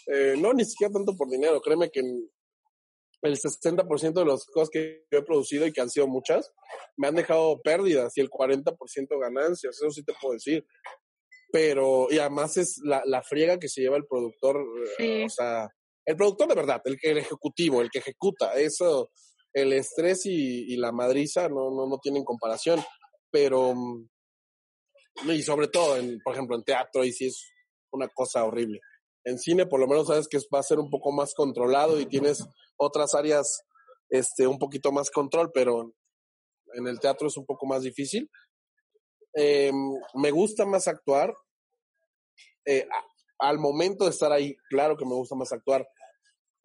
eh, 0.06 0.36
no, 0.38 0.52
ni 0.52 0.64
siquiera 0.64 0.92
tanto 0.92 1.16
por 1.16 1.28
dinero, 1.28 1.60
créeme 1.60 1.90
que 1.90 2.00
el 2.00 3.36
60% 3.36 4.12
de 4.12 4.24
las 4.24 4.44
cosas 4.46 4.70
que 4.70 5.04
yo 5.10 5.18
he 5.18 5.24
producido 5.24 5.66
y 5.66 5.72
que 5.72 5.80
han 5.80 5.90
sido 5.90 6.06
muchas, 6.06 6.52
me 6.96 7.08
han 7.08 7.16
dejado 7.16 7.60
pérdidas 7.62 8.16
y 8.16 8.20
el 8.20 8.30
40% 8.30 9.20
ganancias, 9.20 9.76
eso 9.76 9.90
sí 9.90 10.04
te 10.04 10.14
puedo 10.20 10.34
decir. 10.34 10.64
Pero, 11.52 12.08
y 12.10 12.18
además 12.18 12.56
es 12.56 12.78
la, 12.82 13.02
la 13.04 13.22
friega 13.22 13.58
que 13.58 13.68
se 13.68 13.80
lleva 13.80 13.96
el 13.96 14.06
productor, 14.06 14.64
eh, 14.98 15.24
o 15.26 15.28
sea, 15.28 15.68
el 16.06 16.16
productor 16.16 16.48
de 16.48 16.54
verdad, 16.54 16.80
el, 16.84 16.98
el 17.02 17.18
ejecutivo, 17.18 17.82
el 17.82 17.90
que 17.90 17.98
ejecuta, 17.98 18.54
eso, 18.54 19.10
el 19.52 19.72
estrés 19.72 20.24
y, 20.26 20.76
la 20.76 20.92
madriza 20.92 21.48
no, 21.48 21.70
no, 21.70 21.86
no 21.86 21.98
tienen 21.98 22.24
comparación. 22.24 22.82
Pero, 23.30 23.74
mm, 23.74 24.08
y 25.28 25.42
sobre 25.42 25.68
todo, 25.68 25.96
en, 25.96 26.18
por 26.24 26.34
ejemplo, 26.34 26.56
en 26.56 26.64
teatro, 26.64 27.04
y 27.04 27.12
sí 27.12 27.26
es 27.26 27.50
una 27.90 28.08
cosa 28.08 28.44
horrible 28.44 28.80
en 29.26 29.38
cine 29.38 29.66
por 29.66 29.80
lo 29.80 29.88
menos 29.88 30.06
sabes 30.06 30.28
que 30.28 30.38
va 30.54 30.60
a 30.60 30.62
ser 30.62 30.78
un 30.78 30.88
poco 30.88 31.12
más 31.12 31.34
controlado 31.34 32.00
y 32.00 32.06
tienes 32.06 32.46
otras 32.76 33.14
áreas 33.14 33.64
este 34.08 34.46
un 34.46 34.58
poquito 34.58 34.92
más 34.92 35.10
control, 35.10 35.50
pero 35.52 35.92
en 36.74 36.86
el 36.86 37.00
teatro 37.00 37.26
es 37.26 37.36
un 37.36 37.44
poco 37.44 37.66
más 37.66 37.82
difícil. 37.82 38.30
Eh, 39.34 39.72
me 40.14 40.30
gusta 40.30 40.64
más 40.64 40.86
actuar. 40.86 41.34
Eh, 42.64 42.86
al 43.38 43.58
momento 43.58 44.04
de 44.04 44.10
estar 44.10 44.32
ahí, 44.32 44.56
claro 44.70 44.96
que 44.96 45.04
me 45.04 45.14
gusta 45.14 45.34
más 45.34 45.52
actuar. 45.52 45.86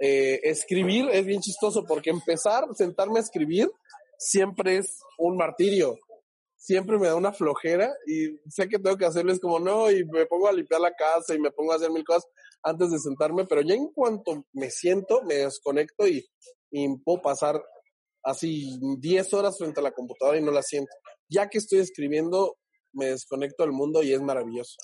Eh, 0.02 0.40
escribir 0.44 1.08
es 1.12 1.26
bien 1.26 1.42
chistoso 1.42 1.86
porque 1.86 2.10
empezar, 2.10 2.66
sentarme 2.76 3.20
a 3.20 3.22
escribir, 3.22 3.70
siempre 4.18 4.78
es 4.78 5.00
un 5.18 5.38
martirio 5.38 5.98
siempre 6.62 7.00
me 7.00 7.08
da 7.08 7.16
una 7.16 7.34
flojera 7.34 7.92
y 8.06 8.38
sé 8.48 8.70
que 8.70 8.78
tengo 8.78 8.96
que 8.96 9.06
hacerles 9.06 9.40
como 9.40 9.60
no 9.60 9.90
y 9.90 10.06
me 10.06 10.28
pongo 10.28 10.48
a 10.48 10.54
limpiar 10.54 10.80
la 10.80 10.94
casa 10.94 11.34
y 11.34 11.40
me 11.40 11.50
pongo 11.50 11.74
a 11.74 11.78
hacer 11.78 11.90
mil 11.90 12.04
cosas 12.04 12.28
antes 12.62 12.92
de 12.92 13.00
sentarme, 13.00 13.48
pero 13.48 13.62
ya 13.62 13.74
en 13.74 13.88
cuanto 13.92 14.46
me 14.54 14.70
siento, 14.70 15.24
me 15.24 15.36
desconecto 15.36 16.08
y, 16.08 16.24
y 16.70 16.96
puedo 17.00 17.20
pasar 17.24 17.60
así 18.24 18.78
10 19.00 19.34
horas 19.34 19.58
frente 19.58 19.80
a 19.80 19.84
la 19.84 19.92
computadora 19.92 20.38
y 20.38 20.44
no 20.44 20.52
la 20.52 20.62
siento. 20.62 20.92
Ya 21.28 21.50
que 21.50 21.58
estoy 21.58 21.80
escribiendo, 21.80 22.58
me 22.94 23.08
desconecto 23.08 23.64
del 23.64 23.72
mundo 23.72 24.04
y 24.04 24.14
es 24.14 24.22
maravilloso. 24.22 24.78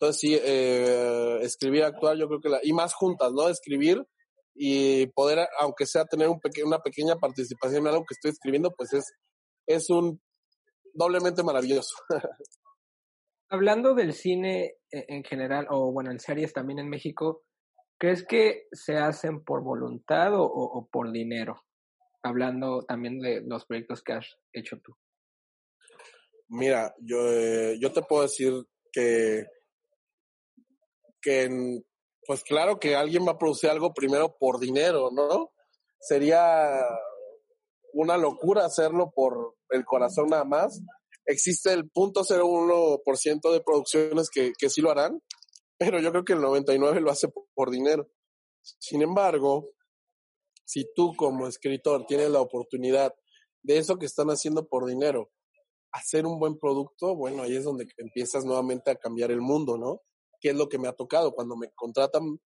Entonces 0.00 0.18
sí, 0.18 0.38
eh, 0.42 1.40
escribir, 1.42 1.84
actuar, 1.84 2.16
yo 2.16 2.26
creo 2.26 2.40
que 2.40 2.48
la, 2.48 2.60
y 2.62 2.72
más 2.72 2.94
juntas, 2.94 3.32
¿no? 3.32 3.50
Escribir 3.50 4.02
y 4.54 5.06
poder, 5.08 5.48
aunque 5.60 5.86
sea 5.86 6.04
tener 6.04 6.28
un 6.28 6.40
peque, 6.40 6.64
una 6.64 6.78
pequeña 6.78 7.16
participación 7.16 7.82
en 7.82 7.88
algo 7.88 8.04
que 8.04 8.14
estoy 8.14 8.30
escribiendo, 8.30 8.72
pues 8.76 8.92
es, 8.92 9.04
es 9.66 9.90
un 9.90 10.20
doblemente 10.92 11.42
maravilloso. 11.42 11.94
Hablando 13.50 13.94
del 13.94 14.12
cine 14.12 14.76
e, 14.90 15.04
en 15.08 15.24
general, 15.24 15.66
o 15.70 15.92
bueno, 15.92 16.10
en 16.10 16.18
series 16.18 16.52
también 16.52 16.78
en 16.78 16.88
México, 16.88 17.42
¿crees 17.98 18.24
que 18.26 18.66
se 18.72 18.96
hacen 18.96 19.44
por 19.44 19.62
voluntad 19.62 20.34
o, 20.34 20.44
o 20.44 20.88
por 20.90 21.12
dinero? 21.12 21.62
Hablando 22.22 22.84
también 22.86 23.18
de 23.20 23.42
los 23.44 23.66
proyectos 23.66 24.02
que 24.02 24.12
has 24.12 24.26
hecho 24.52 24.78
tú. 24.82 24.94
Mira, 26.54 26.94
yo, 27.00 27.16
eh, 27.32 27.78
yo 27.80 27.90
te 27.92 28.02
puedo 28.02 28.22
decir 28.22 28.52
que, 28.92 29.46
que, 31.22 31.48
pues 32.26 32.42
claro 32.44 32.78
que 32.78 32.94
alguien 32.94 33.26
va 33.26 33.32
a 33.32 33.38
producir 33.38 33.70
algo 33.70 33.92
primero 33.92 34.36
por 34.38 34.60
dinero, 34.60 35.10
¿no? 35.10 35.52
Sería 36.00 36.80
una 37.92 38.16
locura 38.16 38.64
hacerlo 38.64 39.12
por 39.14 39.56
el 39.70 39.84
corazón 39.84 40.28
nada 40.28 40.44
más. 40.44 40.80
Existe 41.26 41.72
el 41.72 41.90
0.01% 41.92 43.52
de 43.52 43.60
producciones 43.60 44.30
que, 44.30 44.52
que 44.58 44.70
sí 44.70 44.80
lo 44.80 44.90
harán, 44.90 45.20
pero 45.78 46.00
yo 46.00 46.10
creo 46.10 46.24
que 46.24 46.32
el 46.32 46.40
99% 46.40 47.00
lo 47.00 47.10
hace 47.10 47.28
por 47.54 47.70
dinero. 47.70 48.08
Sin 48.60 49.02
embargo, 49.02 49.70
si 50.64 50.86
tú 50.94 51.14
como 51.16 51.46
escritor 51.46 52.06
tienes 52.06 52.30
la 52.30 52.40
oportunidad 52.40 53.14
de 53.62 53.78
eso 53.78 53.98
que 53.98 54.06
están 54.06 54.28
haciendo 54.28 54.66
por 54.68 54.86
dinero, 54.86 55.30
hacer 55.92 56.26
un 56.26 56.38
buen 56.38 56.58
producto, 56.58 57.14
bueno, 57.14 57.42
ahí 57.42 57.56
es 57.56 57.64
donde 57.64 57.86
empiezas 57.98 58.44
nuevamente 58.44 58.90
a 58.90 58.96
cambiar 58.96 59.30
el 59.30 59.40
mundo, 59.40 59.76
¿no? 59.76 60.00
¿Qué 60.42 60.50
es 60.50 60.56
lo 60.56 60.68
que 60.68 60.78
me 60.78 60.88
ha 60.88 60.92
tocado? 60.92 61.32
Cuando 61.32 61.56
me 61.56 61.70
contratan, 61.74 62.38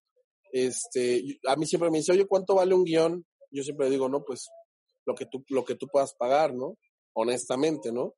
este, 0.53 1.25
a 1.49 1.57
mí 1.57 1.67
siempre 1.67 1.91
me 1.91 1.99
dice, 1.99 2.13
oye, 2.13 2.27
¿cuánto 2.27 2.55
vale 2.55 2.75
un 2.75 2.85
guion? 2.85 3.27
Yo 3.51 3.63
siempre 3.63 3.89
digo, 3.89 4.09
no, 4.09 4.23
pues 4.23 4.47
lo 5.07 5.15
que 5.15 5.25
tú, 5.25 5.43
lo 5.49 5.65
que 5.65 5.77
tú 5.77 5.87
puedas 5.89 6.15
pagar, 6.15 6.55
¿no? 6.55 6.77
Honestamente, 7.15 7.91
¿no? 7.91 8.15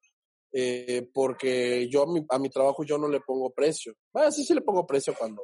Eh, 0.53 1.09
porque 1.14 1.89
yo 1.89 2.03
a 2.03 2.07
mi, 2.12 2.26
a 2.29 2.39
mi 2.39 2.49
trabajo 2.51 2.83
yo 2.83 2.99
no 2.99 3.09
le 3.09 3.20
pongo 3.20 3.51
precio. 3.51 3.95
Bueno, 4.12 4.33
sí, 4.33 4.45
sí 4.45 4.53
le 4.53 4.62
pongo 4.62 4.85
precio 4.85 5.14
cuando, 5.16 5.43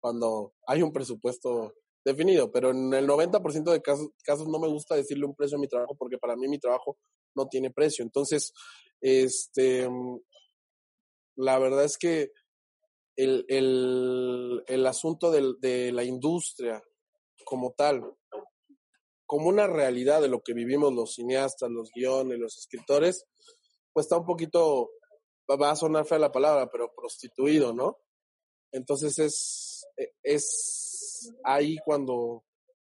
cuando 0.00 0.54
hay 0.66 0.82
un 0.82 0.92
presupuesto 0.92 1.74
definido, 2.04 2.52
pero 2.52 2.70
en 2.70 2.94
el 2.94 3.08
90% 3.08 3.72
de 3.72 3.82
casos, 3.82 4.08
casos 4.22 4.46
no 4.46 4.60
me 4.60 4.68
gusta 4.68 4.94
decirle 4.94 5.26
un 5.26 5.34
precio 5.34 5.58
a 5.58 5.60
mi 5.60 5.66
trabajo 5.66 5.96
porque 5.98 6.18
para 6.18 6.36
mí 6.36 6.46
mi 6.46 6.60
trabajo 6.60 6.96
no 7.34 7.48
tiene 7.48 7.70
precio. 7.70 8.04
Entonces, 8.04 8.52
este, 9.00 9.88
la 11.36 11.58
verdad 11.58 11.84
es 11.84 11.98
que 11.98 12.30
el, 13.18 13.44
el, 13.48 14.64
el 14.68 14.86
asunto 14.86 15.32
de, 15.32 15.54
de 15.58 15.90
la 15.90 16.04
industria 16.04 16.80
como 17.44 17.72
tal, 17.72 18.04
como 19.26 19.48
una 19.48 19.66
realidad 19.66 20.22
de 20.22 20.28
lo 20.28 20.40
que 20.40 20.54
vivimos 20.54 20.94
los 20.94 21.14
cineastas, 21.14 21.68
los 21.68 21.90
guiones, 21.92 22.38
los 22.38 22.56
escritores, 22.56 23.26
pues 23.92 24.06
está 24.06 24.18
un 24.18 24.24
poquito, 24.24 24.92
va 25.50 25.72
a 25.72 25.76
sonar 25.76 26.06
fea 26.06 26.20
la 26.20 26.30
palabra, 26.30 26.70
pero 26.70 26.94
prostituido, 26.94 27.74
¿no? 27.74 27.98
Entonces 28.70 29.18
es, 29.18 29.84
e, 29.96 30.12
es 30.22 31.34
ahí 31.42 31.76
cuando, 31.84 32.44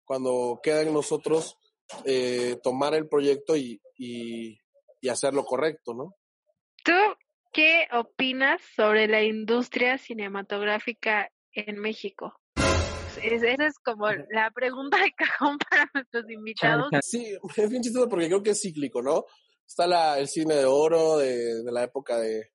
cuando 0.05 0.61
queda 0.63 0.83
en 0.83 0.93
nosotros 0.93 1.57
eh, 2.05 2.57
tomar 2.63 2.93
el 2.93 3.09
proyecto 3.09 3.57
y, 3.57 3.81
y, 3.97 4.57
y 5.01 5.09
hacer 5.09 5.33
lo 5.33 5.43
correcto, 5.43 5.93
¿no? 5.93 6.15
¿Tú 6.85 6.93
qué 7.53 7.87
opinas 7.93 8.61
sobre 8.75 9.07
la 9.07 9.23
industria 9.23 9.97
cinematográfica 9.97 11.31
en 11.53 11.79
México? 11.79 12.33
esa 13.21 13.67
es 13.67 13.79
como 13.79 14.09
la 14.31 14.51
pregunta 14.51 14.97
de 15.01 15.11
cajón 15.13 15.57
para 15.69 15.89
nuestros 15.93 16.29
invitados. 16.29 16.89
Sí, 17.03 17.37
es 17.55 17.69
bien 17.69 17.83
chistoso 17.83 18.09
porque 18.09 18.27
creo 18.27 18.43
que 18.43 18.49
es 18.49 18.61
cíclico, 18.61 19.01
¿no? 19.01 19.25
Está 19.65 19.87
la, 19.87 20.19
el 20.19 20.27
cine 20.27 20.55
de 20.55 20.65
oro 20.65 21.17
de, 21.17 21.63
de 21.63 21.71
la 21.71 21.83
época 21.83 22.19
de, 22.19 22.51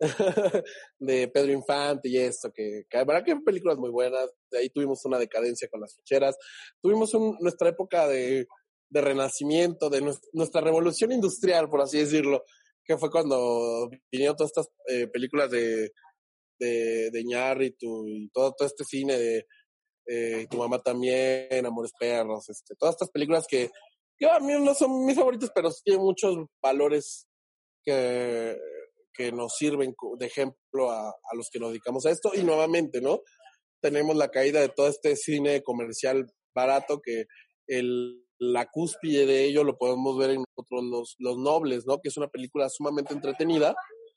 de 0.98 1.28
Pedro 1.28 1.52
Infante 1.52 2.08
y 2.08 2.18
esto, 2.18 2.52
que, 2.52 2.82
que 2.90 2.98
verdad 2.98 3.24
que 3.24 3.36
películas 3.36 3.78
muy 3.78 3.90
buenas. 3.90 4.30
De 4.50 4.58
ahí 4.58 4.68
tuvimos 4.68 5.04
una 5.04 5.18
decadencia 5.18 5.68
con 5.70 5.80
las 5.80 5.94
ficheras. 5.96 6.36
Tuvimos 6.82 7.14
un, 7.14 7.38
nuestra 7.40 7.68
época 7.70 8.06
de 8.08 8.46
de 8.94 9.00
renacimiento, 9.00 9.90
de 9.90 10.16
nuestra 10.32 10.60
revolución 10.60 11.10
industrial, 11.10 11.68
por 11.68 11.80
así 11.80 11.98
decirlo, 11.98 12.44
que 12.84 12.98
fue 12.98 13.10
cuando 13.10 13.88
vinieron 14.10 14.36
todas 14.36 14.50
estas 14.50 14.68
eh, 14.88 15.06
películas 15.08 15.50
de, 15.50 15.92
de, 16.58 17.10
de 17.10 17.24
Ñarritu 17.24 18.06
y 18.06 18.28
todo, 18.30 18.52
todo 18.52 18.68
este 18.68 18.84
cine 18.84 19.16
de 19.16 19.46
eh, 20.06 20.46
Tu 20.50 20.56
mamá 20.56 20.78
también, 20.80 21.64
Amores 21.64 21.92
Perros, 21.98 22.48
este, 22.48 22.74
todas 22.78 22.94
estas 22.94 23.10
películas 23.10 23.46
que, 23.48 23.70
que 24.18 24.28
a 24.28 24.38
mí 24.40 24.52
no 24.60 24.74
son 24.74 25.04
mis 25.06 25.16
favoritas, 25.16 25.50
pero 25.54 25.70
sí 25.70 25.80
tienen 25.84 26.02
muchos 26.02 26.36
valores 26.62 27.26
que, 27.82 28.58
que 29.12 29.32
nos 29.32 29.56
sirven 29.56 29.94
de 30.18 30.26
ejemplo 30.26 30.90
a, 30.90 31.08
a 31.08 31.36
los 31.36 31.48
que 31.50 31.58
nos 31.58 31.70
dedicamos 31.70 32.04
a 32.06 32.10
esto. 32.10 32.32
Y 32.34 32.42
nuevamente, 32.42 33.00
¿no? 33.00 33.20
Tenemos 33.80 34.16
la 34.16 34.30
caída 34.30 34.60
de 34.60 34.68
todo 34.68 34.88
este 34.88 35.16
cine 35.16 35.62
comercial 35.62 36.26
barato 36.54 37.00
que 37.02 37.26
el 37.66 38.23
la 38.52 38.66
cúspide 38.66 39.26
de 39.26 39.44
ello 39.44 39.64
lo 39.64 39.76
podemos 39.76 40.16
ver 40.18 40.30
en 40.30 40.44
otros 40.54 40.84
los, 40.84 41.14
los 41.18 41.38
Nobles, 41.38 41.86
¿no? 41.86 42.00
Que 42.00 42.08
es 42.08 42.16
una 42.16 42.28
película 42.28 42.68
sumamente 42.68 43.14
entretenida. 43.14 43.74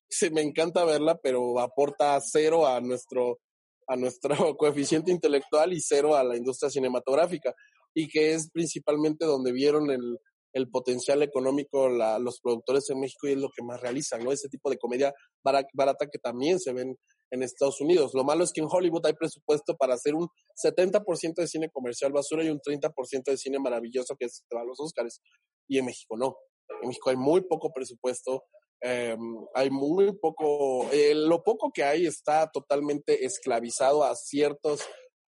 Se 0.10 0.30
me 0.30 0.42
encanta 0.42 0.86
verla, 0.86 1.20
pero 1.22 1.60
aporta 1.60 2.20
cero 2.22 2.68
a 2.68 2.80
nuestro, 2.82 3.40
a 3.88 3.96
nuestro 3.96 4.36
coeficiente 4.58 5.12
intelectual 5.12 5.74
y 5.74 5.80
cero 5.80 6.16
a 6.16 6.24
la 6.24 6.38
industria 6.38 6.70
cinematográfica. 6.70 7.54
Y 7.94 8.08
que 8.08 8.34
es 8.34 8.50
principalmente 8.52 9.26
donde 9.26 9.52
vieron 9.52 9.90
el, 9.90 10.20
el 10.54 10.70
potencial 10.70 11.22
económico 11.24 11.90
la, 11.90 12.20
los 12.20 12.40
productores 12.42 12.90
en 12.90 13.00
México 13.00 13.28
y 13.28 13.32
es 13.32 13.38
lo 13.38 13.50
que 13.50 13.64
más 13.64 13.80
realizan, 13.82 14.24
¿no? 14.24 14.32
Ese 14.32 14.50
tipo 14.50 14.70
de 14.70 14.78
comedia 14.78 15.14
barata 15.44 16.08
que 16.12 16.20
también 16.20 16.60
se 16.60 16.74
ven 16.74 16.98
en 17.32 17.44
Estados 17.44 17.82
Unidos. 17.82 18.12
Lo 18.14 18.24
malo 18.24 18.44
es 18.44 18.52
que 18.52 18.62
en 18.62 18.68
Hollywood 18.70 19.06
hay 19.06 19.14
presupuesto 19.14 19.76
para 19.76 19.96
hacer 19.96 20.16
un 20.16 20.28
70% 20.64 21.36
de 21.36 21.48
cine 21.48 21.70
comercial 21.70 22.12
basura 22.12 22.44
y 22.44 22.50
un 22.50 22.60
30% 22.60 23.24
de 23.26 23.38
cine 23.38 23.60
maravilloso 23.60 24.16
que 24.16 24.30
se 24.30 24.44
va 24.56 24.62
a 24.62 24.66
los 24.66 24.80
Oscars. 24.80 25.22
Y 25.68 25.78
en 25.80 25.86
México 25.86 26.16
no. 26.18 26.38
En 26.82 26.90
México 26.90 27.10
hay 27.10 27.18
muy 27.18 27.42
poco 27.42 27.72
presupuesto, 27.74 28.44
eh, 28.82 29.16
hay 29.56 29.70
muy 29.70 30.18
poco, 30.18 30.90
eh, 30.92 31.16
lo 31.16 31.44
poco 31.44 31.72
que 31.74 31.84
hay 31.84 32.06
está 32.06 32.50
totalmente 32.52 33.26
esclavizado 33.26 34.04
a 34.04 34.16
ciertos, 34.16 34.82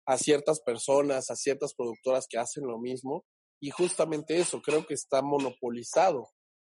a 0.06 0.18
ciertas 0.18 0.60
personas, 0.60 1.30
a 1.30 1.36
ciertas 1.36 1.74
productoras 1.74 2.26
que 2.28 2.38
hacen 2.38 2.64
lo 2.66 2.78
mismo. 2.78 3.24
Y 3.60 3.70
justamente 3.70 4.38
eso, 4.38 4.60
creo 4.60 4.86
que 4.86 4.94
está 4.94 5.22
monopolizado 5.22 6.28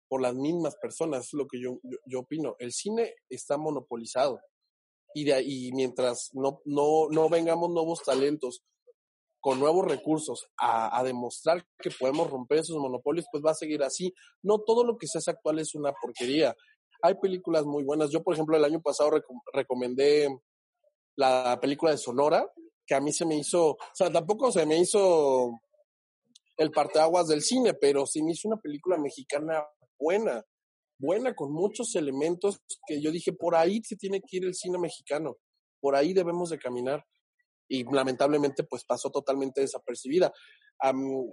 por 0.09 0.21
las 0.21 0.35
mismas 0.35 0.77
personas, 0.77 1.27
es 1.27 1.33
lo 1.33 1.47
que 1.47 1.61
yo, 1.61 1.79
yo, 1.85 1.99
yo 2.07 2.21
opino. 2.21 2.55
El 2.59 2.73
cine 2.73 3.15
está 3.31 3.57
monopolizado 3.57 4.41
y, 5.15 5.25
de, 5.25 5.43
y 5.43 5.73
mientras 5.73 6.31
no, 6.33 6.61
no, 6.65 7.09
no 7.11 7.29
vengamos 7.29 7.71
nuevos 7.71 8.03
talentos 8.03 8.63
con 9.43 9.59
nuevos 9.59 9.85
recursos 9.87 10.47
a, 10.57 11.03
demostrar 11.03 11.67
que 11.81 11.91
podemos 11.91 12.31
romper 12.31 12.59
esos 12.59 12.77
monopolios, 12.77 13.27
pues 13.31 13.43
va 13.45 13.51
a 13.51 13.55
seguir 13.55 13.83
así. 13.83 14.15
No 14.41 14.61
todo 14.61 14.85
lo 14.85 14.97
que 14.97 15.09
se 15.09 15.19
hace 15.19 15.33
actual 15.33 15.59
es 15.59 15.75
una 15.75 15.93
porquería. 15.93 16.55
Hay 17.03 17.17
películas 17.17 17.65
muy 17.65 17.83
buenas. 17.83 18.11
Yo, 18.11 18.23
por 18.23 18.35
ejemplo, 18.35 18.57
el 18.57 18.65
año 18.65 18.81
pasado 18.81 19.11
recomendé 19.53 20.29
la 21.17 21.59
película 21.61 21.91
de 21.91 21.99
Sonora, 21.99 22.49
que 22.87 22.95
a 22.95 23.01
mí 23.01 23.13
se 23.13 23.27
me 23.27 23.37
hizo, 23.37 23.71
o 23.71 23.79
sea, 23.93 24.13
tampoco 24.13 24.53
se 24.53 24.65
me 24.65 24.79
hizo 24.79 25.61
el 26.57 26.71
parteaguas 26.71 27.27
del 27.27 27.43
cine, 27.43 27.75
pero 27.75 28.07
sí 28.07 28.23
me 28.23 28.33
hizo 28.33 28.47
una 28.47 28.61
película 28.61 28.97
mexicana 28.97 29.67
buena 29.99 30.41
buena, 31.03 31.35
con 31.35 31.53
muchos 31.53 31.95
elementos 31.97 32.63
que 32.87 33.03
yo 33.03 33.11
dije, 33.11 33.33
por 33.33 33.57
ahí 33.57 33.83
se 33.83 33.97
tiene 33.97 34.21
que 34.21 34.37
ir 34.37 34.45
el 34.45 34.55
cine 34.55 34.79
mexicano, 34.79 35.37
por 35.81 35.97
ahí 35.97 36.15
debemos 36.15 36.51
de 36.51 36.59
caminar. 36.59 37.05
Y 37.69 37.85
lamentablemente, 37.85 38.65
pues 38.65 38.85
pasó 38.85 39.11
totalmente 39.11 39.61
desapercibida. 39.61 40.33
Um, 40.85 41.31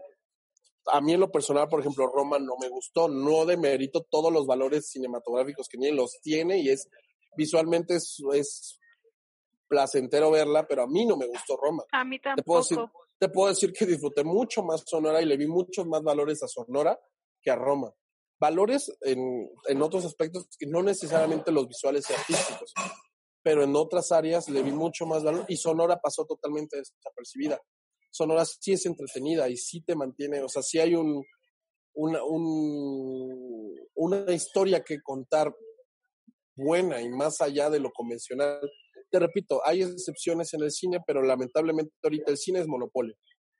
a 0.91 1.01
mí 1.01 1.13
en 1.13 1.19
lo 1.19 1.31
personal, 1.31 1.67
por 1.67 1.81
ejemplo, 1.81 2.07
Roma 2.07 2.39
no 2.39 2.53
me 2.59 2.69
gustó, 2.69 3.07
no 3.07 3.45
demerito 3.45 4.07
todos 4.09 4.33
los 4.33 4.47
valores 4.47 4.89
cinematográficos 4.89 5.67
que 5.67 5.77
tiene, 5.77 5.95
los 5.95 6.19
tiene 6.21 6.59
y 6.59 6.69
es 6.69 6.89
visualmente 7.37 7.95
es, 7.95 8.23
es 8.33 8.79
placentero 9.67 10.31
verla, 10.31 10.65
pero 10.67 10.83
a 10.83 10.87
mí 10.87 11.05
no 11.05 11.15
me 11.15 11.27
gustó 11.27 11.57
Roma. 11.57 11.83
A 11.91 12.03
mí 12.03 12.19
tampoco. 12.19 12.41
Te 12.41 12.43
puedo, 12.43 12.61
decir, 12.61 12.79
te 13.19 13.29
puedo 13.29 13.49
decir 13.49 13.73
que 13.73 13.85
disfruté 13.85 14.23
mucho 14.23 14.63
más 14.63 14.83
Sonora 14.85 15.21
y 15.21 15.25
le 15.25 15.37
vi 15.37 15.47
muchos 15.47 15.85
más 15.85 16.01
valores 16.01 16.41
a 16.41 16.47
Sonora 16.47 16.99
que 17.41 17.51
a 17.51 17.55
Roma 17.55 17.93
valores 18.39 18.91
en, 19.01 19.49
en 19.67 19.81
otros 19.81 20.05
aspectos 20.05 20.47
no 20.67 20.81
necesariamente 20.81 21.51
los 21.51 21.67
visuales 21.67 22.09
y 22.09 22.13
artísticos, 22.13 22.73
pero 23.43 23.63
en 23.63 23.75
otras 23.75 24.11
áreas 24.11 24.49
le 24.49 24.63
vi 24.63 24.71
mucho 24.71 25.05
más 25.05 25.23
valor 25.23 25.45
y 25.47 25.57
Sonora 25.57 25.99
pasó 25.99 26.25
totalmente 26.25 26.77
desapercibida. 26.77 27.59
Sonora 28.11 28.45
sí 28.45 28.73
es 28.73 28.85
entretenida 28.85 29.49
y 29.49 29.57
sí 29.57 29.81
te 29.81 29.95
mantiene, 29.95 30.41
o 30.41 30.49
sea, 30.49 30.63
sí 30.63 30.79
hay 30.79 30.95
un, 30.95 31.23
una, 31.93 32.23
un, 32.23 33.75
una 33.95 34.31
historia 34.31 34.83
que 34.83 35.01
contar 35.01 35.53
buena 36.55 37.01
y 37.01 37.09
más 37.09 37.39
allá 37.41 37.69
de 37.69 37.79
lo 37.79 37.91
convencional 37.91 38.59
te 39.09 39.19
repito, 39.19 39.61
hay 39.65 39.81
excepciones 39.81 40.53
en 40.53 40.61
el 40.61 40.71
cine, 40.71 40.99
pero 41.05 41.21
lamentablemente 41.21 41.93
ahorita 42.03 42.31
el 42.31 42.37
cine 42.37 42.59
es 42.59 42.67
monopolio. 42.67 43.15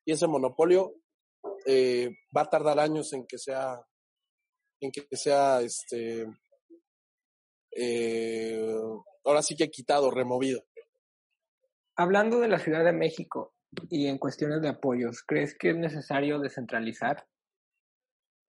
Y 0.06 0.12
ese 0.12 0.28
monopolio 0.28 0.94
eh, 1.66 2.10
va 2.36 2.42
a 2.42 2.50
tardar 2.50 2.80
años 2.80 3.14
en 3.14 3.26
que 3.26 3.38
sea, 3.38 3.82
en 4.82 4.92
que 4.92 5.06
sea, 5.16 5.62
este, 5.62 6.26
eh, 7.72 8.78
ahora 9.26 9.42
sí 9.42 9.56
que 9.56 9.66
he 9.66 9.72
quitado, 9.72 10.12
removido. 10.12 10.64
Hablando 11.96 12.40
de 12.40 12.48
la 12.48 12.60
Ciudad 12.60 12.84
de 12.84 12.94
México 12.94 13.54
y 13.90 14.08
en 14.08 14.18
cuestiones 14.18 14.62
de 14.62 14.70
apoyos, 14.70 15.22
¿crees 15.26 15.58
que 15.58 15.72
es 15.72 15.76
necesario 15.76 16.40
descentralizar? 16.40 17.28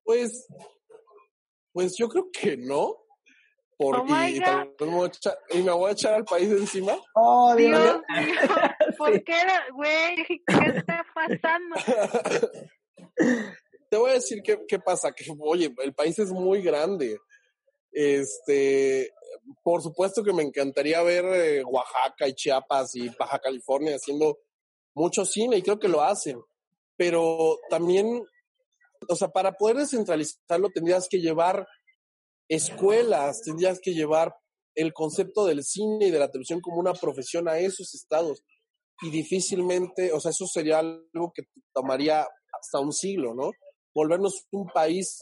Pues, 0.04 0.46
pues 1.72 1.94
yo 1.98 2.08
creo 2.08 2.30
que 2.32 2.56
no. 2.56 2.96
Porque 3.76 4.00
Oh 4.02 4.04
y, 4.04 4.86
me 4.86 4.92
voy 4.92 5.04
a 5.04 5.08
echar, 5.08 5.38
y 5.48 5.62
me 5.62 5.72
voy 5.72 5.88
a 5.88 5.92
echar 5.92 6.12
al 6.12 6.24
país 6.24 6.50
encima. 6.50 6.92
Oh, 7.14 7.54
Dios 7.56 7.82
Dios. 7.82 8.02
mío, 8.08 8.40
¿por 8.98 9.24
qué, 9.24 9.42
güey? 9.72 10.16
¿Qué 10.26 10.42
está 10.76 11.06
pasando? 11.14 11.76
Te 13.90 13.96
voy 13.96 14.10
a 14.10 14.14
decir 14.14 14.40
qué, 14.42 14.78
pasa, 14.78 15.10
que 15.10 15.24
oye, 15.40 15.74
el 15.82 15.92
país 15.92 16.16
es 16.20 16.30
muy 16.30 16.62
grande. 16.62 17.18
Este, 17.90 19.12
por 19.64 19.82
supuesto 19.82 20.22
que 20.22 20.32
me 20.32 20.44
encantaría 20.44 21.02
ver 21.02 21.24
eh, 21.24 21.64
Oaxaca 21.64 22.28
y 22.28 22.34
Chiapas 22.34 22.94
y 22.94 23.08
Baja 23.18 23.40
California 23.40 23.96
haciendo 23.96 24.38
mucho 24.94 25.24
cine 25.24 25.56
y 25.56 25.62
creo 25.62 25.80
que 25.80 25.88
lo 25.88 26.02
hacen. 26.02 26.40
Pero 26.96 27.58
también, 27.68 28.24
o 29.08 29.16
sea, 29.16 29.28
para 29.28 29.52
poder 29.52 29.78
descentralizarlo 29.78 30.70
tendrías 30.72 31.08
que 31.08 31.20
llevar 31.20 31.66
escuelas, 32.48 33.42
tendrías 33.42 33.80
que 33.80 33.92
llevar 33.92 34.36
el 34.76 34.92
concepto 34.92 35.46
del 35.46 35.64
cine 35.64 36.06
y 36.06 36.10
de 36.12 36.18
la 36.20 36.30
televisión 36.30 36.60
como 36.60 36.78
una 36.78 36.92
profesión 36.92 37.48
a 37.48 37.58
esos 37.58 37.92
estados. 37.92 38.44
Y 39.02 39.10
difícilmente, 39.10 40.12
o 40.12 40.20
sea, 40.20 40.30
eso 40.30 40.46
sería 40.46 40.78
algo 40.78 41.32
que 41.34 41.42
tomaría 41.74 42.28
hasta 42.52 42.78
un 42.78 42.92
siglo, 42.92 43.34
¿no? 43.34 43.50
Volvernos 43.94 44.46
un 44.52 44.66
país 44.68 45.18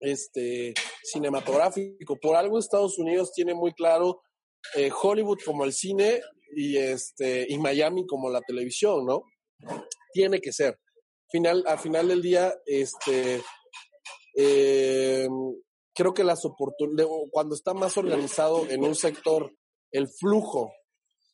este 0.00 0.74
cinematográfico. 1.02 2.18
Por 2.18 2.36
algo 2.36 2.58
Estados 2.58 2.98
Unidos 2.98 3.32
tiene 3.32 3.54
muy 3.54 3.72
claro 3.72 4.22
eh, 4.76 4.90
Hollywood 4.90 5.38
como 5.44 5.64
el 5.64 5.72
cine 5.72 6.20
y 6.56 6.76
este 6.76 7.46
y 7.48 7.58
Miami 7.58 8.06
como 8.06 8.30
la 8.30 8.40
televisión, 8.40 9.06
¿no? 9.06 9.24
Tiene 10.12 10.40
que 10.40 10.52
ser. 10.52 10.78
Final, 11.30 11.64
al 11.66 11.78
final 11.78 12.08
del 12.08 12.22
día, 12.22 12.52
este 12.66 13.42
eh, 14.36 15.28
creo 15.94 16.14
que 16.14 16.24
las 16.24 16.44
oportunidades, 16.44 17.12
cuando 17.30 17.54
está 17.54 17.74
más 17.74 17.96
organizado 17.96 18.68
en 18.68 18.84
un 18.84 18.94
sector, 18.94 19.54
el 19.92 20.08
flujo 20.08 20.72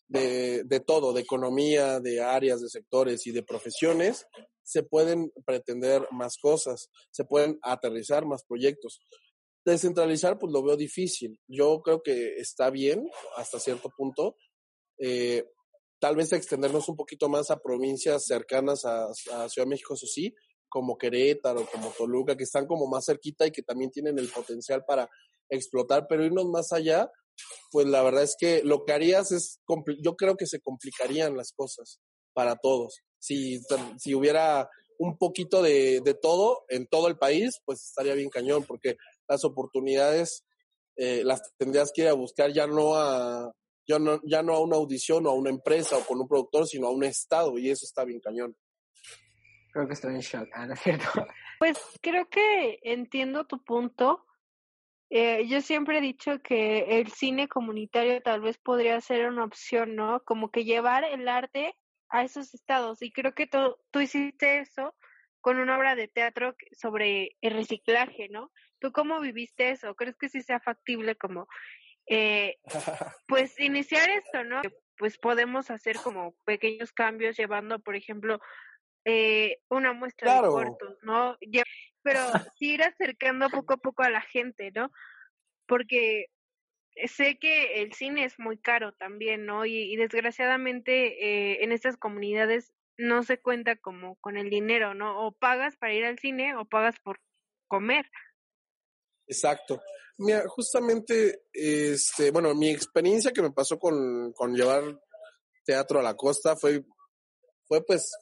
de, 0.08 0.64
de 0.64 0.80
todo, 0.80 1.12
de 1.12 1.22
economía, 1.22 2.00
de 2.00 2.20
áreas, 2.20 2.60
de 2.60 2.68
sectores 2.68 3.26
y 3.26 3.32
de 3.32 3.42
profesiones, 3.42 4.26
se 4.62 4.82
pueden 4.82 5.32
pretender 5.44 6.06
más 6.10 6.38
cosas, 6.38 6.90
se 7.10 7.24
pueden 7.24 7.58
aterrizar 7.62 8.26
más 8.26 8.44
proyectos. 8.44 9.00
Descentralizar, 9.64 10.38
pues 10.38 10.52
lo 10.52 10.62
veo 10.62 10.76
difícil. 10.76 11.40
Yo 11.48 11.80
creo 11.82 12.02
que 12.02 12.34
está 12.36 12.70
bien 12.70 13.08
hasta 13.36 13.60
cierto 13.60 13.90
punto. 13.96 14.36
Eh, 14.98 15.44
tal 16.00 16.16
vez 16.16 16.32
extendernos 16.32 16.88
un 16.88 16.96
poquito 16.96 17.28
más 17.28 17.50
a 17.50 17.60
provincias 17.60 18.26
cercanas 18.26 18.84
a, 18.84 19.12
Ciudad 19.14 19.48
de 19.56 19.66
México, 19.66 19.94
eso 19.94 20.06
sí, 20.06 20.34
como 20.68 20.98
Querétaro, 20.98 21.66
como 21.72 21.90
Toluca, 21.90 22.36
que 22.36 22.44
están 22.44 22.66
como 22.66 22.86
más 22.86 23.06
cerquita 23.06 23.46
y 23.46 23.52
que 23.52 23.62
también 23.62 23.90
tienen 23.90 24.18
el 24.18 24.28
potencial 24.28 24.84
para 24.84 25.08
explotar, 25.48 26.06
pero 26.08 26.24
irnos 26.24 26.46
más 26.46 26.72
allá, 26.72 27.10
pues 27.70 27.86
la 27.86 28.02
verdad 28.02 28.22
es 28.22 28.36
que 28.38 28.62
lo 28.64 28.84
que 28.84 28.92
harías 28.92 29.32
es, 29.32 29.60
yo 30.02 30.16
creo 30.16 30.36
que 30.36 30.46
se 30.46 30.60
complicarían 30.60 31.36
las 31.36 31.52
cosas 31.52 32.00
para 32.32 32.56
todos. 32.56 33.00
Si, 33.18 33.60
si 33.98 34.14
hubiera 34.14 34.68
un 34.98 35.18
poquito 35.18 35.62
de, 35.62 36.00
de 36.00 36.14
todo 36.14 36.64
en 36.68 36.86
todo 36.86 37.08
el 37.08 37.18
país, 37.18 37.60
pues 37.64 37.82
estaría 37.82 38.14
bien 38.14 38.30
cañón, 38.30 38.64
porque 38.64 38.96
las 39.28 39.44
oportunidades 39.44 40.44
eh, 40.96 41.22
las 41.24 41.54
tendrías 41.58 41.92
que 41.92 42.02
ir 42.02 42.08
a 42.08 42.14
buscar 42.14 42.52
ya 42.52 42.66
no 42.66 42.94
a 42.94 43.52
ya 43.88 43.98
no, 43.98 44.20
ya 44.24 44.42
no 44.42 44.54
a 44.54 44.60
una 44.60 44.76
audición 44.76 45.26
o 45.26 45.30
a 45.30 45.34
una 45.34 45.50
empresa 45.50 45.96
o 45.96 46.04
con 46.04 46.20
un 46.20 46.26
productor, 46.26 46.66
sino 46.66 46.88
a 46.88 46.90
un 46.90 47.04
estado, 47.04 47.56
y 47.56 47.70
eso 47.70 47.84
está 47.84 48.04
bien 48.04 48.18
cañón. 48.18 48.56
Creo 49.72 49.86
que 49.86 49.92
estoy 49.92 50.14
en 50.14 50.20
shock, 50.20 50.48
ah, 50.54 50.66
¿no 50.66 50.74
es 50.74 50.80
cierto? 50.80 51.06
Pues 51.58 51.78
creo 52.02 52.28
que 52.28 52.80
entiendo 52.82 53.46
tu 53.46 53.62
punto. 53.62 54.25
Eh, 55.10 55.46
yo 55.46 55.60
siempre 55.60 55.98
he 55.98 56.00
dicho 56.00 56.40
que 56.42 56.98
el 57.00 57.12
cine 57.12 57.48
comunitario 57.48 58.20
tal 58.22 58.40
vez 58.40 58.58
podría 58.58 59.00
ser 59.00 59.28
una 59.28 59.44
opción, 59.44 59.94
¿no? 59.94 60.22
Como 60.24 60.50
que 60.50 60.64
llevar 60.64 61.04
el 61.04 61.28
arte 61.28 61.74
a 62.08 62.24
esos 62.24 62.54
estados. 62.54 63.02
Y 63.02 63.12
creo 63.12 63.32
que 63.32 63.46
tú, 63.46 63.76
tú 63.90 64.00
hiciste 64.00 64.58
eso 64.58 64.94
con 65.40 65.58
una 65.58 65.78
obra 65.78 65.94
de 65.94 66.08
teatro 66.08 66.56
sobre 66.72 67.36
el 67.40 67.54
reciclaje, 67.54 68.28
¿no? 68.28 68.50
¿Tú 68.80 68.90
cómo 68.90 69.20
viviste 69.20 69.70
eso? 69.70 69.94
¿Crees 69.94 70.16
que 70.16 70.28
sí 70.28 70.42
sea 70.42 70.58
factible 70.58 71.14
como, 71.14 71.46
eh, 72.06 72.56
pues, 73.28 73.58
iniciar 73.60 74.10
esto, 74.10 74.42
¿no? 74.42 74.60
Pues 74.98 75.18
podemos 75.18 75.70
hacer 75.70 75.96
como 76.02 76.34
pequeños 76.44 76.92
cambios 76.92 77.36
llevando, 77.36 77.78
por 77.78 77.94
ejemplo, 77.94 78.40
eh, 79.04 79.58
una 79.68 79.92
muestra 79.92 80.32
Claro. 80.32 80.48
de 80.48 80.52
cortos, 80.52 80.98
¿no? 81.02 81.36
Pero 82.06 82.20
sí 82.56 82.74
ir 82.74 82.84
acercando 82.84 83.50
poco 83.50 83.74
a 83.74 83.78
poco 83.78 84.04
a 84.04 84.10
la 84.10 84.20
gente, 84.20 84.70
¿no? 84.70 84.92
Porque 85.66 86.26
sé 87.06 87.36
que 87.36 87.82
el 87.82 87.94
cine 87.94 88.24
es 88.24 88.38
muy 88.38 88.58
caro 88.58 88.92
también, 88.92 89.44
¿no? 89.44 89.66
Y, 89.66 89.92
y 89.92 89.96
desgraciadamente 89.96 90.92
eh, 91.24 91.64
en 91.64 91.72
estas 91.72 91.96
comunidades 91.96 92.72
no 92.96 93.24
se 93.24 93.40
cuenta 93.40 93.74
como 93.74 94.14
con 94.20 94.36
el 94.36 94.50
dinero, 94.50 94.94
¿no? 94.94 95.26
O 95.26 95.32
pagas 95.32 95.76
para 95.76 95.94
ir 95.94 96.04
al 96.04 96.20
cine 96.20 96.54
o 96.54 96.64
pagas 96.64 96.94
por 97.00 97.18
comer. 97.66 98.08
Exacto. 99.26 99.82
Mira, 100.18 100.44
justamente, 100.46 101.42
este, 101.52 102.30
bueno, 102.30 102.54
mi 102.54 102.70
experiencia 102.70 103.32
que 103.32 103.42
me 103.42 103.50
pasó 103.50 103.80
con, 103.80 104.32
con 104.32 104.54
llevar 104.54 104.84
teatro 105.64 105.98
a 105.98 106.04
la 106.04 106.14
costa 106.14 106.54
fue, 106.54 106.84
fue 107.66 107.84
pues 107.84 108.12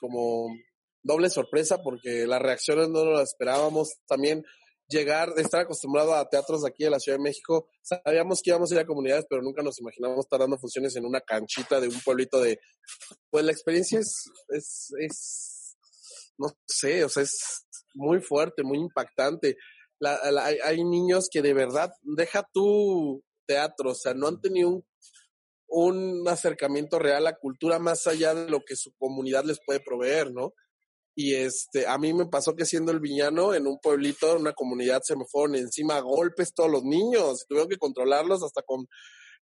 como 0.00 0.48
doble 1.02 1.30
sorpresa 1.30 1.82
porque 1.82 2.26
las 2.26 2.40
reacciones 2.40 2.88
no 2.88 3.04
las 3.04 3.30
esperábamos. 3.30 3.94
También 4.06 4.44
llegar, 4.88 5.32
estar 5.36 5.62
acostumbrado 5.62 6.14
a 6.14 6.28
teatros 6.28 6.64
aquí 6.64 6.84
de 6.84 6.90
la 6.90 7.00
Ciudad 7.00 7.18
de 7.18 7.24
México, 7.24 7.68
sabíamos 7.82 8.42
que 8.42 8.50
íbamos 8.50 8.70
a 8.70 8.74
ir 8.74 8.80
a 8.80 8.86
comunidades, 8.86 9.26
pero 9.28 9.42
nunca 9.42 9.62
nos 9.62 9.80
imaginábamos 9.80 10.26
estar 10.26 10.38
dando 10.38 10.58
funciones 10.58 10.94
en 10.96 11.06
una 11.06 11.20
canchita 11.20 11.80
de 11.80 11.88
un 11.88 12.00
pueblito 12.00 12.40
de, 12.40 12.60
pues 13.30 13.44
la 13.44 13.52
experiencia 13.52 13.98
es, 13.98 14.30
es, 14.98 15.76
no 16.38 16.48
sé, 16.66 17.04
o 17.04 17.08
sea, 17.08 17.22
es 17.22 17.66
muy 17.94 18.20
fuerte, 18.20 18.62
muy 18.62 18.78
impactante. 18.78 19.56
La, 19.98 20.30
la, 20.30 20.46
hay, 20.46 20.58
hay, 20.64 20.84
niños 20.84 21.28
que 21.30 21.42
de 21.42 21.54
verdad, 21.54 21.92
deja 22.02 22.46
tu 22.52 23.22
teatro, 23.46 23.90
o 23.90 23.94
sea, 23.94 24.14
no 24.14 24.28
han 24.28 24.40
tenido 24.40 24.68
un, 24.68 24.84
un, 25.68 26.28
acercamiento 26.28 26.98
real 26.98 27.26
a 27.26 27.36
cultura 27.36 27.78
más 27.78 28.06
allá 28.06 28.34
de 28.34 28.50
lo 28.50 28.60
que 28.64 28.76
su 28.76 28.92
comunidad 28.98 29.44
les 29.44 29.60
puede 29.64 29.80
proveer, 29.80 30.32
¿no? 30.32 30.54
Y 31.14 31.34
este, 31.34 31.86
a 31.86 31.98
mí 31.98 32.12
me 32.14 32.26
pasó 32.26 32.54
que 32.54 32.64
siendo 32.64 32.90
el 32.90 33.00
villano 33.00 33.54
en 33.54 33.66
un 33.66 33.78
pueblito, 33.78 34.32
en 34.32 34.42
una 34.42 34.52
comunidad, 34.52 35.02
se 35.02 35.16
me 35.16 35.24
fueron 35.26 35.56
encima 35.56 35.96
a 35.96 36.00
golpes 36.00 36.54
todos 36.54 36.70
los 36.70 36.84
niños, 36.84 37.44
tuvieron 37.46 37.68
que 37.68 37.76
controlarlos 37.76 38.42
hasta 38.42 38.62
con, 38.62 38.86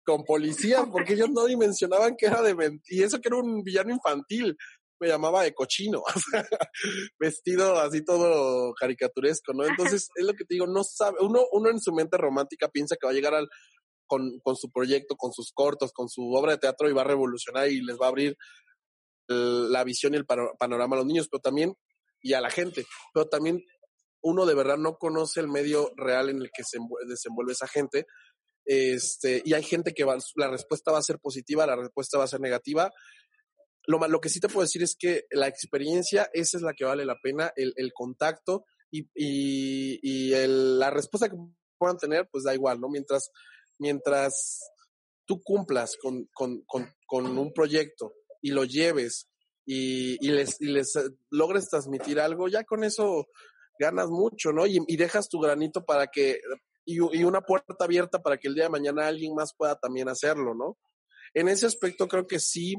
con 0.04 0.24
policías, 0.24 0.86
porque 0.90 1.12
ellos 1.12 1.30
no 1.30 1.44
dimensionaban 1.44 2.16
que 2.16 2.26
era 2.26 2.40
de 2.40 2.80
y 2.86 3.02
eso 3.02 3.20
que 3.20 3.28
era 3.28 3.36
un 3.36 3.62
villano 3.62 3.92
infantil 3.92 4.56
me 5.00 5.08
llamaba 5.08 5.42
de 5.42 5.54
cochino, 5.54 6.02
vestido 7.20 7.78
así 7.78 8.04
todo 8.04 8.74
caricaturesco, 8.74 9.52
¿no? 9.52 9.64
Entonces, 9.64 10.08
es 10.14 10.24
lo 10.24 10.32
que 10.32 10.44
te 10.44 10.54
digo, 10.54 10.66
no 10.66 10.82
sabe, 10.82 11.18
uno, 11.20 11.42
uno 11.52 11.70
en 11.70 11.80
su 11.80 11.92
mente 11.92 12.16
romántica 12.16 12.68
piensa 12.68 12.96
que 12.96 13.06
va 13.06 13.12
a 13.12 13.14
llegar 13.14 13.34
al, 13.34 13.48
con, 14.06 14.40
con 14.40 14.56
su 14.56 14.70
proyecto, 14.70 15.16
con 15.16 15.32
sus 15.32 15.52
cortos, 15.52 15.92
con 15.92 16.08
su 16.08 16.32
obra 16.32 16.52
de 16.52 16.58
teatro 16.58 16.88
y 16.88 16.92
va 16.92 17.02
a 17.02 17.04
revolucionar 17.04 17.68
y 17.68 17.80
les 17.80 17.96
va 17.96 18.06
a 18.06 18.08
abrir 18.08 18.36
la 19.28 19.84
visión 19.84 20.14
y 20.14 20.16
el 20.16 20.26
panorama 20.26 20.96
a 20.96 20.98
los 20.98 21.06
niños, 21.06 21.28
pero 21.30 21.40
también, 21.40 21.74
y 22.22 22.32
a 22.32 22.40
la 22.40 22.50
gente, 22.50 22.86
pero 23.12 23.28
también 23.28 23.62
uno 24.20 24.46
de 24.46 24.54
verdad 24.54 24.78
no 24.78 24.96
conoce 24.96 25.40
el 25.40 25.48
medio 25.48 25.92
real 25.96 26.30
en 26.30 26.38
el 26.38 26.50
que 26.52 26.64
se 26.64 26.78
desenvuelve 27.06 27.52
esa 27.52 27.68
gente, 27.68 28.06
este, 28.64 29.42
y 29.44 29.54
hay 29.54 29.62
gente 29.62 29.94
que 29.94 30.04
va, 30.04 30.18
la 30.36 30.48
respuesta 30.48 30.92
va 30.92 30.98
a 30.98 31.02
ser 31.02 31.18
positiva, 31.18 31.66
la 31.66 31.76
respuesta 31.76 32.18
va 32.18 32.24
a 32.24 32.28
ser 32.28 32.40
negativa, 32.40 32.90
lo, 33.86 34.06
lo, 34.06 34.20
que 34.20 34.28
sí 34.28 34.40
te 34.40 34.48
puedo 34.48 34.62
decir 34.62 34.82
es 34.82 34.96
que 34.98 35.24
la 35.30 35.46
experiencia, 35.46 36.28
esa 36.32 36.58
es 36.58 36.62
la 36.62 36.74
que 36.74 36.84
vale 36.84 37.06
la 37.06 37.18
pena, 37.22 37.52
el, 37.56 37.72
el 37.76 37.92
contacto 37.94 38.66
y, 38.90 39.08
y, 39.14 40.32
el, 40.34 40.78
la 40.78 40.90
respuesta 40.90 41.28
que 41.28 41.36
puedan 41.78 41.96
tener, 41.96 42.28
pues 42.30 42.44
da 42.44 42.54
igual, 42.54 42.80
¿no? 42.80 42.88
Mientras, 42.88 43.30
mientras 43.78 44.60
tú 45.24 45.40
cumplas 45.42 45.96
con, 45.96 46.28
con, 46.34 46.64
con 46.66 47.38
un 47.38 47.52
proyecto 47.54 48.12
y 48.40 48.50
lo 48.50 48.64
lleves 48.64 49.28
y, 49.66 50.24
y, 50.26 50.30
les, 50.30 50.60
y 50.60 50.66
les 50.66 50.92
logres 51.30 51.68
transmitir 51.68 52.20
algo, 52.20 52.48
ya 52.48 52.64
con 52.64 52.84
eso 52.84 53.26
ganas 53.78 54.08
mucho, 54.08 54.52
¿no? 54.52 54.66
Y, 54.66 54.78
y 54.86 54.96
dejas 54.96 55.28
tu 55.28 55.40
granito 55.40 55.84
para 55.84 56.06
que, 56.08 56.40
y, 56.84 56.96
y 56.96 57.24
una 57.24 57.42
puerta 57.42 57.84
abierta 57.84 58.22
para 58.22 58.38
que 58.38 58.48
el 58.48 58.54
día 58.54 58.64
de 58.64 58.70
mañana 58.70 59.06
alguien 59.06 59.34
más 59.34 59.54
pueda 59.56 59.78
también 59.78 60.08
hacerlo, 60.08 60.54
¿no? 60.54 60.78
en 61.34 61.48
ese 61.48 61.66
aspecto 61.66 62.08
creo 62.08 62.26
que 62.26 62.38
sí, 62.40 62.74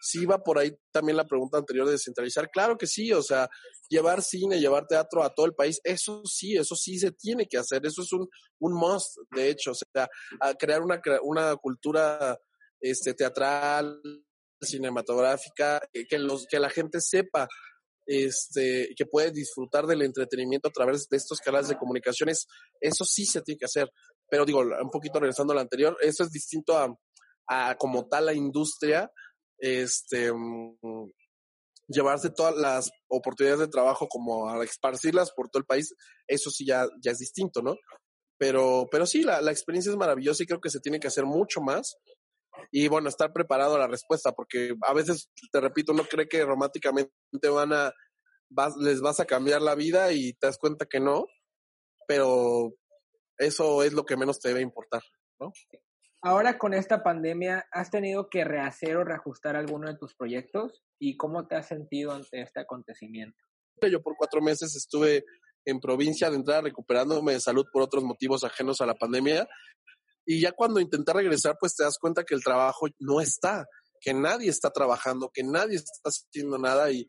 sí 0.00 0.26
va 0.26 0.42
por 0.42 0.58
ahí 0.58 0.76
también 0.92 1.16
la 1.16 1.26
pregunta 1.26 1.58
anterior 1.58 1.86
de 1.86 1.92
descentralizar. 1.92 2.50
Claro 2.50 2.76
que 2.76 2.86
sí, 2.86 3.12
o 3.12 3.22
sea, 3.22 3.48
llevar 3.88 4.22
cine, 4.22 4.60
llevar 4.60 4.86
teatro 4.86 5.22
a 5.22 5.34
todo 5.34 5.46
el 5.46 5.54
país, 5.54 5.80
eso 5.84 6.22
sí, 6.24 6.56
eso 6.56 6.74
sí 6.74 6.98
se 6.98 7.12
tiene 7.12 7.46
que 7.46 7.58
hacer, 7.58 7.84
eso 7.84 8.02
es 8.02 8.12
un, 8.12 8.28
un 8.60 8.72
must, 8.72 9.18
de 9.32 9.50
hecho, 9.50 9.72
o 9.72 9.74
sea, 9.74 10.08
crear 10.58 10.82
una, 10.82 11.00
una 11.22 11.56
cultura 11.56 12.38
este, 12.80 13.14
teatral, 13.14 14.00
cinematográfica, 14.66 15.80
que, 16.08 16.18
los, 16.18 16.46
que 16.46 16.58
la 16.58 16.70
gente 16.70 17.00
sepa 17.00 17.48
este, 18.08 18.94
que 18.96 19.04
puede 19.04 19.30
disfrutar 19.30 19.86
del 19.86 20.02
entretenimiento 20.02 20.68
a 20.68 20.72
través 20.72 21.08
de 21.08 21.16
estos 21.18 21.40
canales 21.40 21.68
de 21.68 21.76
comunicaciones, 21.76 22.46
eso 22.80 23.04
sí 23.04 23.26
se 23.26 23.42
tiene 23.42 23.58
que 23.58 23.66
hacer. 23.66 23.90
Pero 24.30 24.46
digo, 24.46 24.60
un 24.60 24.90
poquito 24.90 25.20
regresando 25.20 25.52
a 25.52 25.56
lo 25.56 25.60
anterior, 25.60 25.96
eso 26.00 26.24
es 26.24 26.30
distinto 26.30 26.76
a, 26.78 27.76
como 27.76 28.08
tal 28.08 28.26
la 28.26 28.32
industria, 28.32 29.10
este, 29.58 30.32
llevarse 31.86 32.30
todas 32.30 32.56
las 32.56 32.90
oportunidades 33.08 33.60
de 33.60 33.68
trabajo 33.68 34.08
como 34.08 34.48
a 34.48 34.64
esparcirlas 34.64 35.32
por 35.32 35.50
todo 35.50 35.60
el 35.60 35.66
país, 35.66 35.94
eso 36.26 36.50
sí 36.50 36.64
ya, 36.64 36.86
ya 37.02 37.12
es 37.12 37.18
distinto, 37.18 37.60
¿no? 37.60 37.76
Pero, 38.38 38.86
pero 38.90 39.04
sí, 39.04 39.22
la 39.22 39.50
experiencia 39.50 39.90
es 39.90 39.98
maravillosa 39.98 40.42
y 40.42 40.46
creo 40.46 40.60
que 40.60 40.70
se 40.70 40.80
tiene 40.80 41.00
que 41.00 41.08
hacer 41.08 41.26
mucho 41.26 41.60
más 41.60 41.96
y 42.70 42.88
bueno, 42.88 43.08
estar 43.08 43.32
preparado 43.32 43.76
a 43.76 43.78
la 43.78 43.86
respuesta, 43.86 44.32
porque 44.32 44.74
a 44.82 44.92
veces, 44.92 45.30
te 45.52 45.60
repito, 45.60 45.92
uno 45.92 46.04
cree 46.04 46.28
que 46.28 46.44
románticamente 46.44 47.10
van 47.48 47.72
a, 47.72 47.92
les 48.80 49.00
vas 49.00 49.20
a 49.20 49.24
cambiar 49.24 49.62
la 49.62 49.74
vida 49.74 50.12
y 50.12 50.32
te 50.34 50.46
das 50.46 50.58
cuenta 50.58 50.86
que 50.86 51.00
no, 51.00 51.26
pero 52.06 52.74
eso 53.38 53.82
es 53.82 53.92
lo 53.92 54.04
que 54.04 54.16
menos 54.16 54.40
te 54.40 54.48
debe 54.48 54.60
importar, 54.60 55.02
¿no? 55.38 55.52
Ahora 56.20 56.58
con 56.58 56.74
esta 56.74 57.04
pandemia, 57.04 57.68
¿has 57.70 57.90
tenido 57.90 58.28
que 58.28 58.44
rehacer 58.44 58.96
o 58.96 59.04
reajustar 59.04 59.54
alguno 59.54 59.88
de 59.88 59.96
tus 59.96 60.16
proyectos? 60.16 60.82
¿Y 60.98 61.16
cómo 61.16 61.46
te 61.46 61.54
has 61.54 61.68
sentido 61.68 62.12
ante 62.12 62.40
este 62.40 62.60
acontecimiento? 62.60 63.38
Yo 63.88 64.02
por 64.02 64.16
cuatro 64.16 64.40
meses 64.40 64.74
estuve 64.74 65.24
en 65.64 65.78
provincia 65.78 66.28
de 66.30 66.36
entrada 66.36 66.62
recuperándome 66.62 67.34
de 67.34 67.40
salud 67.40 67.66
por 67.72 67.82
otros 67.82 68.02
motivos 68.02 68.42
ajenos 68.42 68.80
a 68.80 68.86
la 68.86 68.94
pandemia 68.94 69.46
y 70.30 70.42
ya 70.42 70.52
cuando 70.52 70.78
intentas 70.78 71.16
regresar, 71.16 71.56
pues 71.58 71.74
te 71.74 71.84
das 71.84 71.96
cuenta 71.98 72.22
que 72.22 72.34
el 72.34 72.44
trabajo 72.44 72.86
no 72.98 73.22
está, 73.22 73.66
que 73.98 74.12
nadie 74.12 74.50
está 74.50 74.70
trabajando, 74.70 75.30
que 75.32 75.42
nadie 75.42 75.76
está 75.76 76.10
haciendo 76.10 76.58
nada 76.58 76.92
y, 76.92 77.08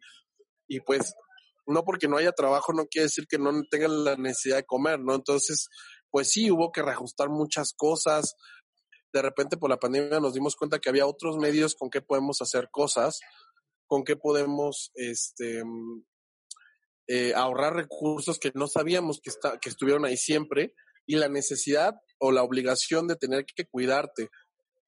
y 0.69 0.79
pues 0.79 1.13
no 1.67 1.83
porque 1.83 2.07
no 2.07 2.15
haya 2.15 2.31
trabajo 2.31 2.71
no 2.71 2.85
quiere 2.85 3.07
decir 3.07 3.25
que 3.27 3.37
no 3.37 3.51
tengan 3.69 4.05
la 4.05 4.15
necesidad 4.15 4.55
de 4.55 4.65
comer, 4.65 5.01
¿no? 5.01 5.15
Entonces, 5.15 5.67
pues 6.09 6.31
sí, 6.31 6.49
hubo 6.49 6.71
que 6.71 6.81
reajustar 6.81 7.27
muchas 7.27 7.73
cosas. 7.75 8.35
De 9.11 9.21
repente 9.21 9.57
por 9.57 9.69
la 9.69 9.79
pandemia 9.79 10.21
nos 10.21 10.33
dimos 10.33 10.55
cuenta 10.55 10.79
que 10.79 10.87
había 10.87 11.05
otros 11.05 11.35
medios 11.35 11.75
con 11.75 11.89
que 11.89 12.01
podemos 12.01 12.41
hacer 12.41 12.69
cosas, 12.71 13.19
con 13.85 14.05
que 14.05 14.15
podemos 14.15 14.91
este, 14.95 15.61
eh, 17.09 17.33
ahorrar 17.35 17.75
recursos 17.75 18.39
que 18.39 18.53
no 18.55 18.67
sabíamos 18.67 19.19
que, 19.21 19.29
está, 19.29 19.59
que 19.59 19.67
estuvieron 19.67 20.05
ahí 20.05 20.15
siempre 20.15 20.73
y 21.05 21.17
la 21.17 21.27
necesidad 21.27 21.95
o 22.19 22.31
la 22.31 22.43
obligación 22.43 23.07
de 23.07 23.15
tener 23.15 23.45
que 23.45 23.65
cuidarte 23.65 24.29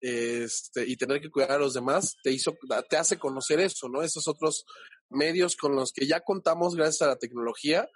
este, 0.02 0.88
y 0.88 0.98
tener 0.98 1.22
que 1.22 1.30
cuidar 1.30 1.52
a 1.52 1.58
los 1.60 1.74
demás 1.74 2.18
te 2.24 2.32
hizo, 2.32 2.58
te 2.90 2.98
hace 2.98 3.20
conocer 3.20 3.60
eso, 3.60 3.88
¿no? 3.88 4.02
Esos 4.02 4.28
otros 4.28 4.66
medios 5.10 5.56
con 5.56 5.76
los 5.76 5.92
que 5.92 6.08
ya 6.08 6.22
contamos 6.22 6.76
gracias 6.76 7.04
a 7.04 7.08
la 7.08 7.18
tecnología 7.18 7.88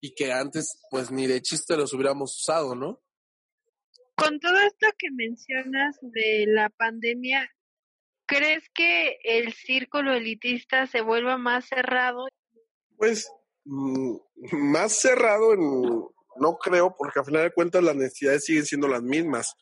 y 0.00 0.14
que 0.14 0.32
antes 0.32 0.80
pues 0.90 1.10
ni 1.10 1.26
de 1.26 1.40
chiste 1.40 1.76
los 1.76 1.92
hubiéramos 1.94 2.36
usado, 2.38 2.74
¿no? 2.74 3.00
Con 4.14 4.40
todo 4.40 4.58
esto 4.58 4.88
que 4.98 5.10
mencionas 5.10 5.96
de 6.02 6.44
la 6.48 6.68
pandemia, 6.70 7.50
¿crees 8.26 8.64
que 8.74 9.18
el 9.22 9.52
círculo 9.54 10.12
elitista 10.12 10.86
se 10.86 11.00
vuelva 11.00 11.38
más 11.38 11.66
cerrado? 11.66 12.26
Pues 12.96 13.30
mm, 13.64 14.16
más 14.52 15.00
cerrado 15.00 15.54
en, 15.54 16.08
no 16.40 16.56
creo, 16.56 16.94
porque 16.96 17.20
al 17.20 17.24
final 17.24 17.42
de 17.42 17.52
cuentas 17.52 17.82
las 17.82 17.96
necesidades 17.96 18.44
siguen 18.44 18.66
siendo 18.66 18.88
las 18.88 19.02
mismas. 19.02 19.54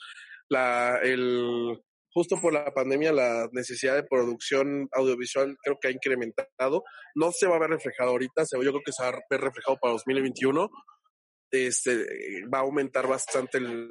La, 0.49 0.99
el, 1.03 1.83
justo 2.16 2.41
por 2.41 2.51
la 2.53 2.72
pandemia 2.72 3.12
la 3.12 3.47
necesidad 3.53 3.95
de 3.95 4.03
producción 4.03 4.89
audiovisual 4.93 5.55
creo 5.62 5.77
que 5.79 5.89
ha 5.89 5.91
incrementado. 5.91 6.83
No 7.14 7.31
se 7.31 7.47
va 7.47 7.57
a 7.57 7.59
ver 7.59 7.68
reflejado 7.68 8.11
ahorita, 8.11 8.45
yo 8.53 8.59
creo 8.59 8.81
que 8.83 8.93
se 8.93 9.03
va 9.03 9.11
a 9.11 9.20
ver 9.29 9.41
reflejado 9.41 9.77
para 9.79 9.93
2021. 9.93 10.70
Este, 11.51 12.07
va 12.53 12.59
a 12.59 12.62
aumentar 12.62 13.07
bastante 13.07 13.59
el, 13.59 13.89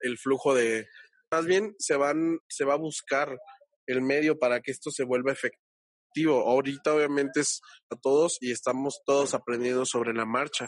el 0.00 0.18
flujo 0.18 0.54
de... 0.54 0.86
Más 1.30 1.46
bien 1.46 1.74
se, 1.78 1.96
van, 1.96 2.38
se 2.46 2.66
va 2.66 2.74
a 2.74 2.78
buscar 2.78 3.38
el 3.86 4.02
medio 4.02 4.38
para 4.38 4.60
que 4.60 4.70
esto 4.70 4.90
se 4.90 5.04
vuelva 5.04 5.32
efectivo. 5.32 6.46
Ahorita 6.46 6.94
obviamente 6.94 7.40
es 7.40 7.62
a 7.90 7.96
todos 7.96 8.36
y 8.40 8.52
estamos 8.52 9.00
todos 9.06 9.32
aprendiendo 9.32 9.86
sobre 9.86 10.12
la 10.12 10.26
marcha 10.26 10.66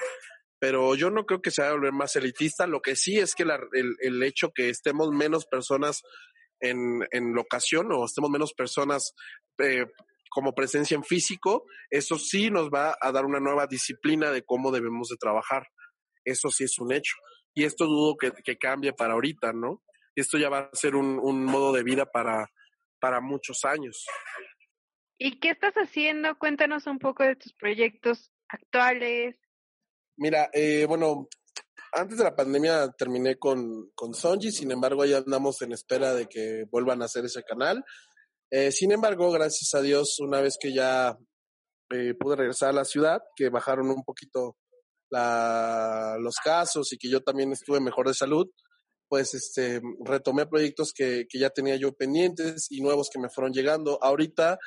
pero 0.59 0.95
yo 0.95 1.11
no 1.11 1.27
creo 1.27 1.43
que 1.43 1.51
se 1.51 1.63
vaya 1.63 1.73
a 1.73 1.75
volver 1.75 1.93
más 1.93 2.17
elitista. 2.17 2.67
Lo 2.67 2.81
que 2.81 2.97
sí 2.97 3.19
es 3.19 3.35
que 3.35 3.43
el, 3.43 3.97
el, 4.01 4.23
hecho 4.23 4.51
que 4.55 4.69
estemos 4.69 5.11
menos 5.11 5.47
personas 5.47 6.03
en, 6.61 7.07
en 7.11 7.35
locación 7.35 7.93
o 7.93 8.05
estemos 8.05 8.31
menos 8.31 8.55
personas 8.55 9.15
eh, 9.59 9.87
como 10.31 10.55
presencia 10.55 10.95
en 10.95 11.05
físico, 11.05 11.65
eso 11.91 12.19
sí 12.19 12.51
nos 12.51 12.69
va 12.69 12.97
a 13.01 13.13
dar 13.13 13.25
una 13.25 13.41
nueva 13.41 13.67
disciplina 13.67 14.31
de 14.31 14.43
cómo 14.43 14.71
debemos 14.71 15.09
de 15.09 15.17
trabajar. 15.17 15.67
Eso 16.25 16.51
sí 16.51 16.65
es 16.65 16.79
un 16.79 16.93
hecho. 16.93 17.15
Y 17.55 17.65
esto 17.65 17.87
dudo 17.87 18.17
que, 18.17 18.33
que 18.45 18.59
cambie 18.59 18.93
para 18.93 19.15
ahorita, 19.15 19.53
¿no? 19.53 19.83
Esto 20.15 20.39
ya 20.39 20.49
va 20.49 20.59
a 20.59 20.71
ser 20.73 20.95
un, 20.95 21.19
un 21.23 21.45
modo 21.45 21.73
de 21.73 21.83
vida 21.83 22.07
para, 22.07 22.51
para 23.01 23.21
muchos 23.21 23.65
años. 23.65 24.07
¿Y 25.19 25.39
qué 25.41 25.51
estás 25.51 25.75
haciendo? 25.75 26.39
Cuéntanos 26.39 26.87
un 26.87 26.99
poco 26.99 27.23
de 27.23 27.37
tus 27.37 27.55
proyectos 27.55 28.31
actuales, 28.49 29.37
Mira, 30.19 30.49
eh, 30.53 30.87
bueno, 30.87 31.29
antes 31.93 32.19
de 32.19 32.25
la 32.25 32.35
pandemia 32.35 32.91
terminé 32.97 33.39
con, 33.39 33.91
con 33.95 34.15
Sonji, 34.15 34.51
sin 34.51 34.71
embargo, 34.71 35.05
ya 35.05 35.19
andamos 35.19 35.61
en 35.63 35.73
espera 35.73 36.15
de 36.15 36.27
que 36.27 36.65
vuelvan 36.71 37.03
a 37.03 37.07
hacer 37.07 37.25
ese 37.25 37.43
canal. 37.43 37.85
Eh, 38.51 38.73
sin 38.73 38.93
embargo, 38.93 39.31
gracias 39.31 39.75
a 39.75 39.83
Dios, 39.83 40.19
una 40.21 40.41
vez 40.41 40.57
que 40.61 40.73
ya 40.73 41.17
eh, 41.93 42.15
pude 42.19 42.37
regresar 42.37 42.71
a 42.71 42.75
la 42.75 42.85
ciudad, 42.85 43.21
que 43.35 43.49
bajaron 43.49 43.91
un 43.91 44.05
poquito 44.05 44.57
la, 45.11 46.17
los 46.21 46.37
casos 46.37 46.93
y 46.93 46.99
que 46.99 47.11
yo 47.11 47.21
también 47.23 47.53
estuve 47.53 47.81
mejor 47.81 48.09
de 48.09 48.15
salud, 48.15 48.47
pues 49.09 49.35
este, 49.35 49.81
retomé 50.05 50.47
proyectos 50.47 50.93
que, 50.93 51.27
que 51.29 51.39
ya 51.39 51.51
tenía 51.51 51.77
yo 51.77 51.93
pendientes 51.93 52.67
y 52.71 52.81
nuevos 52.81 53.09
que 53.13 53.21
me 53.21 53.29
fueron 53.29 53.53
llegando. 53.53 53.99
Ahorita 54.03 54.59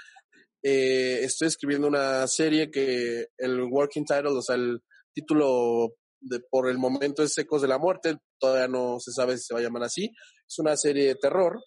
eh, 0.64 1.20
estoy 1.24 1.48
escribiendo 1.48 1.88
una 1.88 2.28
serie 2.28 2.70
que 2.70 3.28
el 3.38 3.64
working 3.64 4.06
title, 4.06 4.38
o 4.38 4.42
sea, 4.42 4.56
el, 4.56 4.82
título 5.20 5.96
de, 6.22 6.40
por 6.50 6.70
el 6.70 6.78
momento 6.78 7.24
es 7.24 7.38
Ecos 7.38 7.62
de 7.62 7.68
la 7.68 7.78
Muerte, 7.78 8.18
todavía 8.40 8.68
no 8.68 9.00
se 9.00 9.12
sabe 9.12 9.38
si 9.38 9.46
se 9.46 9.54
va 9.54 9.60
a 9.60 9.64
llamar 9.64 9.84
así. 9.84 10.10
Es 10.48 10.60
una 10.60 10.76
serie 10.78 11.08
de 11.08 11.16
terror 11.16 11.60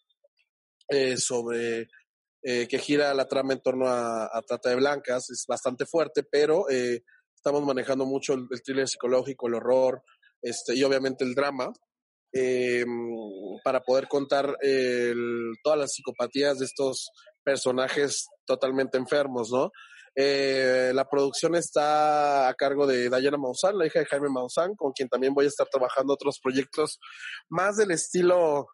eh, 0.89 1.17
sobre 1.17 1.89
eh, 2.43 2.67
que 2.69 2.79
gira 2.79 3.15
la 3.15 3.29
trama 3.29 3.53
en 3.53 3.61
torno 3.61 3.87
a, 3.89 4.29
trata 4.47 4.71
de 4.71 4.77
blancas, 4.77 5.31
es 5.31 5.45
bastante 5.47 5.87
fuerte, 5.87 6.23
pero 6.23 6.69
eh, 6.71 7.03
estamos 7.35 7.63
manejando 7.65 8.07
mucho 8.07 8.35
el, 8.35 8.49
thriller 8.65 8.89
psicológico, 8.89 9.49
el 9.49 9.55
horror, 9.55 10.03
este, 10.41 10.75
y 10.75 10.83
obviamente 10.83 11.25
el 11.25 11.35
drama, 11.35 11.73
para 13.63 13.83
poder 13.83 14.09
contar 14.09 14.57
todas 15.63 15.79
las 15.79 15.93
psicopatías 15.93 16.59
de 16.59 16.65
estos 16.65 17.11
personajes 17.45 18.27
totalmente 18.47 18.97
enfermos, 18.97 19.51
¿no? 19.53 19.71
Eh, 20.15 20.93
la 20.95 21.09
producción 21.09 21.55
está 21.55 22.49
a 22.49 22.55
cargo 22.55 22.87
de 22.87 23.09
Dayana 23.09 23.39
Maussan, 23.39 23.79
la 23.79 23.87
hija 23.87 24.01
de 24.01 24.07
Jaime 24.07 24.29
Maussan, 24.29 24.75
con 24.75 24.93
quien 24.93 25.09
también 25.09 25.33
voy 25.33 25.47
a 25.47 25.49
estar 25.49 25.67
trabajando 25.69 26.13
otros 26.13 26.39
proyectos 26.43 26.99
más 27.49 27.77
del 27.77 27.93
estilo 27.93 28.67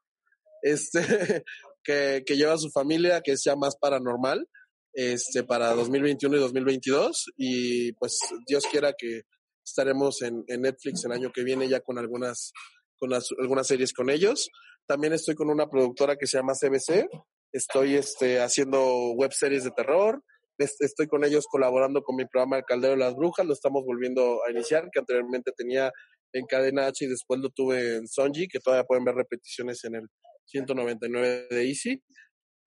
este 0.63 1.01
que, 1.85 2.25
lleva 2.29 2.59
su 2.59 2.71
familia, 2.71 3.21
que 3.21 3.37
sea 3.37 3.55
más 3.55 3.77
paranormal, 3.77 4.49
este 4.93 5.45
para 5.45 5.75
2021 5.75 6.37
y 6.37 6.41
2022 6.41 7.27
y 7.37 7.93
pues 7.93 8.19
Dios 8.47 8.67
quiera 8.67 8.95
que 8.99 9.23
estaremos 9.65 10.23
en, 10.23 10.43
en 10.49 10.63
Netflix 10.63 11.05
el 11.05 11.13
año 11.13 11.31
que 11.33 11.45
viene 11.45 11.69
ya 11.69 11.81
con 11.81 11.99
algunas 11.99 12.53
con 12.99 13.13
algunas 13.15 13.67
series 13.67 13.93
con 13.93 14.11
ellos. 14.11 14.49
También 14.87 15.13
estoy 15.13 15.37
con 15.37 15.51
una 15.51 15.69
productora 15.69 16.17
que 16.17 16.27
se 16.27 16.39
llama 16.39 16.55
CBC. 16.55 17.09
Estoy 17.53 17.95
este, 17.95 18.41
haciendo 18.41 19.13
web 19.13 19.33
series 19.33 19.63
de 19.63 19.71
terror 19.71 20.23
estoy 20.59 21.07
con 21.07 21.25
ellos 21.25 21.47
colaborando 21.47 22.03
con 22.03 22.17
mi 22.17 22.27
programa 22.27 22.59
El 22.59 22.65
Caldero 22.65 22.95
de 22.95 22.99
las 22.99 23.15
Brujas, 23.15 23.47
lo 23.47 23.53
estamos 23.53 23.85
volviendo 23.85 24.41
a 24.45 24.51
iniciar, 24.51 24.89
que 24.93 25.01
anteriormente 25.01 25.53
tenía 25.57 25.93
en 26.33 26.47
Cadena 26.47 26.87
H 26.87 27.05
y 27.05 27.09
después 27.09 27.41
lo 27.41 27.51
tuve 27.51 27.97
en 27.97 28.07
Sonji, 28.07 28.49
que 28.49 28.61
todavía 28.61 28.85
pueden 28.85 29.05
ver 29.05 29.15
repeticiones 29.15 29.85
en 29.85 29.97
el 29.97 30.09
199 30.47 31.47
de 31.51 31.69
Easy. 31.69 32.03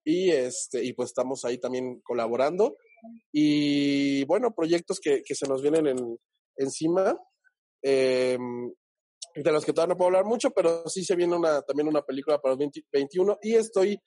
Y, 0.04 0.32
este, 0.32 0.84
y 0.84 0.94
pues 0.94 1.10
estamos 1.10 1.46
ahí 1.46 1.60
también 1.60 2.02
colaborando. 2.02 2.76
Y 3.32 4.26
bueno, 4.26 4.54
proyectos 4.56 5.00
que, 5.00 5.22
que 5.24 5.36
se 5.36 5.48
nos 5.48 5.62
vienen 5.62 5.88
en, 5.88 6.18
encima, 6.58 7.18
eh, 7.84 8.38
de 9.36 9.52
los 9.52 9.66
que 9.66 9.74
todavía 9.74 9.94
no 9.94 9.98
puedo 9.98 10.08
hablar 10.08 10.26
mucho, 10.26 10.52
pero 10.52 10.88
sí 10.90 11.04
se 11.04 11.16
viene 11.16 11.36
una, 11.36 11.62
también 11.62 11.88
una 11.88 12.02
película 12.02 12.40
para 12.40 12.54
el 12.54 12.60
2021 12.60 13.40
y 13.42 13.56
estoy 13.56 14.00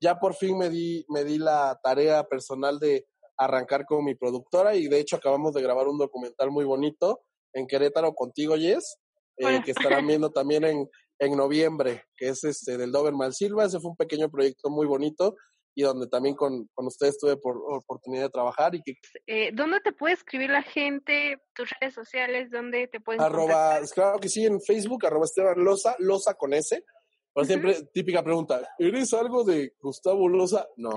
ya 0.00 0.18
por 0.18 0.34
fin 0.34 0.58
me 0.58 0.68
di, 0.68 1.04
me 1.08 1.22
di 1.22 1.38
la 1.38 1.78
tarea 1.82 2.24
personal 2.24 2.78
de 2.80 3.06
arrancar 3.44 3.84
con 3.86 4.04
mi 4.04 4.14
productora 4.14 4.74
y 4.74 4.88
de 4.88 5.00
hecho 5.00 5.16
acabamos 5.16 5.52
de 5.54 5.62
grabar 5.62 5.88
un 5.88 5.98
documental 5.98 6.50
muy 6.50 6.64
bonito 6.64 7.22
en 7.52 7.66
Querétaro 7.66 8.14
contigo, 8.14 8.56
Jess, 8.56 8.98
eh, 9.36 9.60
que 9.64 9.70
estarán 10.00 10.06
viendo 10.06 10.30
también 10.30 10.64
en, 10.64 10.88
en 11.18 11.36
noviembre, 11.36 12.04
que 12.16 12.28
es 12.28 12.44
este 12.44 12.76
del 12.76 12.92
Doberman 12.92 13.32
Silva. 13.32 13.64
Ese 13.64 13.80
fue 13.80 13.90
un 13.90 13.96
pequeño 13.96 14.30
proyecto 14.30 14.70
muy 14.70 14.86
bonito 14.86 15.36
y 15.74 15.82
donde 15.82 16.06
también 16.06 16.34
con, 16.34 16.68
con 16.74 16.86
ustedes 16.86 17.18
tuve 17.18 17.36
por, 17.36 17.56
oportunidad 17.56 18.24
de 18.24 18.30
trabajar. 18.30 18.74
y 18.74 18.82
que 18.82 18.94
eh, 19.26 19.50
¿Dónde 19.54 19.80
te 19.80 19.92
puede 19.92 20.14
escribir 20.14 20.50
la 20.50 20.62
gente? 20.62 21.38
¿Tus 21.54 21.70
redes 21.80 21.94
sociales? 21.94 22.50
¿Dónde 22.50 22.88
te 22.88 23.00
pueden 23.00 23.22
Arroba, 23.22 23.80
claro 23.94 24.18
que 24.18 24.28
sí, 24.28 24.44
en 24.44 24.60
Facebook, 24.60 25.06
arroba 25.06 25.24
Esteban 25.24 25.64
Loza, 25.64 25.96
Loza 25.98 26.34
con 26.34 26.52
S. 26.52 26.84
Por 27.32 27.46
siempre, 27.46 27.76
típica 27.94 28.22
pregunta, 28.22 28.60
¿eres 28.78 29.14
algo 29.14 29.42
de 29.42 29.72
Gustavo 29.80 30.28
Loza? 30.28 30.66
No, 30.76 30.90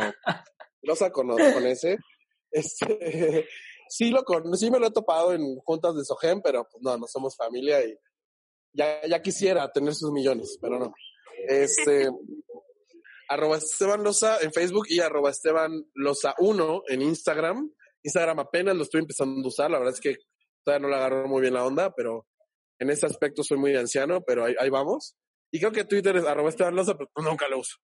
Loza 0.81 1.09
con, 1.09 1.29
con 1.29 1.65
S. 1.65 1.97
Este, 2.55 3.47
sí, 3.89 4.09
lo 4.09 4.23
con, 4.23 4.57
sí 4.57 4.71
me 4.71 4.79
lo 4.79 4.87
he 4.87 4.91
topado 4.91 5.33
en 5.33 5.57
juntas 5.57 5.95
de 5.95 6.05
Sogen, 6.05 6.41
pero 6.41 6.65
pues 6.71 6.81
no, 6.81 6.97
no 6.97 7.05
somos 7.05 7.35
familia 7.35 7.83
y 7.83 7.97
ya, 8.73 9.05
ya 9.05 9.21
quisiera 9.21 9.69
tener 9.71 9.93
sus 9.93 10.11
millones, 10.11 10.57
pero 10.61 10.79
no. 10.79 10.93
Este, 11.47 12.09
arroba 13.29 13.57
Esteban 13.57 14.03
Loza 14.03 14.37
en 14.41 14.53
Facebook 14.53 14.85
y 14.89 15.01
arroba 15.01 15.31
Esteban 15.31 15.85
Loza 15.93 16.33
1 16.39 16.83
en 16.87 17.01
Instagram. 17.01 17.71
Instagram 18.03 18.39
apenas 18.39 18.75
lo 18.75 18.83
estoy 18.83 19.01
empezando 19.01 19.43
a 19.43 19.47
usar, 19.47 19.69
la 19.69 19.79
verdad 19.79 19.93
es 19.93 20.01
que 20.01 20.15
todavía 20.63 20.87
no 20.87 20.89
le 20.89 20.95
agarro 20.95 21.27
muy 21.27 21.41
bien 21.41 21.53
la 21.53 21.65
onda, 21.65 21.93
pero 21.93 22.25
en 22.79 22.89
ese 22.89 23.05
aspecto 23.05 23.43
soy 23.43 23.57
muy 23.57 23.75
anciano, 23.75 24.21
pero 24.21 24.45
ahí, 24.45 24.55
ahí 24.59 24.69
vamos. 24.69 25.17
Y 25.51 25.59
creo 25.59 25.71
que 25.71 25.83
Twitter 25.83 26.15
es 26.15 26.25
arroba 26.25 26.49
Esteban 26.49 26.75
Loza, 26.75 26.97
pero 26.97 27.09
nunca 27.17 27.49
lo 27.49 27.59
uso. 27.59 27.75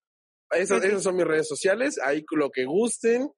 Esas, 0.51 0.83
esas 0.83 1.03
son 1.03 1.15
mis 1.15 1.25
redes 1.25 1.47
sociales, 1.47 1.97
ahí 2.03 2.23
lo 2.31 2.49
que 2.49 2.65
gusten, 2.65 3.29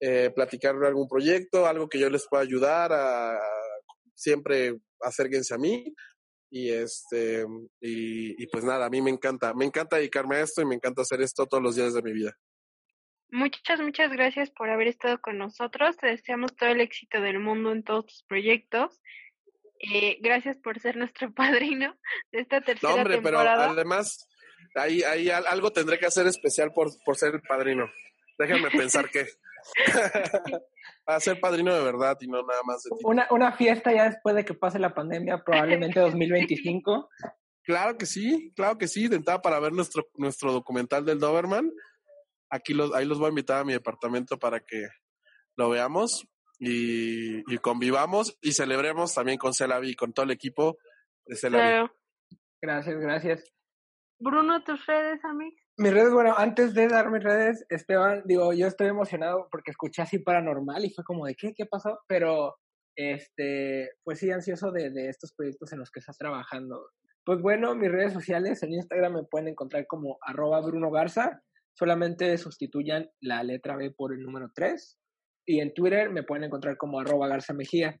eh, 0.00 0.30
platicar 0.34 0.74
algún 0.84 1.08
proyecto, 1.08 1.66
algo 1.66 1.88
que 1.88 1.98
yo 1.98 2.10
les 2.10 2.26
pueda 2.28 2.42
ayudar 2.42 2.92
a, 2.92 3.38
siempre 4.14 4.76
acérquense 5.00 5.54
a 5.54 5.58
mí. 5.58 5.94
Y 6.48 6.70
este 6.70 7.44
y, 7.80 8.40
y, 8.42 8.46
pues 8.46 8.62
nada 8.64 8.86
a 8.86 8.90
mí 8.90 9.02
me 9.02 9.10
encanta 9.10 9.52
me 9.52 9.64
encanta 9.64 9.96
dedicarme 9.96 10.36
a 10.36 10.42
esto 10.42 10.62
y 10.62 10.64
me 10.64 10.76
encanta 10.76 11.02
hacer 11.02 11.20
esto 11.20 11.44
todos 11.46 11.62
los 11.62 11.74
días 11.74 11.92
de 11.92 12.02
mi 12.02 12.12
vida. 12.12 12.36
Muchas 13.30 13.80
muchas 13.80 14.12
gracias 14.12 14.50
por 14.50 14.70
haber 14.70 14.86
estado 14.86 15.20
con 15.20 15.38
nosotros. 15.38 15.96
Te 15.96 16.06
deseamos 16.06 16.54
todo 16.54 16.68
el 16.68 16.80
éxito 16.80 17.20
del 17.20 17.40
mundo 17.40 17.72
en 17.72 17.82
todos 17.82 18.06
tus 18.06 18.22
proyectos. 18.22 19.02
Eh, 19.80 20.18
gracias 20.20 20.56
por 20.58 20.78
ser 20.78 20.96
nuestro 20.96 21.32
padrino 21.34 21.96
de 22.30 22.40
esta 22.40 22.60
tercera 22.60 22.92
no, 22.92 22.98
hombre, 22.98 23.14
temporada. 23.14 23.56
pero 23.56 23.72
además 23.72 24.28
ahí 24.76 25.02
ahí 25.02 25.30
algo 25.30 25.72
tendré 25.72 25.98
que 25.98 26.06
hacer 26.06 26.26
especial 26.26 26.72
por 26.72 26.90
por 27.04 27.16
ser 27.16 27.34
el 27.34 27.42
padrino. 27.42 27.90
Déjenme 28.38 28.70
pensar 28.70 29.10
que 29.10 29.26
a 31.06 31.20
ser 31.20 31.40
padrino 31.40 31.74
de 31.74 31.82
verdad 31.82 32.16
y 32.20 32.28
no 32.28 32.42
nada 32.42 32.62
más 32.64 32.82
de 32.82 32.90
ti. 32.90 33.04
Una, 33.04 33.26
una 33.30 33.52
fiesta 33.52 33.92
ya 33.92 34.04
después 34.04 34.34
de 34.34 34.44
que 34.44 34.54
pase 34.54 34.78
la 34.78 34.94
pandemia, 34.94 35.42
probablemente 35.44 36.00
2025. 36.00 37.08
Claro 37.62 37.98
que 37.98 38.06
sí, 38.06 38.52
claro 38.54 38.78
que 38.78 38.88
sí. 38.88 39.08
De 39.08 39.16
entrada 39.16 39.42
para 39.42 39.60
ver 39.60 39.72
nuestro, 39.72 40.04
nuestro 40.14 40.52
documental 40.52 41.04
del 41.04 41.18
Doberman. 41.18 41.72
Aquí 42.50 42.74
los, 42.74 42.94
ahí 42.94 43.04
los 43.04 43.18
voy 43.18 43.26
a 43.26 43.30
invitar 43.30 43.60
a 43.60 43.64
mi 43.64 43.72
departamento 43.72 44.38
para 44.38 44.60
que 44.60 44.86
lo 45.56 45.70
veamos 45.70 46.26
y, 46.58 47.38
y 47.52 47.58
convivamos 47.58 48.38
y 48.40 48.52
celebremos 48.52 49.14
también 49.14 49.38
con 49.38 49.52
Celavi 49.52 49.90
y 49.90 49.96
con 49.96 50.12
todo 50.12 50.24
el 50.24 50.30
equipo 50.30 50.78
de 51.26 51.36
Celavi. 51.36 51.64
Claro. 51.64 51.92
Gracias, 52.62 52.96
gracias. 52.98 53.44
Bruno, 54.18 54.62
tus 54.64 54.84
redes, 54.86 55.22
amigos. 55.24 55.65
Mis 55.78 55.92
redes, 55.92 56.10
bueno, 56.10 56.34
antes 56.36 56.72
de 56.72 56.88
dar 56.88 57.10
mis 57.10 57.22
redes, 57.22 57.66
Esteban, 57.68 58.22
digo, 58.24 58.52
yo 58.54 58.66
estoy 58.66 58.86
emocionado 58.86 59.48
porque 59.50 59.72
escuché 59.72 60.00
así 60.00 60.18
paranormal 60.18 60.84
y 60.84 60.90
fue 60.90 61.04
como 61.04 61.26
de 61.26 61.34
qué, 61.34 61.52
qué 61.54 61.66
pasó, 61.66 61.98
pero 62.08 62.56
este, 62.96 63.90
pues 64.02 64.18
sí, 64.18 64.30
ansioso 64.30 64.72
de, 64.72 64.90
de 64.90 65.10
estos 65.10 65.34
proyectos 65.34 65.72
en 65.74 65.80
los 65.80 65.90
que 65.90 66.00
estás 66.00 66.16
trabajando. 66.16 66.80
Pues 67.24 67.42
bueno, 67.42 67.74
mis 67.74 67.90
redes 67.90 68.14
sociales, 68.14 68.62
en 68.62 68.72
Instagram 68.72 69.16
me 69.16 69.24
pueden 69.24 69.48
encontrar 69.48 69.86
como 69.86 70.16
arroba 70.22 70.62
Bruno 70.62 70.90
Garza, 70.90 71.42
solamente 71.74 72.38
sustituyan 72.38 73.10
la 73.20 73.42
letra 73.42 73.76
B 73.76 73.90
por 73.90 74.14
el 74.14 74.22
número 74.22 74.50
3, 74.54 74.98
y 75.46 75.60
en 75.60 75.74
Twitter 75.74 76.08
me 76.10 76.22
pueden 76.22 76.44
encontrar 76.44 76.78
como 76.78 77.00
arroba 77.00 77.28
Garza 77.28 77.52
Mejía. 77.52 78.00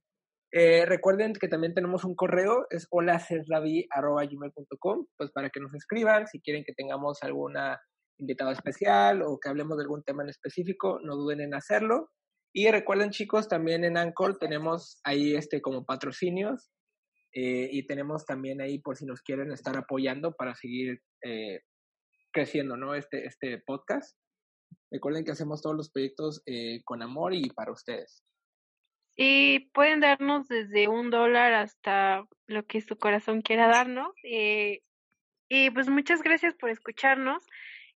Eh, 0.52 0.86
recuerden 0.86 1.32
que 1.32 1.48
también 1.48 1.74
tenemos 1.74 2.04
un 2.04 2.14
correo, 2.14 2.68
es 2.70 2.86
holacesravi.gmail.com, 2.90 5.06
pues 5.16 5.32
para 5.32 5.50
que 5.50 5.58
nos 5.60 5.74
escriban, 5.74 6.28
si 6.28 6.40
quieren 6.40 6.64
que 6.64 6.72
tengamos 6.72 7.22
alguna 7.22 7.80
invitada 8.18 8.52
especial 8.52 9.22
o 9.22 9.38
que 9.38 9.48
hablemos 9.48 9.76
de 9.76 9.82
algún 9.82 10.02
tema 10.02 10.22
en 10.22 10.30
específico, 10.30 10.98
no 11.02 11.16
duden 11.16 11.40
en 11.40 11.54
hacerlo. 11.54 12.10
Y 12.54 12.70
recuerden 12.70 13.10
chicos, 13.10 13.48
también 13.48 13.84
en 13.84 13.98
Anchor 13.98 14.38
tenemos 14.38 15.00
ahí 15.04 15.34
este 15.34 15.60
como 15.60 15.84
patrocinios 15.84 16.70
eh, 17.34 17.68
y 17.70 17.86
tenemos 17.86 18.24
también 18.24 18.62
ahí 18.62 18.78
por 18.78 18.96
si 18.96 19.04
nos 19.04 19.20
quieren 19.20 19.52
estar 19.52 19.76
apoyando 19.76 20.32
para 20.32 20.54
seguir 20.54 21.02
eh, 21.22 21.60
creciendo, 22.32 22.78
¿no? 22.78 22.94
Este, 22.94 23.26
este 23.26 23.62
podcast. 23.66 24.16
Recuerden 24.90 25.24
que 25.24 25.32
hacemos 25.32 25.60
todos 25.60 25.76
los 25.76 25.90
proyectos 25.90 26.42
con 26.84 27.02
amor 27.02 27.34
y 27.34 27.50
para 27.50 27.72
ustedes. 27.72 28.22
Y 29.16 29.70
pueden 29.70 30.00
darnos 30.00 30.46
desde 30.46 30.88
un 30.88 31.10
dólar 31.10 31.54
hasta 31.54 32.26
lo 32.46 32.66
que 32.66 32.80
su 32.80 32.96
corazón 32.98 33.42
quiera 33.42 33.66
darnos. 33.66 34.12
Eh, 34.24 34.82
y 35.48 35.70
pues 35.70 35.88
muchas 35.88 36.22
gracias 36.22 36.54
por 36.54 36.70
escucharnos. 36.70 37.42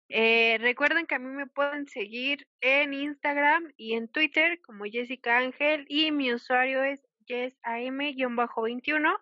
Eh, 0.08 0.58
recuerden 0.60 1.06
que 1.06 1.16
a 1.16 1.20
mí 1.20 1.28
me 1.28 1.46
pueden 1.46 1.88
seguir 1.88 2.48
en 2.62 2.94
Instagram 2.94 3.72
y 3.78 3.94
en 3.94 4.08
Twitter 4.08 4.60
como 4.62 4.86
Jessica 4.86 5.38
Ángel 5.38 5.86
y 5.88 6.12
mi 6.12 6.34
usuario 6.34 6.84
es 6.84 7.02
yesam-21. 7.28 9.16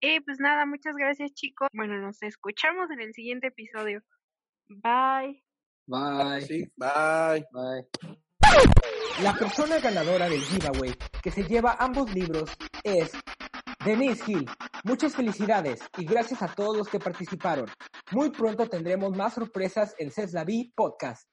Y 0.00 0.20
pues 0.20 0.40
nada, 0.40 0.66
muchas 0.66 0.96
gracias 0.96 1.32
chicos. 1.32 1.68
Bueno, 1.72 1.96
nos 1.98 2.22
escuchamos 2.22 2.90
en 2.90 3.00
el 3.00 3.14
siguiente 3.14 3.46
episodio. 3.46 4.02
Bye. 4.68 5.42
Bye. 5.86 6.40
Sí, 6.42 6.70
bye. 6.76 7.46
Bye. 7.52 8.22
La 9.22 9.34
persona 9.34 9.78
ganadora 9.78 10.28
del 10.28 10.40
giveaway 10.40 10.94
que 11.22 11.30
se 11.30 11.44
lleva 11.44 11.76
ambos 11.78 12.12
libros 12.12 12.50
es 12.82 13.12
Denise 13.84 14.24
Hill. 14.26 14.50
Muchas 14.84 15.14
felicidades 15.14 15.80
y 15.96 16.04
gracias 16.04 16.42
a 16.42 16.48
todos 16.48 16.76
los 16.76 16.88
que 16.88 16.98
participaron. 16.98 17.66
Muy 18.10 18.30
pronto 18.30 18.66
tendremos 18.68 19.16
más 19.16 19.34
sorpresas 19.34 19.94
en 19.98 20.10
CES 20.10 20.32
David 20.32 20.72
Podcast. 20.74 21.28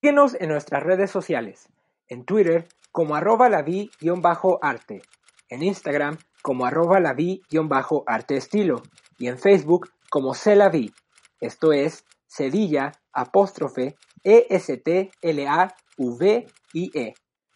Síguenos 0.00 0.36
en 0.40 0.48
nuestras 0.50 0.84
redes 0.84 1.10
sociales. 1.10 1.68
En 2.06 2.24
Twitter 2.24 2.68
como 2.92 3.16
arroba 3.16 3.48
lavi-arte. 3.48 5.02
En 5.48 5.62
Instagram 5.62 6.18
como 6.40 6.66
arroba 6.66 7.00
lavi-arte 7.00 8.36
estilo. 8.36 8.82
Y 9.18 9.26
en 9.26 9.38
Facebook 9.38 9.90
como 10.08 10.34
celavi. 10.34 10.92
Esto 11.40 11.72
es 11.72 12.04
Cedilla, 12.26 12.92
apóstrofe, 13.12 13.96
E-S-T-L-A-V-I-E. 14.24 15.14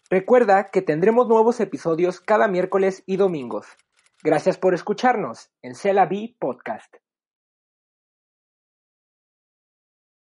Recuerda 0.09 0.65
que 0.65 0.81
tendremos 0.81 1.27
nuevos 1.27 1.59
episodios 1.59 2.19
cada 2.21 2.47
miércoles 2.47 3.03
y 3.05 3.17
domingos. 3.17 3.67
Gracias 4.23 4.57
por 4.57 4.73
escucharnos 4.73 5.49
en 5.61 5.75
Cela 5.75 6.05
B 6.05 6.35
Podcast. 6.39 7.02